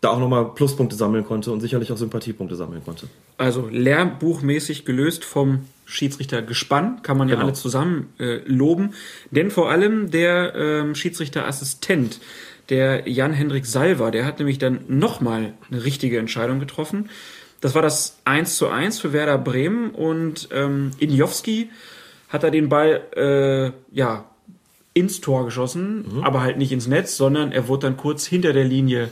da 0.00 0.10
auch 0.10 0.18
nochmal 0.18 0.52
Pluspunkte 0.54 0.96
sammeln 0.96 1.24
konnte 1.24 1.52
und 1.52 1.60
sicherlich 1.60 1.92
auch 1.92 1.96
Sympathiepunkte 1.96 2.56
sammeln 2.56 2.82
konnte. 2.84 3.06
also 3.38 3.68
lehrbuchmäßig 3.70 4.84
gelöst 4.84 5.24
vom 5.24 5.60
Schiedsrichter 5.84 6.42
Gespann, 6.42 7.02
kann 7.02 7.18
man 7.18 7.28
ja 7.28 7.34
Genau. 7.34 7.46
alle 7.46 7.54
zusammen 7.54 8.12
äh, 8.18 8.40
loben. 8.46 8.94
Denn 9.30 9.50
vor 9.50 9.70
allem 9.70 10.10
der 10.10 10.54
ähm, 10.54 10.94
Schiedsrichterassistent, 10.94 12.20
der 12.68 13.08
Jan-Hendrik 13.08 13.66
Salver, 13.66 14.10
der 14.10 14.24
hat 14.24 14.38
nämlich 14.38 14.58
dann 14.58 14.80
nochmal 14.88 15.54
eine 15.70 15.84
richtige 15.84 16.18
Entscheidung 16.18 16.60
getroffen. 16.60 17.10
Das 17.62 17.74
war 17.74 17.80
das 17.80 18.18
1 18.26 18.56
zu 18.56 18.68
1 18.68 19.00
für 19.00 19.12
Werder 19.14 19.38
Bremen 19.38 19.90
und 19.90 20.48
ähm, 20.52 20.90
Injowski 20.98 21.70
hat 22.28 22.44
er 22.44 22.50
den 22.50 22.68
Ball 22.68 23.00
äh, 23.16 23.96
ja, 23.96 24.24
ins 24.94 25.20
Tor 25.22 25.44
geschossen, 25.46 26.04
aber 26.22 26.42
halt 26.42 26.58
nicht 26.58 26.72
ins 26.72 26.86
Netz, 26.86 27.16
sondern 27.16 27.52
er 27.52 27.68
wurde 27.68 27.86
dann 27.86 27.96
kurz 27.96 28.26
hinter 28.26 28.52
der 28.52 28.64
Linie 28.64 29.08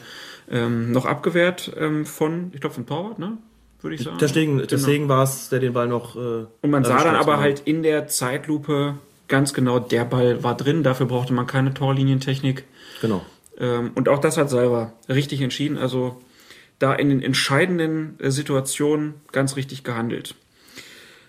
ähm, 0.51 0.93
noch 0.93 1.07
abgewehrt 1.07 1.73
ähm, 1.79 2.05
von, 2.05 2.51
ich 2.53 2.61
glaube, 2.61 2.75
vom 2.75 2.87
Torwart, 2.87 3.19
ne? 3.19 3.39
Würde 3.83 3.95
ich 3.95 4.03
sagen. 4.03 4.19
Deswegen, 4.21 4.57
Genau. 4.57 4.67
deswegen 4.69 5.09
war 5.09 5.23
es, 5.23 5.49
der 5.49 5.61
den 5.61 5.73
Ball 5.73 5.89
noch. 5.89 6.17
Äh, 6.17 6.47
Und 6.61 6.71
man 6.71 6.85
sah 6.85 7.03
dann 7.03 7.15
aber 7.15 7.33
genau. 7.33 7.43
halt 7.43 7.61
in 7.65 7.83
der 7.83 8.09
Zeitlupe 8.09 8.97
ganz 9.29 9.55
genau, 9.55 9.79
der 9.79 10.05
Ball 10.05 10.43
war 10.43 10.57
drin, 10.57 10.83
dafür 10.83 11.07
brauchte 11.07 11.33
man 11.33 11.47
keine 11.47 11.73
Torlinientechnik. 11.73 12.65
Genau. 13.01 13.25
Ähm, 13.59 13.93
und 13.95 14.09
auch 14.09 14.19
das 14.19 14.37
hat 14.37 14.51
Salva 14.51 14.93
richtig 15.09 15.41
entschieden. 15.41 15.79
Also 15.79 16.21
da 16.81 16.93
in 16.95 17.11
den 17.11 17.23
entscheidenden 17.23 18.19
äh, 18.19 18.33
Situationen 18.33 19.15
ganz 19.31 19.55
richtig 19.55 19.85
gehandelt. 19.85 20.35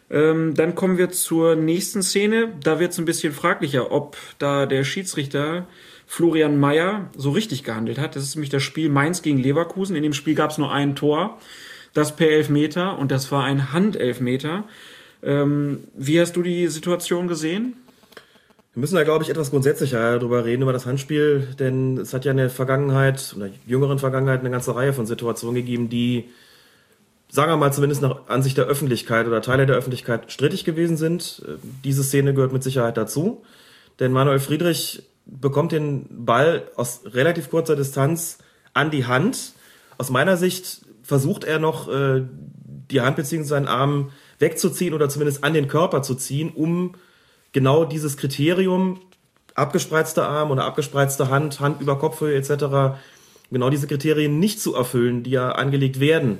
Ähm, 0.09 0.55
dann 0.55 0.73
kommen 0.73 0.97
wir 0.97 1.11
zur 1.11 1.55
nächsten 1.55 2.01
Szene. 2.01 2.53
Da 2.63 2.79
wird 2.79 2.91
es 2.91 2.97
ein 2.97 3.05
bisschen 3.05 3.31
fraglicher, 3.31 3.91
ob 3.91 4.17
da 4.39 4.65
der 4.65 4.83
Schiedsrichter 4.83 5.67
Florian 6.07 6.59
Mayer 6.59 7.09
so 7.15 7.31
richtig 7.31 7.63
gehandelt 7.63 7.99
hat. 7.99 8.15
Das 8.15 8.23
ist 8.23 8.35
nämlich 8.35 8.49
das 8.49 8.63
Spiel 8.63 8.89
Mainz 8.89 9.21
gegen 9.21 9.37
Leverkusen. 9.37 9.95
In 9.95 10.03
dem 10.03 10.13
Spiel 10.13 10.35
gab 10.35 10.51
es 10.51 10.57
nur 10.57 10.71
ein 10.71 10.95
Tor, 10.95 11.37
das 11.93 12.15
per 12.15 12.29
Elfmeter 12.29 12.97
und 12.97 13.11
das 13.11 13.31
war 13.31 13.43
ein 13.43 13.71
Handelfmeter. 13.71 14.65
Ähm, 15.23 15.83
wie 15.93 16.19
hast 16.19 16.35
du 16.35 16.41
die 16.41 16.67
Situation 16.67 17.27
gesehen? 17.27 17.75
Wir 18.73 18.79
müssen 18.79 18.95
da, 18.95 19.03
glaube 19.03 19.23
ich, 19.23 19.29
etwas 19.29 19.51
grundsätzlicher 19.51 20.17
darüber 20.17 20.45
reden, 20.45 20.61
über 20.61 20.71
das 20.71 20.85
Handspiel, 20.85 21.45
denn 21.59 21.97
es 21.97 22.13
hat 22.13 22.23
ja 22.23 22.31
in 22.31 22.37
der 22.37 22.49
Vergangenheit, 22.49 23.33
in 23.33 23.41
der 23.41 23.49
jüngeren 23.67 23.99
Vergangenheit, 23.99 24.39
eine 24.39 24.49
ganze 24.49 24.73
Reihe 24.73 24.93
von 24.93 25.05
Situationen 25.05 25.55
gegeben, 25.55 25.89
die, 25.89 26.29
sagen 27.29 27.51
wir 27.51 27.57
mal, 27.57 27.73
zumindest 27.73 28.01
nach 28.01 28.29
Ansicht 28.29 28.57
der 28.57 28.67
Öffentlichkeit 28.67 29.27
oder 29.27 29.41
Teile 29.41 29.65
der 29.65 29.75
Öffentlichkeit 29.75 30.31
strittig 30.31 30.63
gewesen 30.63 30.95
sind. 30.95 31.43
Diese 31.83 32.01
Szene 32.01 32.33
gehört 32.33 32.53
mit 32.53 32.63
Sicherheit 32.63 32.95
dazu, 32.95 33.43
denn 33.99 34.13
Manuel 34.13 34.39
Friedrich 34.39 35.03
bekommt 35.25 35.73
den 35.73 36.07
Ball 36.09 36.63
aus 36.77 37.01
relativ 37.05 37.49
kurzer 37.49 37.75
Distanz 37.75 38.37
an 38.73 38.89
die 38.89 39.05
Hand. 39.05 39.51
Aus 39.97 40.09
meiner 40.09 40.37
Sicht 40.37 40.85
versucht 41.03 41.43
er 41.43 41.59
noch, 41.59 41.89
äh, 41.89 42.23
die 42.89 43.01
Hand 43.01 43.17
bzw. 43.17 43.43
seinen 43.43 43.67
Arm 43.67 44.11
wegzuziehen 44.39 44.93
oder 44.93 45.09
zumindest 45.09 45.43
an 45.43 45.53
den 45.53 45.67
Körper 45.67 46.01
zu 46.03 46.15
ziehen, 46.15 46.51
um 46.55 46.93
genau 47.51 47.85
dieses 47.85 48.17
Kriterium, 48.17 48.99
abgespreizter 49.55 50.27
Arm 50.27 50.51
oder 50.51 50.65
abgespreizte 50.65 51.29
Hand, 51.29 51.59
Hand 51.59 51.81
über 51.81 51.97
Kopfhöhe 51.97 52.35
etc., 52.35 52.97
genau 53.51 53.69
diese 53.69 53.87
Kriterien 53.87 54.39
nicht 54.39 54.61
zu 54.61 54.75
erfüllen, 54.75 55.23
die 55.23 55.31
ja 55.31 55.51
angelegt 55.51 55.99
werden 55.99 56.39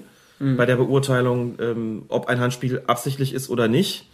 bei 0.57 0.65
der 0.65 0.75
Beurteilung, 0.75 1.57
ähm, 1.59 2.03
ob 2.07 2.27
ein 2.27 2.39
Handspiel 2.39 2.81
absichtlich 2.87 3.33
ist 3.33 3.49
oder 3.49 3.67
nicht. 3.67 4.09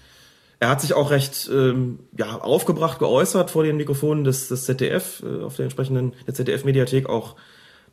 Er 0.59 0.69
hat 0.69 0.81
sich 0.81 0.93
auch 0.93 1.11
recht 1.11 1.49
ähm, 1.53 1.99
ja, 2.17 2.35
aufgebracht 2.39 2.99
geäußert 2.99 3.51
vor 3.51 3.63
den 3.63 3.77
Mikrofonen 3.77 4.23
des, 4.23 4.49
des 4.49 4.65
ZDF, 4.65 5.23
äh, 5.23 5.43
auf 5.43 5.55
der 5.55 5.63
entsprechenden 5.63 6.13
der 6.25 6.33
ZDF-Mediathek 6.33 7.07
auch 7.07 7.35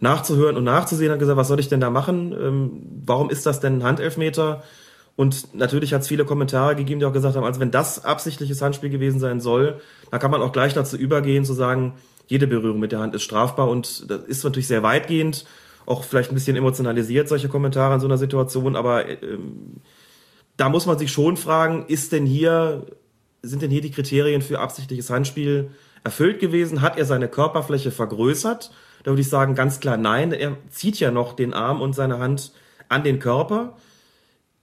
nachzuhören 0.00 0.56
und 0.56 0.64
nachzusehen, 0.64 1.12
hat 1.12 1.20
gesagt, 1.20 1.36
was 1.36 1.46
soll 1.46 1.60
ich 1.60 1.68
denn 1.68 1.80
da 1.80 1.90
machen? 1.90 2.32
Ähm, 2.32 2.82
warum 3.04 3.30
ist 3.30 3.46
das 3.46 3.60
denn 3.60 3.78
ein 3.78 3.84
Handelfmeter? 3.84 4.64
Und 5.16 5.55
natürlich 5.55 5.94
hat 5.94 6.03
es 6.03 6.09
viele 6.09 6.24
Kommentare 6.24 6.74
gegeben, 6.74 7.00
die 7.00 7.07
auch 7.07 7.12
gesagt 7.12 7.37
haben, 7.37 7.44
also 7.44 7.61
wenn 7.61 7.70
das 7.70 8.05
absichtliches 8.05 8.61
Handspiel 8.61 8.90
gewesen 8.90 9.20
sein 9.20 9.40
soll, 9.40 9.81
dann 10.11 10.20
kann 10.20 10.31
man 10.31 10.42
auch 10.42 10.53
gleich 10.53 10.74
dazu 10.74 10.96
übergehen, 10.96 11.44
zu 11.44 11.55
sagen, 11.55 11.94
jede 12.27 12.46
Berührung 12.46 12.81
mit 12.81 12.90
der 12.92 12.98
Hand 12.98 13.14
ist 13.14 13.22
strafbar 13.22 13.68
und 13.68 14.11
das 14.11 14.22
ist 14.24 14.42
natürlich 14.44 14.66
sehr 14.66 14.83
weitgehend, 14.83 15.44
auch 15.87 16.03
vielleicht 16.03 16.33
ein 16.33 16.35
bisschen 16.35 16.57
emotionalisiert, 16.57 17.29
solche 17.29 17.48
Kommentare 17.48 17.94
in 17.94 18.00
so 18.00 18.07
einer 18.07 18.18
Situation, 18.18 18.74
aber 18.74 19.09
ähm, 19.09 19.83
da 20.57 20.68
muss 20.68 20.87
man 20.87 20.98
sich 20.98 21.12
schon 21.12 21.37
fragen, 21.37 21.87
ist 21.87 22.12
denn 22.12 22.27
hier, 22.27 22.87
sind 23.42 23.62
denn 23.62 23.70
hier 23.70 23.83
die 23.83 23.90
Kriterien 23.90 24.42
für 24.42 24.61
absichtliches 24.61 25.11
Handspiel 25.11 25.70
erfüllt 26.05 26.38
gewesen? 26.38 26.81
Hat 26.81 26.96
er 26.96 27.05
seine 27.05 27.29
Körperfläche 27.29 27.90
vergrößert? 27.90 28.70
Da 29.03 29.11
würde 29.11 29.20
ich 29.20 29.29
sagen, 29.29 29.55
ganz 29.55 29.81
klar 29.81 29.96
nein. 29.96 30.33
Er 30.33 30.57
zieht 30.70 31.00
ja 31.00 31.11
noch 31.11 31.35
den 31.35 31.53
Arm 31.53 31.81
und 31.81 31.94
seine 31.94 32.18
Hand 32.18 32.53
an 32.88 33.03
den 33.03 33.18
Körper. 33.18 33.77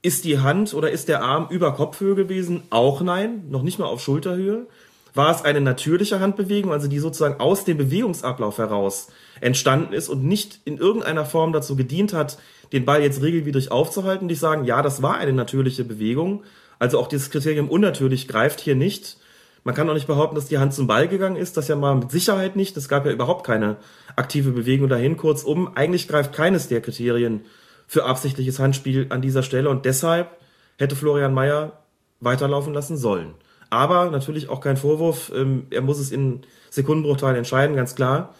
Ist 0.04 0.24
die 0.24 0.40
Hand 0.40 0.74
oder 0.74 0.90
ist 0.90 1.08
der 1.08 1.22
Arm 1.22 1.46
über 1.48 1.74
Kopfhöhe 1.74 2.16
gewesen? 2.16 2.64
Auch 2.70 3.02
nein, 3.02 3.44
noch 3.50 3.62
nicht 3.62 3.78
mal 3.78 3.86
auf 3.86 4.02
Schulterhöhe. 4.02 4.66
War 5.14 5.32
es 5.32 5.44
eine 5.44 5.60
natürliche 5.60 6.18
Handbewegung, 6.18 6.72
also 6.72 6.88
die 6.88 6.98
sozusagen 6.98 7.38
aus 7.38 7.64
dem 7.64 7.76
Bewegungsablauf 7.76 8.58
heraus 8.58 9.08
entstanden 9.40 9.92
ist 9.92 10.08
und 10.08 10.24
nicht 10.24 10.58
in 10.64 10.76
irgendeiner 10.76 11.24
Form 11.24 11.52
dazu 11.52 11.76
gedient 11.76 12.14
hat, 12.14 12.38
den 12.72 12.84
Ball 12.84 13.00
jetzt 13.00 13.22
regelwidrig 13.22 13.70
aufzuhalten? 13.70 14.26
Die 14.26 14.34
sagen, 14.34 14.64
ja, 14.64 14.82
das 14.82 15.02
war 15.02 15.18
eine 15.18 15.34
natürliche 15.34 15.84
Bewegung. 15.84 16.42
Also 16.80 16.98
auch 16.98 17.06
dieses 17.06 17.30
Kriterium 17.30 17.68
unnatürlich 17.68 18.26
greift 18.26 18.58
hier 18.58 18.74
nicht. 18.74 19.18
Man 19.62 19.76
kann 19.76 19.88
auch 19.88 19.94
nicht 19.94 20.08
behaupten, 20.08 20.34
dass 20.34 20.46
die 20.46 20.58
Hand 20.58 20.74
zum 20.74 20.88
Ball 20.88 21.06
gegangen 21.06 21.36
ist. 21.36 21.56
Das 21.56 21.68
ja 21.68 21.76
mal 21.76 21.94
mit 21.94 22.10
Sicherheit 22.10 22.56
nicht. 22.56 22.76
Es 22.76 22.88
gab 22.88 23.06
ja 23.06 23.12
überhaupt 23.12 23.46
keine 23.46 23.76
aktive 24.16 24.50
Bewegung 24.50 24.88
dahin. 24.88 25.16
Kurzum, 25.16 25.76
eigentlich 25.76 26.08
greift 26.08 26.32
keines 26.32 26.66
der 26.66 26.80
Kriterien 26.80 27.42
für 27.92 28.06
absichtliches 28.06 28.58
Handspiel 28.58 29.08
an 29.10 29.20
dieser 29.20 29.42
Stelle 29.42 29.68
und 29.68 29.84
deshalb 29.84 30.38
hätte 30.78 30.96
Florian 30.96 31.34
Mayer 31.34 31.82
weiterlaufen 32.20 32.72
lassen 32.72 32.96
sollen. 32.96 33.34
Aber 33.68 34.10
natürlich 34.10 34.48
auch 34.48 34.62
kein 34.62 34.78
Vorwurf. 34.78 35.30
Ähm, 35.36 35.66
er 35.68 35.82
muss 35.82 35.98
es 35.98 36.10
in 36.10 36.40
Sekundenbruchteilen 36.70 37.36
entscheiden, 37.36 37.76
ganz 37.76 37.94
klar. 37.94 38.34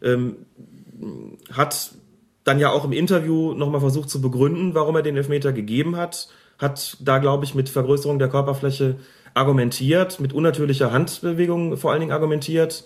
Ähm, 0.00 0.46
hat 1.52 1.90
dann 2.44 2.58
ja 2.58 2.70
auch 2.70 2.86
im 2.86 2.92
Interview 2.92 3.52
nochmal 3.52 3.82
versucht 3.82 4.08
zu 4.08 4.22
begründen, 4.22 4.74
warum 4.74 4.96
er 4.96 5.02
den 5.02 5.18
Elfmeter 5.18 5.52
gegeben 5.52 5.96
hat. 5.96 6.30
Hat 6.58 6.96
da, 7.00 7.18
glaube 7.18 7.44
ich, 7.44 7.54
mit 7.54 7.68
Vergrößerung 7.68 8.18
der 8.18 8.30
Körperfläche 8.30 8.96
argumentiert, 9.34 10.20
mit 10.20 10.32
unnatürlicher 10.32 10.90
Handbewegung 10.90 11.76
vor 11.76 11.90
allen 11.90 12.00
Dingen 12.00 12.12
argumentiert, 12.12 12.84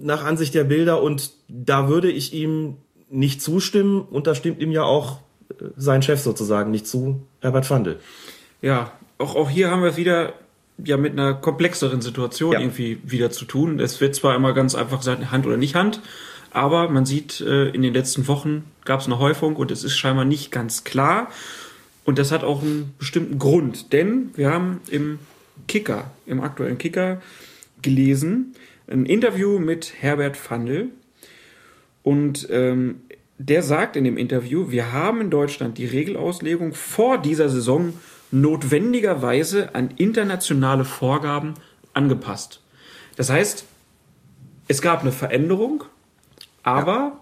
nach 0.00 0.24
Ansicht 0.24 0.54
der 0.54 0.62
Bilder. 0.62 1.02
Und 1.02 1.32
da 1.48 1.88
würde 1.88 2.08
ich 2.08 2.32
ihm 2.32 2.76
nicht 3.12 3.42
zustimmen. 3.42 4.00
Und 4.00 4.26
da 4.26 4.34
stimmt 4.34 4.60
ihm 4.60 4.72
ja 4.72 4.82
auch 4.82 5.18
äh, 5.50 5.64
sein 5.76 6.02
Chef 6.02 6.20
sozusagen 6.20 6.70
nicht 6.70 6.86
zu, 6.86 7.22
Herbert 7.40 7.66
Fandl. 7.66 8.00
Ja, 8.60 8.92
auch, 9.18 9.36
auch 9.36 9.50
hier 9.50 9.70
haben 9.70 9.82
wir 9.82 9.90
es 9.90 9.96
wieder 9.96 10.32
ja 10.84 10.96
mit 10.96 11.12
einer 11.12 11.34
komplexeren 11.34 12.00
Situation 12.00 12.52
Ja. 12.52 12.60
irgendwie 12.60 12.98
wieder 13.04 13.30
zu 13.30 13.44
tun. 13.44 13.78
Es 13.78 14.00
wird 14.00 14.14
zwar 14.14 14.34
immer 14.34 14.52
ganz 14.54 14.74
einfach 14.74 14.98
gesagt, 14.98 15.30
Hand 15.30 15.46
oder 15.46 15.56
nicht 15.56 15.74
Hand, 15.74 16.00
aber 16.50 16.88
man 16.88 17.06
sieht, 17.06 17.40
äh, 17.40 17.68
in 17.68 17.82
den 17.82 17.94
letzten 17.94 18.26
Wochen 18.26 18.64
gab 18.84 19.00
es 19.00 19.06
eine 19.06 19.18
Häufung 19.18 19.56
und 19.56 19.70
es 19.70 19.84
ist 19.84 19.96
scheinbar 19.96 20.24
nicht 20.24 20.50
ganz 20.50 20.84
klar. 20.84 21.28
Und 22.04 22.18
das 22.18 22.32
hat 22.32 22.42
auch 22.42 22.62
einen 22.62 22.94
bestimmten 22.98 23.38
Grund, 23.38 23.92
denn 23.92 24.30
wir 24.34 24.50
haben 24.50 24.80
im 24.90 25.20
Kicker, 25.68 26.10
im 26.26 26.40
aktuellen 26.40 26.78
Kicker 26.78 27.20
gelesen, 27.80 28.54
ein 28.88 29.06
Interview 29.06 29.58
mit 29.60 29.92
Herbert 30.00 30.36
Fandl 30.36 30.88
und 32.02 32.48
ähm, 32.50 33.00
der 33.38 33.62
sagt 33.62 33.96
in 33.96 34.04
dem 34.04 34.16
Interview, 34.16 34.70
wir 34.70 34.92
haben 34.92 35.20
in 35.20 35.30
Deutschland 35.30 35.78
die 35.78 35.86
Regelauslegung 35.86 36.74
vor 36.74 37.18
dieser 37.18 37.48
Saison 37.48 37.92
notwendigerweise 38.30 39.74
an 39.74 39.90
internationale 39.96 40.84
Vorgaben 40.84 41.54
angepasst. 41.92 42.60
Das 43.16 43.30
heißt, 43.30 43.64
es 44.68 44.80
gab 44.80 45.02
eine 45.02 45.12
Veränderung, 45.12 45.84
aber, 46.62 47.18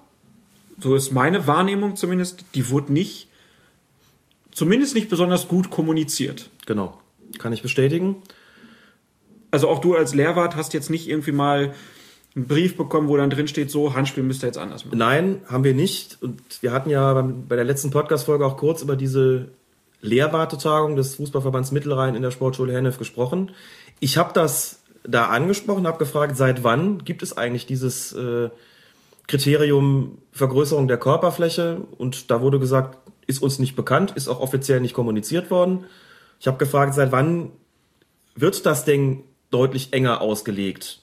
so 0.78 0.94
ist 0.94 1.10
meine 1.10 1.46
Wahrnehmung 1.46 1.96
zumindest, 1.96 2.44
die 2.54 2.70
wurde 2.70 2.92
nicht, 2.92 3.28
zumindest 4.52 4.94
nicht 4.94 5.08
besonders 5.08 5.48
gut 5.48 5.70
kommuniziert. 5.70 6.50
Genau. 6.66 7.00
Kann 7.38 7.52
ich 7.52 7.62
bestätigen. 7.62 8.16
Also 9.50 9.68
auch 9.68 9.80
du 9.80 9.96
als 9.96 10.14
Lehrwart 10.14 10.54
hast 10.54 10.74
jetzt 10.74 10.90
nicht 10.90 11.08
irgendwie 11.08 11.32
mal 11.32 11.74
einen 12.36 12.46
Brief 12.46 12.76
bekommen, 12.76 13.08
wo 13.08 13.16
dann 13.16 13.30
drin 13.30 13.48
steht, 13.48 13.70
so, 13.70 13.94
Handspiel 13.94 14.22
müsst 14.22 14.42
ihr 14.42 14.46
jetzt 14.46 14.58
anders 14.58 14.84
machen. 14.84 14.98
Nein, 14.98 15.42
haben 15.46 15.64
wir 15.64 15.74
nicht. 15.74 16.18
Und 16.20 16.40
wir 16.60 16.72
hatten 16.72 16.90
ja 16.90 17.22
bei 17.22 17.56
der 17.56 17.64
letzten 17.64 17.90
Podcast-Folge 17.90 18.46
auch 18.46 18.56
kurz 18.56 18.82
über 18.82 18.96
diese 18.96 19.48
Lehrwartetagung 20.00 20.96
des 20.96 21.16
Fußballverbands 21.16 21.72
Mittelrhein 21.72 22.14
in 22.14 22.22
der 22.22 22.30
Sportschule 22.30 22.72
Hennef 22.72 22.98
gesprochen. 22.98 23.50
Ich 23.98 24.16
habe 24.16 24.32
das 24.32 24.80
da 25.02 25.26
angesprochen, 25.26 25.86
habe 25.86 25.98
gefragt, 25.98 26.36
seit 26.36 26.62
wann 26.62 27.04
gibt 27.04 27.22
es 27.22 27.36
eigentlich 27.36 27.66
dieses 27.66 28.12
äh, 28.12 28.50
Kriterium 29.26 30.18
Vergrößerung 30.32 30.88
der 30.88 30.98
Körperfläche? 30.98 31.82
Und 31.98 32.30
da 32.30 32.40
wurde 32.40 32.58
gesagt, 32.58 32.98
ist 33.26 33.42
uns 33.42 33.58
nicht 33.58 33.76
bekannt, 33.76 34.12
ist 34.12 34.28
auch 34.28 34.40
offiziell 34.40 34.80
nicht 34.80 34.94
kommuniziert 34.94 35.50
worden. 35.50 35.84
Ich 36.40 36.46
habe 36.46 36.58
gefragt, 36.58 36.94
seit 36.94 37.12
wann 37.12 37.50
wird 38.34 38.64
das 38.66 38.84
denn 38.84 39.22
deutlich 39.50 39.92
enger 39.92 40.20
ausgelegt? 40.20 41.00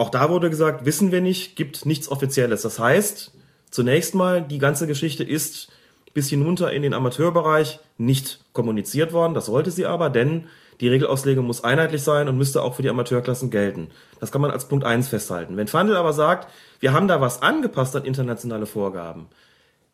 Auch 0.00 0.08
da 0.08 0.30
wurde 0.30 0.48
gesagt, 0.48 0.86
wissen 0.86 1.12
wir 1.12 1.20
nicht, 1.20 1.56
gibt 1.56 1.84
nichts 1.84 2.10
Offizielles. 2.10 2.62
Das 2.62 2.78
heißt, 2.78 3.32
zunächst 3.70 4.14
mal, 4.14 4.40
die 4.40 4.56
ganze 4.56 4.86
Geschichte 4.86 5.24
ist 5.24 5.70
bis 6.14 6.30
hinunter 6.30 6.72
in 6.72 6.80
den 6.80 6.94
Amateurbereich 6.94 7.80
nicht 7.98 8.40
kommuniziert 8.54 9.12
worden. 9.12 9.34
Das 9.34 9.44
sollte 9.44 9.70
sie 9.70 9.84
aber, 9.84 10.08
denn 10.08 10.46
die 10.80 10.88
Regelauslegung 10.88 11.46
muss 11.46 11.64
einheitlich 11.64 12.02
sein 12.02 12.30
und 12.30 12.38
müsste 12.38 12.62
auch 12.62 12.76
für 12.76 12.80
die 12.80 12.88
Amateurklassen 12.88 13.50
gelten. 13.50 13.88
Das 14.20 14.32
kann 14.32 14.40
man 14.40 14.50
als 14.50 14.68
Punkt 14.68 14.86
eins 14.86 15.08
festhalten. 15.08 15.58
Wenn 15.58 15.68
Fandel 15.68 15.98
aber 15.98 16.14
sagt, 16.14 16.50
wir 16.78 16.94
haben 16.94 17.06
da 17.06 17.20
was 17.20 17.42
angepasst 17.42 17.94
an 17.94 18.06
internationale 18.06 18.64
Vorgaben, 18.64 19.26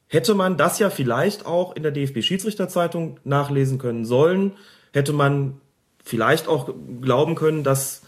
hätte 0.07 0.37
man 0.37 0.57
das 0.57 0.79
ja 0.79 0.89
vielleicht 0.89 1.47
auch 1.47 1.75
in 1.75 1.83
der 1.83 1.91
DFB-Schiedsrichterzeitung 1.91 3.19
nachlesen 3.25 3.79
können 3.79 4.05
sollen, 4.05 4.53
hätte 4.93 5.13
man 5.13 5.61
vielleicht 6.05 6.47
auch 6.47 6.73
glauben 7.01 7.35
können, 7.35 7.65
dass 7.65 8.03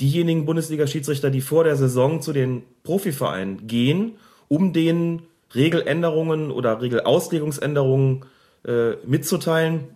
diejenigen 0.00 0.46
Bundesliga-Schiedsrichter, 0.46 1.30
die 1.30 1.40
vor 1.40 1.64
der 1.64 1.76
Saison 1.76 2.22
zu 2.22 2.32
den 2.32 2.62
Profivereinen 2.82 3.66
gehen, 3.66 4.12
um 4.48 4.72
denen 4.72 5.22
Regeländerungen 5.54 6.50
oder 6.50 6.80
Regelauslegungsänderungen 6.80 8.24
äh, 8.64 8.92
mitzuteilen. 9.06 9.88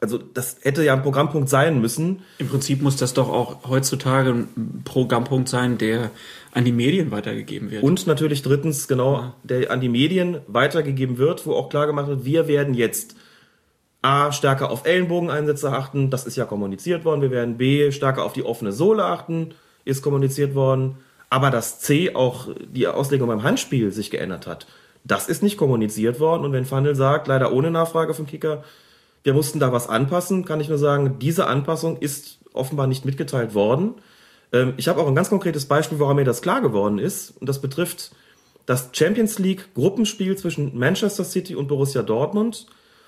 Also 0.00 0.18
das 0.18 0.58
hätte 0.62 0.84
ja 0.84 0.92
ein 0.92 1.02
Programmpunkt 1.02 1.48
sein 1.48 1.80
müssen. 1.80 2.22
Im 2.38 2.48
Prinzip 2.48 2.82
muss 2.82 2.96
das 2.96 3.14
doch 3.14 3.30
auch 3.30 3.68
heutzutage 3.68 4.30
ein 4.30 4.82
Programmpunkt 4.84 5.48
sein, 5.48 5.78
der 5.78 6.10
an 6.52 6.64
die 6.64 6.72
Medien 6.72 7.10
weitergegeben 7.10 7.70
wird. 7.70 7.82
Und 7.82 8.06
natürlich 8.06 8.42
drittens, 8.42 8.86
genau, 8.86 9.32
der 9.42 9.70
an 9.70 9.80
die 9.80 9.88
Medien 9.88 10.38
weitergegeben 10.46 11.16
wird, 11.16 11.46
wo 11.46 11.54
auch 11.54 11.70
klar 11.70 11.86
gemacht 11.86 12.08
wird, 12.08 12.24
wir 12.24 12.48
werden 12.48 12.74
jetzt 12.74 13.16
A, 14.04 14.32
stärker 14.32 14.70
auf 14.70 14.86
Ellenbogeneinsätze 14.86 15.72
achten, 15.72 16.10
das 16.10 16.26
ist 16.26 16.36
ja 16.36 16.44
kommuniziert 16.44 17.04
worden. 17.04 17.22
Wir 17.22 17.30
werden 17.30 17.56
B, 17.56 17.90
stärker 17.90 18.24
auf 18.24 18.34
die 18.34 18.44
offene 18.44 18.70
Sohle 18.70 19.04
achten, 19.04 19.54
ist 19.84 20.02
kommuniziert 20.02 20.54
worden. 20.54 20.98
Aber 21.30 21.50
dass 21.50 21.80
C 21.80 22.14
auch 22.14 22.48
die 22.68 22.86
Auslegung 22.86 23.28
beim 23.28 23.42
Handspiel 23.42 23.90
sich 23.92 24.10
geändert 24.10 24.46
hat, 24.46 24.66
das 25.04 25.28
ist 25.28 25.42
nicht 25.42 25.56
kommuniziert 25.56 26.20
worden. 26.20 26.44
Und 26.44 26.52
wenn 26.52 26.66
Fandel 26.66 26.94
sagt, 26.94 27.28
leider 27.28 27.52
ohne 27.52 27.70
Nachfrage 27.70 28.12
vom 28.12 28.26
Kicker, 28.26 28.62
wir 29.22 29.32
mussten 29.32 29.58
da 29.58 29.72
was 29.72 29.88
anpassen, 29.88 30.44
kann 30.44 30.60
ich 30.60 30.68
nur 30.68 30.78
sagen, 30.78 31.18
diese 31.18 31.46
Anpassung 31.46 31.96
ist 31.96 32.38
offenbar 32.52 32.86
nicht 32.86 33.06
mitgeteilt 33.06 33.54
worden. 33.54 33.94
Ähm, 34.52 34.74
ich 34.76 34.86
habe 34.86 35.00
auch 35.00 35.08
ein 35.08 35.14
ganz 35.14 35.30
konkretes 35.30 35.64
Beispiel, 35.64 35.98
woran 35.98 36.16
mir 36.16 36.24
das 36.24 36.42
klar 36.42 36.60
geworden 36.60 36.98
ist. 36.98 37.30
Und 37.40 37.48
das 37.48 37.60
betrifft 37.60 38.12
das 38.66 38.90
Champions 38.92 39.38
League 39.38 39.74
Gruppenspiel 39.74 40.36
zwischen 40.36 40.78
Manchester 40.78 41.24
City 41.24 41.56
und 41.56 41.68
Borussia 41.68 42.02
Dortmund, 42.02 42.66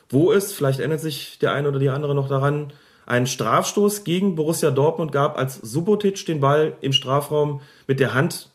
wo 0.08 0.32
es, 0.32 0.52
vielleicht 0.52 0.80
erinnert 0.80 1.00
sich 1.00 1.38
der 1.38 1.52
eine 1.52 1.68
oder 1.68 1.78
die 1.78 1.88
andere 1.88 2.14
noch 2.14 2.28
daran, 2.28 2.72
einen 3.06 3.26
Strafstoß 3.26 4.04
gegen 4.04 4.34
Borussia 4.34 4.70
Dortmund 4.70 5.12
gab, 5.12 5.38
als 5.38 5.56
Subotic 5.56 6.26
den 6.26 6.40
Ball 6.40 6.76
im 6.80 6.92
Strafraum 6.92 7.60
mit 7.86 8.00
der 8.00 8.14
Hand 8.14 8.50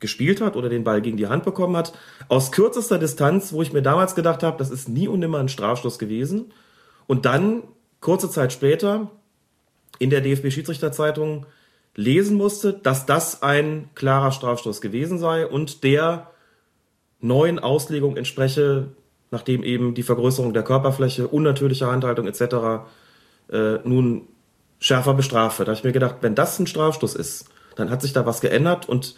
gespielt 0.00 0.40
hat 0.40 0.56
oder 0.56 0.68
den 0.68 0.84
Ball 0.84 1.00
gegen 1.00 1.16
die 1.16 1.28
Hand 1.28 1.44
bekommen 1.44 1.76
hat, 1.76 1.92
aus 2.28 2.52
kürzester 2.52 2.98
Distanz, 2.98 3.52
wo 3.52 3.62
ich 3.62 3.72
mir 3.72 3.82
damals 3.82 4.14
gedacht 4.14 4.42
habe, 4.42 4.58
das 4.58 4.70
ist 4.70 4.88
nie 4.88 5.08
und 5.08 5.20
nimmer 5.20 5.38
ein 5.38 5.48
Strafstoß 5.48 5.98
gewesen. 5.98 6.52
Und 7.06 7.24
dann, 7.26 7.62
kurze 8.00 8.30
Zeit 8.30 8.52
später, 8.52 9.10
in 9.98 10.10
der 10.10 10.20
DFB-Schiedsrichterzeitung 10.20 11.46
lesen 11.94 12.36
musste, 12.36 12.72
dass 12.72 13.06
das 13.06 13.42
ein 13.42 13.88
klarer 13.94 14.32
Strafstoß 14.32 14.80
gewesen 14.80 15.18
sei 15.18 15.46
und 15.46 15.84
der 15.84 16.30
neuen 17.20 17.58
Auslegung 17.58 18.16
entspreche, 18.16 18.88
nachdem 19.34 19.62
eben 19.62 19.94
die 19.94 20.02
Vergrößerung 20.02 20.54
der 20.54 20.62
Körperfläche, 20.62 21.28
unnatürliche 21.28 21.86
Handhaltung 21.86 22.26
etc. 22.26 22.86
Äh, 23.52 23.78
nun 23.84 24.22
schärfer 24.78 25.14
bestraft 25.14 25.58
wird. 25.58 25.68
Da 25.68 25.72
habe 25.72 25.78
ich 25.78 25.84
mir 25.84 25.92
gedacht, 25.92 26.16
wenn 26.22 26.34
das 26.34 26.58
ein 26.58 26.66
Strafstoß 26.66 27.14
ist, 27.14 27.46
dann 27.76 27.90
hat 27.90 28.00
sich 28.00 28.12
da 28.12 28.24
was 28.24 28.40
geändert 28.40 28.88
und 28.88 29.16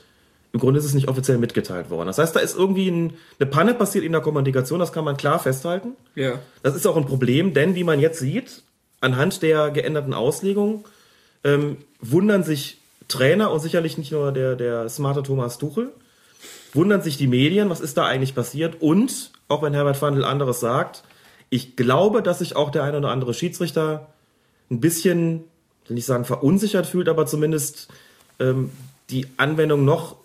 im 0.53 0.61
Grunde 0.61 0.79
ist 0.79 0.87
es 0.87 0.95
nicht 0.95 1.09
offiziell 1.09 1.39
mitgeteilt 1.39 1.91
worden. 1.91 2.07
Das 2.07 2.19
heißt, 2.19 2.35
da 2.35 2.41
ist 2.41 2.57
irgendwie 2.57 2.89
ein, 2.89 3.15
eine 3.39 3.51
Panne 3.51 3.75
passiert 3.75 4.05
in 4.05 4.13
der 4.13 4.21
Kommunikation, 4.23 4.79
das 4.79 4.93
kann 4.93 5.05
man 5.05 5.17
klar 5.17 5.39
festhalten. 5.39 5.93
Ja. 6.15 6.39
Das 6.63 6.75
ist 6.75 6.87
auch 6.87 6.97
ein 6.97 7.05
Problem, 7.05 7.53
denn 7.53 7.75
wie 7.75 7.85
man 7.85 8.01
jetzt 8.01 8.19
sieht, 8.21 8.63
anhand 9.01 9.43
der 9.43 9.71
geänderten 9.71 10.15
Auslegung 10.15 10.87
ähm, 11.45 11.77
wundern 12.01 12.43
sich 12.43 12.79
Trainer 13.09 13.51
und 13.53 13.61
sicherlich 13.61 13.99
nicht 13.99 14.13
nur 14.13 14.33
der, 14.33 14.57
der 14.57 14.89
smarte 14.89 15.23
Thomas 15.23 15.59
Tuchel, 15.59 15.93
wundern 16.73 17.03
sich 17.03 17.17
die 17.17 17.27
Medien, 17.27 17.71
was 17.71 17.81
ist 17.81 17.97
da 17.97 18.07
eigentlich 18.07 18.35
passiert 18.35 18.81
und, 18.81 19.33
auch 19.49 19.63
wenn 19.63 19.75
Herbert 19.75 19.97
Fandl 19.97 20.25
anderes 20.25 20.61
sagt, 20.61 21.05
ich 21.51 21.77
glaube, 21.77 22.23
dass 22.23 22.41
sich 22.41 22.57
auch 22.57 22.71
der 22.71 22.83
eine 22.83 22.99
oder 22.99 23.11
andere 23.11 23.35
Schiedsrichter 23.35 24.09
ein 24.71 24.81
bisschen, 24.81 25.45
will 25.87 25.95
nicht 25.95 26.07
sagen 26.07 26.25
verunsichert 26.25 26.87
fühlt, 26.87 27.09
aber 27.09 27.27
zumindest 27.27 27.89
ähm, 28.41 28.71
die 29.11 29.29
Anwendung 29.37 29.85
noch 29.85 30.17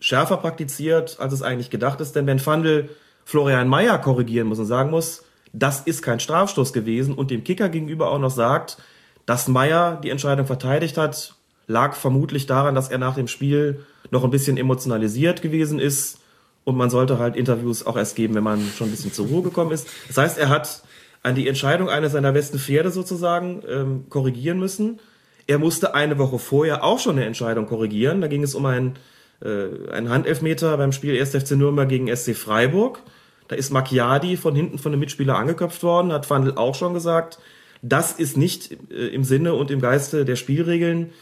schärfer 0.00 0.38
praktiziert, 0.38 1.18
als 1.20 1.32
es 1.32 1.42
eigentlich 1.42 1.70
gedacht 1.70 2.00
ist. 2.00 2.16
Denn 2.16 2.26
wenn 2.26 2.38
Fandl 2.38 2.88
Florian 3.24 3.68
Mayer 3.68 3.98
korrigieren 3.98 4.48
muss 4.48 4.58
und 4.58 4.66
sagen 4.66 4.90
muss, 4.90 5.24
das 5.52 5.80
ist 5.80 6.02
kein 6.02 6.20
Strafstoß 6.20 6.72
gewesen 6.72 7.14
und 7.14 7.30
dem 7.30 7.44
Kicker 7.44 7.68
gegenüber 7.68 8.10
auch 8.10 8.18
noch 8.18 8.30
sagt, 8.30 8.78
dass 9.26 9.48
Mayer 9.48 10.00
die 10.02 10.10
Entscheidung 10.10 10.46
verteidigt 10.46 10.96
hat, 10.96 11.34
lag 11.66 11.94
vermutlich 11.94 12.46
daran, 12.46 12.74
dass 12.74 12.88
er 12.88 12.98
nach 12.98 13.14
dem 13.14 13.28
Spiel 13.28 13.84
noch 14.10 14.24
ein 14.24 14.30
bisschen 14.30 14.56
emotionalisiert 14.56 15.42
gewesen 15.42 15.78
ist 15.78 16.20
und 16.68 16.76
man 16.76 16.90
sollte 16.90 17.18
halt 17.18 17.34
Interviews 17.34 17.86
auch 17.86 17.96
erst 17.96 18.14
geben, 18.14 18.34
wenn 18.34 18.42
man 18.42 18.60
schon 18.76 18.88
ein 18.88 18.90
bisschen 18.90 19.10
zur 19.10 19.28
Ruhe 19.28 19.42
gekommen 19.42 19.70
ist. 19.70 19.88
Das 20.06 20.18
heißt, 20.18 20.36
er 20.36 20.50
hat 20.50 20.82
an 21.22 21.34
die 21.34 21.48
Entscheidung 21.48 21.88
eines 21.88 22.12
seiner 22.12 22.30
besten 22.32 22.58
Pferde 22.58 22.90
sozusagen 22.90 23.62
ähm, 23.66 24.04
korrigieren 24.10 24.58
müssen. 24.58 25.00
Er 25.46 25.58
musste 25.58 25.94
eine 25.94 26.18
Woche 26.18 26.38
vorher 26.38 26.84
auch 26.84 26.98
schon 26.98 27.16
eine 27.16 27.24
Entscheidung 27.24 27.64
korrigieren. 27.64 28.20
Da 28.20 28.26
ging 28.26 28.42
es 28.42 28.54
um 28.54 28.66
ein, 28.66 28.96
äh, 29.42 29.90
einen 29.90 30.10
Handelfmeter 30.10 30.76
beim 30.76 30.92
Spiel 30.92 31.18
1. 31.18 31.30
FC 31.30 31.52
Nürnberg 31.52 31.88
gegen 31.88 32.14
SC 32.14 32.36
Freiburg. 32.36 33.00
Da 33.48 33.56
ist 33.56 33.70
Macchiadi 33.70 34.36
von 34.36 34.54
hinten 34.54 34.76
von 34.76 34.92
einem 34.92 35.00
Mitspieler 35.00 35.38
angeköpft 35.38 35.82
worden, 35.82 36.12
hat 36.12 36.26
Fandl 36.26 36.52
auch 36.56 36.74
schon 36.74 36.92
gesagt. 36.92 37.38
Das 37.80 38.12
ist 38.12 38.36
nicht 38.36 38.72
äh, 38.90 39.06
im 39.06 39.24
Sinne 39.24 39.54
und 39.54 39.70
im 39.70 39.80
Geiste 39.80 40.26
der 40.26 40.36
Spielregeln, 40.36 41.12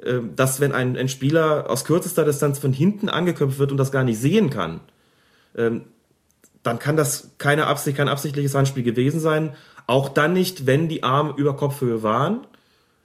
äh, 0.00 0.14
dass 0.34 0.58
wenn 0.58 0.72
ein, 0.72 0.96
ein 0.96 1.08
Spieler 1.08 1.70
aus 1.70 1.84
kürzester 1.84 2.24
Distanz 2.24 2.58
von 2.58 2.72
hinten 2.72 3.08
angeköpft 3.08 3.60
wird 3.60 3.70
und 3.70 3.78
das 3.78 3.92
gar 3.92 4.02
nicht 4.02 4.18
sehen 4.18 4.50
kann, 4.50 4.80
ähm, 5.56 5.86
dann 6.62 6.78
kann 6.78 6.96
das 6.96 7.30
keine 7.38 7.66
Absicht, 7.66 7.96
kein 7.96 8.08
absichtliches 8.08 8.54
Handspiel 8.54 8.82
gewesen 8.82 9.20
sein. 9.20 9.54
Auch 9.86 10.08
dann 10.08 10.32
nicht, 10.32 10.66
wenn 10.66 10.88
die 10.88 11.04
Arme 11.04 11.34
über 11.36 11.54
Kopfhöhe 11.56 12.02
waren. 12.02 12.46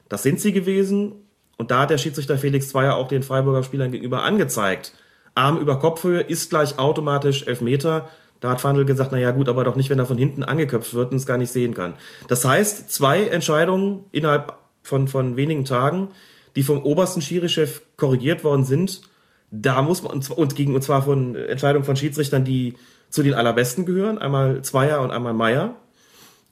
Das 0.10 0.24
sind 0.24 0.39
sie 0.39 0.52
gewesen. 0.52 1.14
Und 1.58 1.70
da 1.70 1.82
hat 1.82 1.91
der 1.91 1.99
Schiedsrichter 1.99 2.39
Felix 2.39 2.70
Zweier 2.70 2.95
auch 2.95 3.08
den 3.08 3.22
Freiburger 3.22 3.64
Spielern 3.64 3.91
gegenüber 3.91 4.24
angezeigt. 4.24 4.93
Arm 5.36 5.60
über 5.60 5.78
Kopfhöhe 5.78 6.22
ist 6.22 6.49
gleich 6.49 6.80
automatisch 6.80 7.45
Elfmeter. 7.45 8.10
Da 8.39 8.49
hat 8.49 8.62
Fandl 8.62 8.86
gesagt, 8.86 9.12
na 9.12 9.20
ja 9.20 9.30
gut, 9.30 9.47
aber 9.47 9.64
doch 9.64 9.76
nicht, 9.76 9.91
wenn 9.91 9.99
er 9.99 10.08
von 10.08 10.18
hinten 10.18 10.43
angeköpft 10.43 10.95
wird 10.95 11.12
und 11.12 11.18
es 11.18 11.28
gar 11.28 11.38
nicht 11.38 11.52
sehen 11.52 11.76
kann. 11.76 11.93
Das 12.28 12.43
heißt, 12.43 12.91
zwei 12.91 13.26
Entscheidungen 13.26 14.06
innerhalb 14.12 14.56
von, 14.82 15.08
von 15.08 15.38
wenigen 15.38 15.64
Tagen, 15.64 16.10
die 16.56 16.64
vom 16.64 16.84
obersten 16.84 17.22
Schiri-Chef 17.22 17.84
korrigiert 17.95 18.43
worden 18.43 18.66
sind, 18.66 19.04
da 19.52 19.82
muss 19.82 20.02
man, 20.02 20.24
und, 20.30 20.56
gegen, 20.56 20.74
und 20.74 20.82
zwar 20.82 21.04
von 21.04 21.36
Entscheidungen 21.36 21.86
von 21.86 21.95
Schiedsrichtern, 21.95 22.45
die 22.45 22.76
zu 23.10 23.22
den 23.22 23.34
allerbesten 23.34 23.86
gehören, 23.86 24.18
einmal 24.18 24.62
Zweier 24.62 25.02
und 25.02 25.12
einmal 25.12 25.34
Meier. 25.34 25.76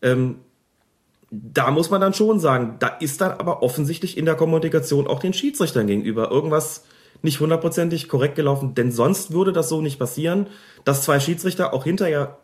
Ähm, 0.01 0.35
da 1.31 1.71
muss 1.71 1.89
man 1.89 2.01
dann 2.01 2.13
schon 2.13 2.39
sagen, 2.39 2.75
da 2.79 2.87
ist 2.87 3.21
dann 3.21 3.31
aber 3.31 3.63
offensichtlich 3.63 4.17
in 4.17 4.25
der 4.25 4.35
Kommunikation 4.35 5.07
auch 5.07 5.19
den 5.19 5.33
Schiedsrichtern 5.33 5.87
gegenüber 5.87 6.29
irgendwas 6.29 6.83
nicht 7.21 7.39
hundertprozentig 7.39 8.09
korrekt 8.09 8.35
gelaufen, 8.35 8.75
denn 8.75 8.91
sonst 8.91 9.31
würde 9.31 9.53
das 9.53 9.69
so 9.69 9.81
nicht 9.81 9.99
passieren, 9.99 10.47
dass 10.85 11.03
zwei 11.03 11.19
Schiedsrichter 11.19 11.73
auch 11.73 11.83
hinterher 11.83 12.37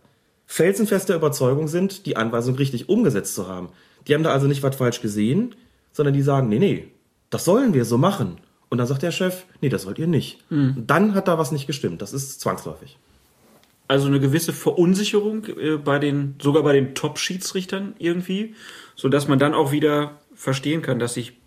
felsenfester 0.46 1.16
Überzeugung 1.16 1.68
sind, 1.68 2.06
die 2.06 2.18
Anweisung 2.18 2.56
richtig 2.56 2.90
umgesetzt 2.90 3.36
zu 3.36 3.48
haben. 3.48 3.70
Die 4.08 4.14
haben 4.14 4.24
da 4.24 4.32
also 4.32 4.48
nicht 4.48 4.64
was 4.64 4.76
falsch 4.76 5.02
gesehen, 5.02 5.56
sondern 5.92 6.14
die 6.14 6.22
sagen, 6.22 6.50
nee, 6.50 6.60
nee, 6.60 6.88
das 7.30 7.46
sollen 7.46 7.74
wir 7.74 7.86
so 7.86 7.98
machen. 7.98 8.38
Und 8.76 8.80
dann 8.80 8.88
sagt 8.88 9.04
der 9.04 9.12
Chef, 9.12 9.46
nee, 9.62 9.70
das 9.70 9.86
wollt 9.86 10.00
ihr 10.00 10.06
nicht. 10.06 10.44
Mhm. 10.52 10.84
Dann 10.86 11.16
hat 11.16 11.30
da 11.30 11.38
was 11.38 11.54
nicht 11.54 11.66
gestimmt. 11.66 12.02
Das 12.02 12.12
ist 12.12 12.42
zwangsläufig. 12.42 12.98
Also 13.88 14.08
eine 14.08 14.20
gewisse 14.20 14.52
Verunsicherung 14.52 15.46
äh, 15.46 15.78
bei 15.78 15.98
den, 15.98 16.36
sogar 16.42 16.62
bei 16.62 16.74
den 16.74 16.94
Top-Schiedsrichtern 16.94 17.94
irgendwie, 18.00 18.54
so 18.98 19.08
dass 19.08 19.30
man 19.30 19.40
dann 19.40 19.54
auch 19.54 19.72
wieder 19.72 20.20
verstehen 20.36 20.82
kann, 20.82 21.00
dass 21.00 21.14
sich 21.14 21.38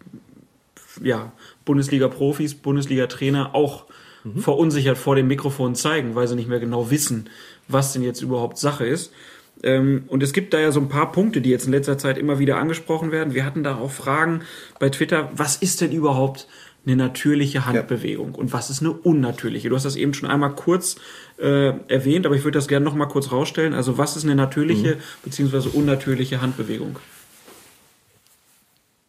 ja 1.03 1.33
Bundesliga-Profis, 1.67 2.55
Bundesliga-Trainer 2.55 3.55
auch 3.55 3.85
mhm. 4.25 4.39
verunsichert 4.39 4.97
vor 4.97 5.15
dem 5.15 5.27
Mikrofon 5.27 5.75
zeigen, 5.75 6.15
weil 6.15 6.29
sie 6.29 6.35
nicht 6.35 6.49
mehr 6.49 6.61
genau 6.61 6.91
wissen, 6.91 7.29
was 7.69 7.93
denn 7.93 8.03
jetzt 8.03 8.23
überhaupt 8.23 8.57
Sache 8.57 8.87
ist. 8.87 9.13
Ähm, 9.63 10.05
und 10.07 10.23
es 10.23 10.33
gibt 10.33 10.55
da 10.55 10.61
ja 10.61 10.73
so 10.73 10.81
ein 10.81 10.89
paar 10.89 11.13
Punkte, 11.13 11.43
die 11.43 11.51
jetzt 11.51 11.67
in 11.67 11.73
letzter 11.73 11.99
Zeit 11.99 12.17
immer 12.17 12.39
wieder 12.39 12.57
angesprochen 12.57 13.13
werden. 13.13 13.35
Wir 13.35 13.45
hatten 13.45 13.65
da 13.65 13.77
auch 13.77 13.91
Fragen 13.91 14.41
bei 14.79 14.89
Twitter, 14.89 15.31
was 15.35 15.57
ist 15.57 15.83
denn 15.83 15.93
überhaupt 15.93 16.49
eine 16.89 16.97
natürliche 16.97 17.67
Handbewegung 17.67 18.35
und 18.35 18.53
was 18.53 18.71
ist 18.71 18.81
eine 18.81 18.93
unnatürliche? 18.93 19.69
Du 19.69 19.77
hast 19.77 19.85
das 19.85 19.97
eben 19.97 20.15
schon 20.15 20.29
einmal 20.29 20.55
kurz 20.55 20.97
äh, 21.39 21.69
erwähnt, 21.89 22.27
aber 22.27 22.35
ich 22.35 22.45
würde 22.45 22.59
das 22.59 22.67
gerne 22.69 22.85
noch 22.85 22.95
mal 22.95 23.07
kurz 23.07 23.31
rausstellen. 23.31 23.75
Also 23.75 23.99
was 23.99 24.17
ist 24.17 24.25
eine 24.25 24.35
natürliche 24.35 24.97
mhm. 24.97 25.01
bzw. 25.25 25.69
unnatürliche 25.73 26.41
Handbewegung? 26.41 26.99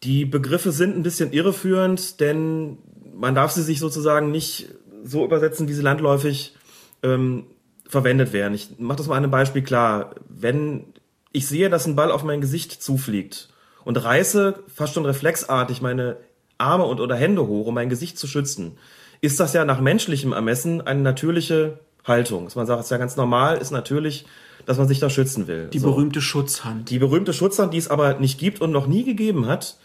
Die 0.02 0.24
Begriffe 0.24 0.72
sind 0.72 0.96
ein 0.96 1.02
bisschen 1.02 1.32
irreführend, 1.32 2.20
denn 2.20 2.78
man 3.14 3.34
darf 3.34 3.50
sie 3.50 3.62
sich 3.62 3.80
sozusagen 3.80 4.30
nicht 4.30 4.68
so 5.02 5.24
übersetzen, 5.24 5.68
wie 5.68 5.74
sie 5.74 5.82
landläufig 5.82 6.54
ähm, 7.02 7.44
verwendet 7.86 8.32
werden. 8.32 8.54
Ich 8.54 8.78
mache 8.78 8.98
das 8.98 9.08
mal 9.08 9.16
an 9.16 9.24
einem 9.24 9.32
Beispiel 9.32 9.62
klar. 9.62 10.14
Wenn 10.28 10.84
ich 11.32 11.46
sehe, 11.46 11.70
dass 11.70 11.86
ein 11.86 11.96
Ball 11.96 12.10
auf 12.10 12.24
mein 12.24 12.40
Gesicht 12.40 12.82
zufliegt 12.82 13.48
und 13.84 13.96
reiße 13.96 14.62
fast 14.74 14.94
schon 14.94 15.06
reflexartig 15.06 15.82
meine 15.82 16.16
Arme 16.60 16.84
und 16.84 17.00
oder 17.00 17.16
Hände 17.16 17.46
hoch, 17.46 17.66
um 17.66 17.74
mein 17.74 17.88
Gesicht 17.88 18.18
zu 18.18 18.26
schützen, 18.26 18.78
ist 19.20 19.40
das 19.40 19.52
ja 19.52 19.64
nach 19.64 19.80
menschlichem 19.80 20.32
Ermessen 20.32 20.80
eine 20.80 21.00
natürliche 21.00 21.78
Haltung. 22.04 22.44
Dass 22.44 22.56
man 22.56 22.66
sagt, 22.66 22.80
es 22.80 22.86
ist 22.86 22.90
ja 22.90 22.98
ganz 22.98 23.16
normal, 23.16 23.58
ist 23.58 23.70
natürlich, 23.70 24.26
dass 24.66 24.78
man 24.78 24.88
sich 24.88 24.98
da 24.98 25.10
schützen 25.10 25.46
will. 25.46 25.68
Die 25.72 25.78
so. 25.78 25.90
berühmte 25.90 26.20
Schutzhand. 26.20 26.90
Die 26.90 26.98
berühmte 26.98 27.32
Schutzhand, 27.32 27.74
die 27.74 27.78
es 27.78 27.88
aber 27.88 28.14
nicht 28.18 28.38
gibt 28.38 28.60
und 28.60 28.70
noch 28.70 28.86
nie 28.86 29.04
gegeben 29.04 29.46
hat. 29.46 29.76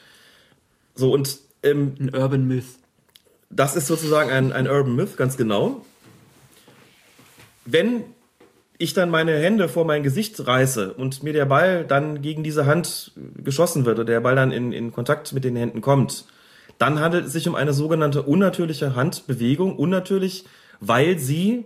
So 0.95 1.11
und 1.11 1.39
ähm, 1.63 1.95
ein 1.99 2.15
Urban 2.15 2.47
Myth. 2.47 2.65
Das 3.49 3.75
ist 3.75 3.87
sozusagen 3.87 4.29
ein, 4.29 4.51
ein 4.51 4.67
Urban 4.67 4.95
Myth, 4.95 5.17
ganz 5.17 5.37
genau. 5.37 5.85
Wenn 7.65 8.03
ich 8.77 8.93
dann 8.93 9.09
meine 9.09 9.37
Hände 9.37 9.69
vor 9.69 9.85
mein 9.85 10.03
Gesicht 10.03 10.45
reiße 10.45 10.93
und 10.93 11.23
mir 11.23 11.33
der 11.33 11.45
Ball 11.45 11.85
dann 11.85 12.21
gegen 12.21 12.43
diese 12.43 12.65
Hand 12.65 13.11
geschossen 13.37 13.85
wird 13.85 13.99
oder 13.99 14.05
der 14.05 14.19
Ball 14.19 14.35
dann 14.35 14.51
in, 14.51 14.71
in 14.71 14.91
Kontakt 14.91 15.33
mit 15.33 15.43
den 15.43 15.55
Händen 15.55 15.81
kommt, 15.81 16.25
dann 16.77 16.99
handelt 16.99 17.27
es 17.27 17.33
sich 17.33 17.47
um 17.47 17.55
eine 17.55 17.73
sogenannte 17.73 18.23
unnatürliche 18.23 18.95
Handbewegung. 18.95 19.77
Unnatürlich, 19.77 20.45
weil 20.79 21.19
sie 21.19 21.65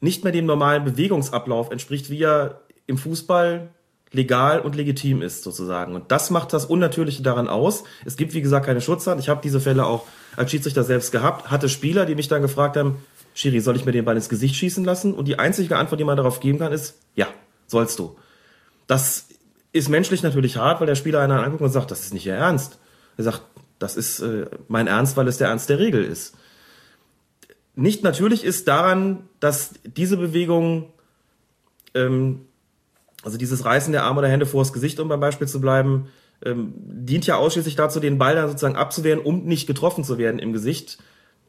nicht 0.00 0.24
mehr 0.24 0.32
dem 0.32 0.46
normalen 0.46 0.84
Bewegungsablauf 0.84 1.70
entspricht, 1.70 2.10
wie 2.10 2.22
er 2.22 2.62
im 2.86 2.98
Fußball 2.98 3.70
legal 4.12 4.60
und 4.60 4.74
legitim 4.74 5.22
ist, 5.22 5.44
sozusagen. 5.44 5.94
Und 5.94 6.10
das 6.10 6.30
macht 6.30 6.52
das 6.52 6.64
Unnatürliche 6.66 7.22
daran 7.22 7.48
aus. 7.48 7.84
Es 8.04 8.16
gibt, 8.16 8.34
wie 8.34 8.42
gesagt, 8.42 8.66
keine 8.66 8.80
Schutzhand. 8.80 9.20
Ich 9.20 9.28
habe 9.28 9.40
diese 9.42 9.60
Fälle 9.60 9.86
auch 9.86 10.06
als 10.36 10.50
Schiedsrichter 10.50 10.82
selbst 10.82 11.12
gehabt, 11.12 11.50
hatte 11.50 11.68
Spieler, 11.68 12.06
die 12.06 12.14
mich 12.14 12.28
dann 12.28 12.42
gefragt 12.42 12.76
haben, 12.76 12.96
Schiri, 13.34 13.60
soll 13.60 13.76
ich 13.76 13.84
mir 13.84 13.92
den 13.92 14.04
Ball 14.04 14.16
ins 14.16 14.28
Gesicht 14.28 14.56
schießen 14.56 14.84
lassen? 14.84 15.14
Und 15.14 15.28
die 15.28 15.38
einzige 15.38 15.76
Antwort, 15.76 16.00
die 16.00 16.04
man 16.04 16.16
darauf 16.16 16.40
geben 16.40 16.58
kann, 16.58 16.72
ist, 16.72 16.98
ja, 17.14 17.28
sollst 17.68 17.98
du. 18.00 18.16
Das 18.88 19.28
ist 19.72 19.88
menschlich 19.88 20.24
natürlich 20.24 20.56
hart, 20.56 20.80
weil 20.80 20.88
der 20.88 20.96
Spieler 20.96 21.20
einen 21.20 21.38
anguckt 21.38 21.62
und 21.62 21.70
sagt, 21.70 21.92
das 21.92 22.00
ist 22.00 22.12
nicht 22.12 22.26
Ihr 22.26 22.34
Ernst. 22.34 22.80
Er 23.16 23.24
sagt, 23.24 23.42
das 23.80 23.96
ist 23.96 24.20
äh, 24.20 24.46
mein 24.68 24.86
Ernst, 24.86 25.16
weil 25.16 25.26
es 25.26 25.38
der 25.38 25.48
Ernst 25.48 25.68
der 25.68 25.80
Regel 25.80 26.04
ist. 26.04 26.36
Nicht 27.74 28.04
natürlich 28.04 28.44
ist 28.44 28.68
daran, 28.68 29.28
dass 29.40 29.72
diese 29.84 30.18
Bewegung, 30.18 30.92
ähm, 31.94 32.42
also 33.22 33.38
dieses 33.38 33.64
Reißen 33.64 33.92
der 33.92 34.04
Arme 34.04 34.20
oder 34.20 34.28
Hände 34.28 34.46
vors 34.46 34.72
Gesicht, 34.72 35.00
um 35.00 35.08
beim 35.08 35.20
Beispiel 35.20 35.48
zu 35.48 35.60
bleiben, 35.60 36.08
ähm, 36.44 36.74
dient 36.76 37.26
ja 37.26 37.36
ausschließlich 37.36 37.74
dazu, 37.74 38.00
den 38.00 38.18
Ball 38.18 38.34
dann 38.34 38.48
sozusagen 38.48 38.76
abzuwehren, 38.76 39.20
um 39.20 39.44
nicht 39.44 39.66
getroffen 39.66 40.04
zu 40.04 40.18
werden 40.18 40.38
im 40.38 40.52
Gesicht. 40.52 40.98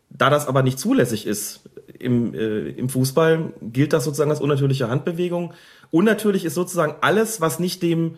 Da 0.10 0.30
das 0.30 0.48
aber 0.48 0.64
nicht 0.64 0.80
zulässig 0.80 1.28
ist 1.28 1.62
im, 2.00 2.34
äh, 2.34 2.70
im 2.70 2.88
Fußball, 2.88 3.54
gilt 3.62 3.92
das 3.92 4.06
sozusagen 4.06 4.32
als 4.32 4.42
unnatürliche 4.42 4.90
Handbewegung. 4.90 5.54
Unnatürlich 5.90 6.46
ist 6.46 6.56
sozusagen 6.56 6.96
alles, 7.02 7.42
was 7.42 7.60
nicht 7.60 7.84
dem 7.84 8.16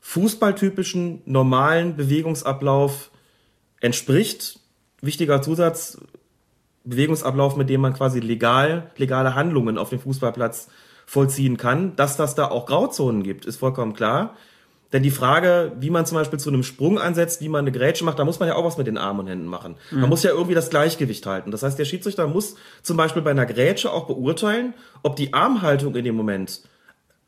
fußballtypischen 0.00 1.22
normalen 1.26 1.96
Bewegungsablauf 1.96 3.10
entspricht, 3.80 4.60
wichtiger 5.00 5.42
Zusatz, 5.42 5.98
Bewegungsablauf, 6.84 7.56
mit 7.56 7.68
dem 7.68 7.80
man 7.80 7.94
quasi 7.94 8.20
legal, 8.20 8.90
legale 8.96 9.34
Handlungen 9.34 9.78
auf 9.78 9.90
dem 9.90 10.00
Fußballplatz 10.00 10.68
vollziehen 11.06 11.56
kann. 11.56 11.96
Dass 11.96 12.16
das 12.16 12.34
da 12.34 12.48
auch 12.48 12.66
Grauzonen 12.66 13.22
gibt, 13.22 13.44
ist 13.44 13.56
vollkommen 13.56 13.94
klar. 13.94 14.34
Denn 14.92 15.02
die 15.04 15.10
Frage, 15.10 15.72
wie 15.78 15.90
man 15.90 16.04
zum 16.04 16.16
Beispiel 16.16 16.40
zu 16.40 16.48
einem 16.48 16.64
Sprung 16.64 16.98
ansetzt, 16.98 17.40
wie 17.40 17.48
man 17.48 17.60
eine 17.60 17.70
Grätsche 17.70 18.04
macht, 18.04 18.18
da 18.18 18.24
muss 18.24 18.40
man 18.40 18.48
ja 18.48 18.56
auch 18.56 18.64
was 18.64 18.76
mit 18.76 18.88
den 18.88 18.98
Armen 18.98 19.20
und 19.20 19.26
Händen 19.28 19.46
machen. 19.46 19.76
Man 20.00 20.08
muss 20.08 20.24
ja 20.24 20.30
irgendwie 20.30 20.54
das 20.54 20.70
Gleichgewicht 20.70 21.24
halten. 21.26 21.52
Das 21.52 21.62
heißt, 21.62 21.78
der 21.78 21.84
Schiedsrichter 21.84 22.26
muss 22.26 22.56
zum 22.82 22.96
Beispiel 22.96 23.22
bei 23.22 23.30
einer 23.30 23.46
Grätsche 23.46 23.92
auch 23.92 24.06
beurteilen, 24.06 24.74
ob 25.02 25.14
die 25.14 25.32
Armhaltung 25.32 25.94
in 25.94 26.04
dem 26.04 26.16
Moment 26.16 26.62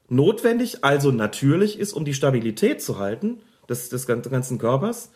notwendig, 0.08 0.84
also 0.84 1.12
natürlich 1.12 1.78
ist, 1.78 1.92
um 1.92 2.04
die 2.04 2.14
Stabilität 2.14 2.82
zu 2.82 2.98
halten 2.98 3.40
des, 3.68 3.88
des 3.88 4.06
ganzen 4.06 4.58
Körpers. 4.58 5.10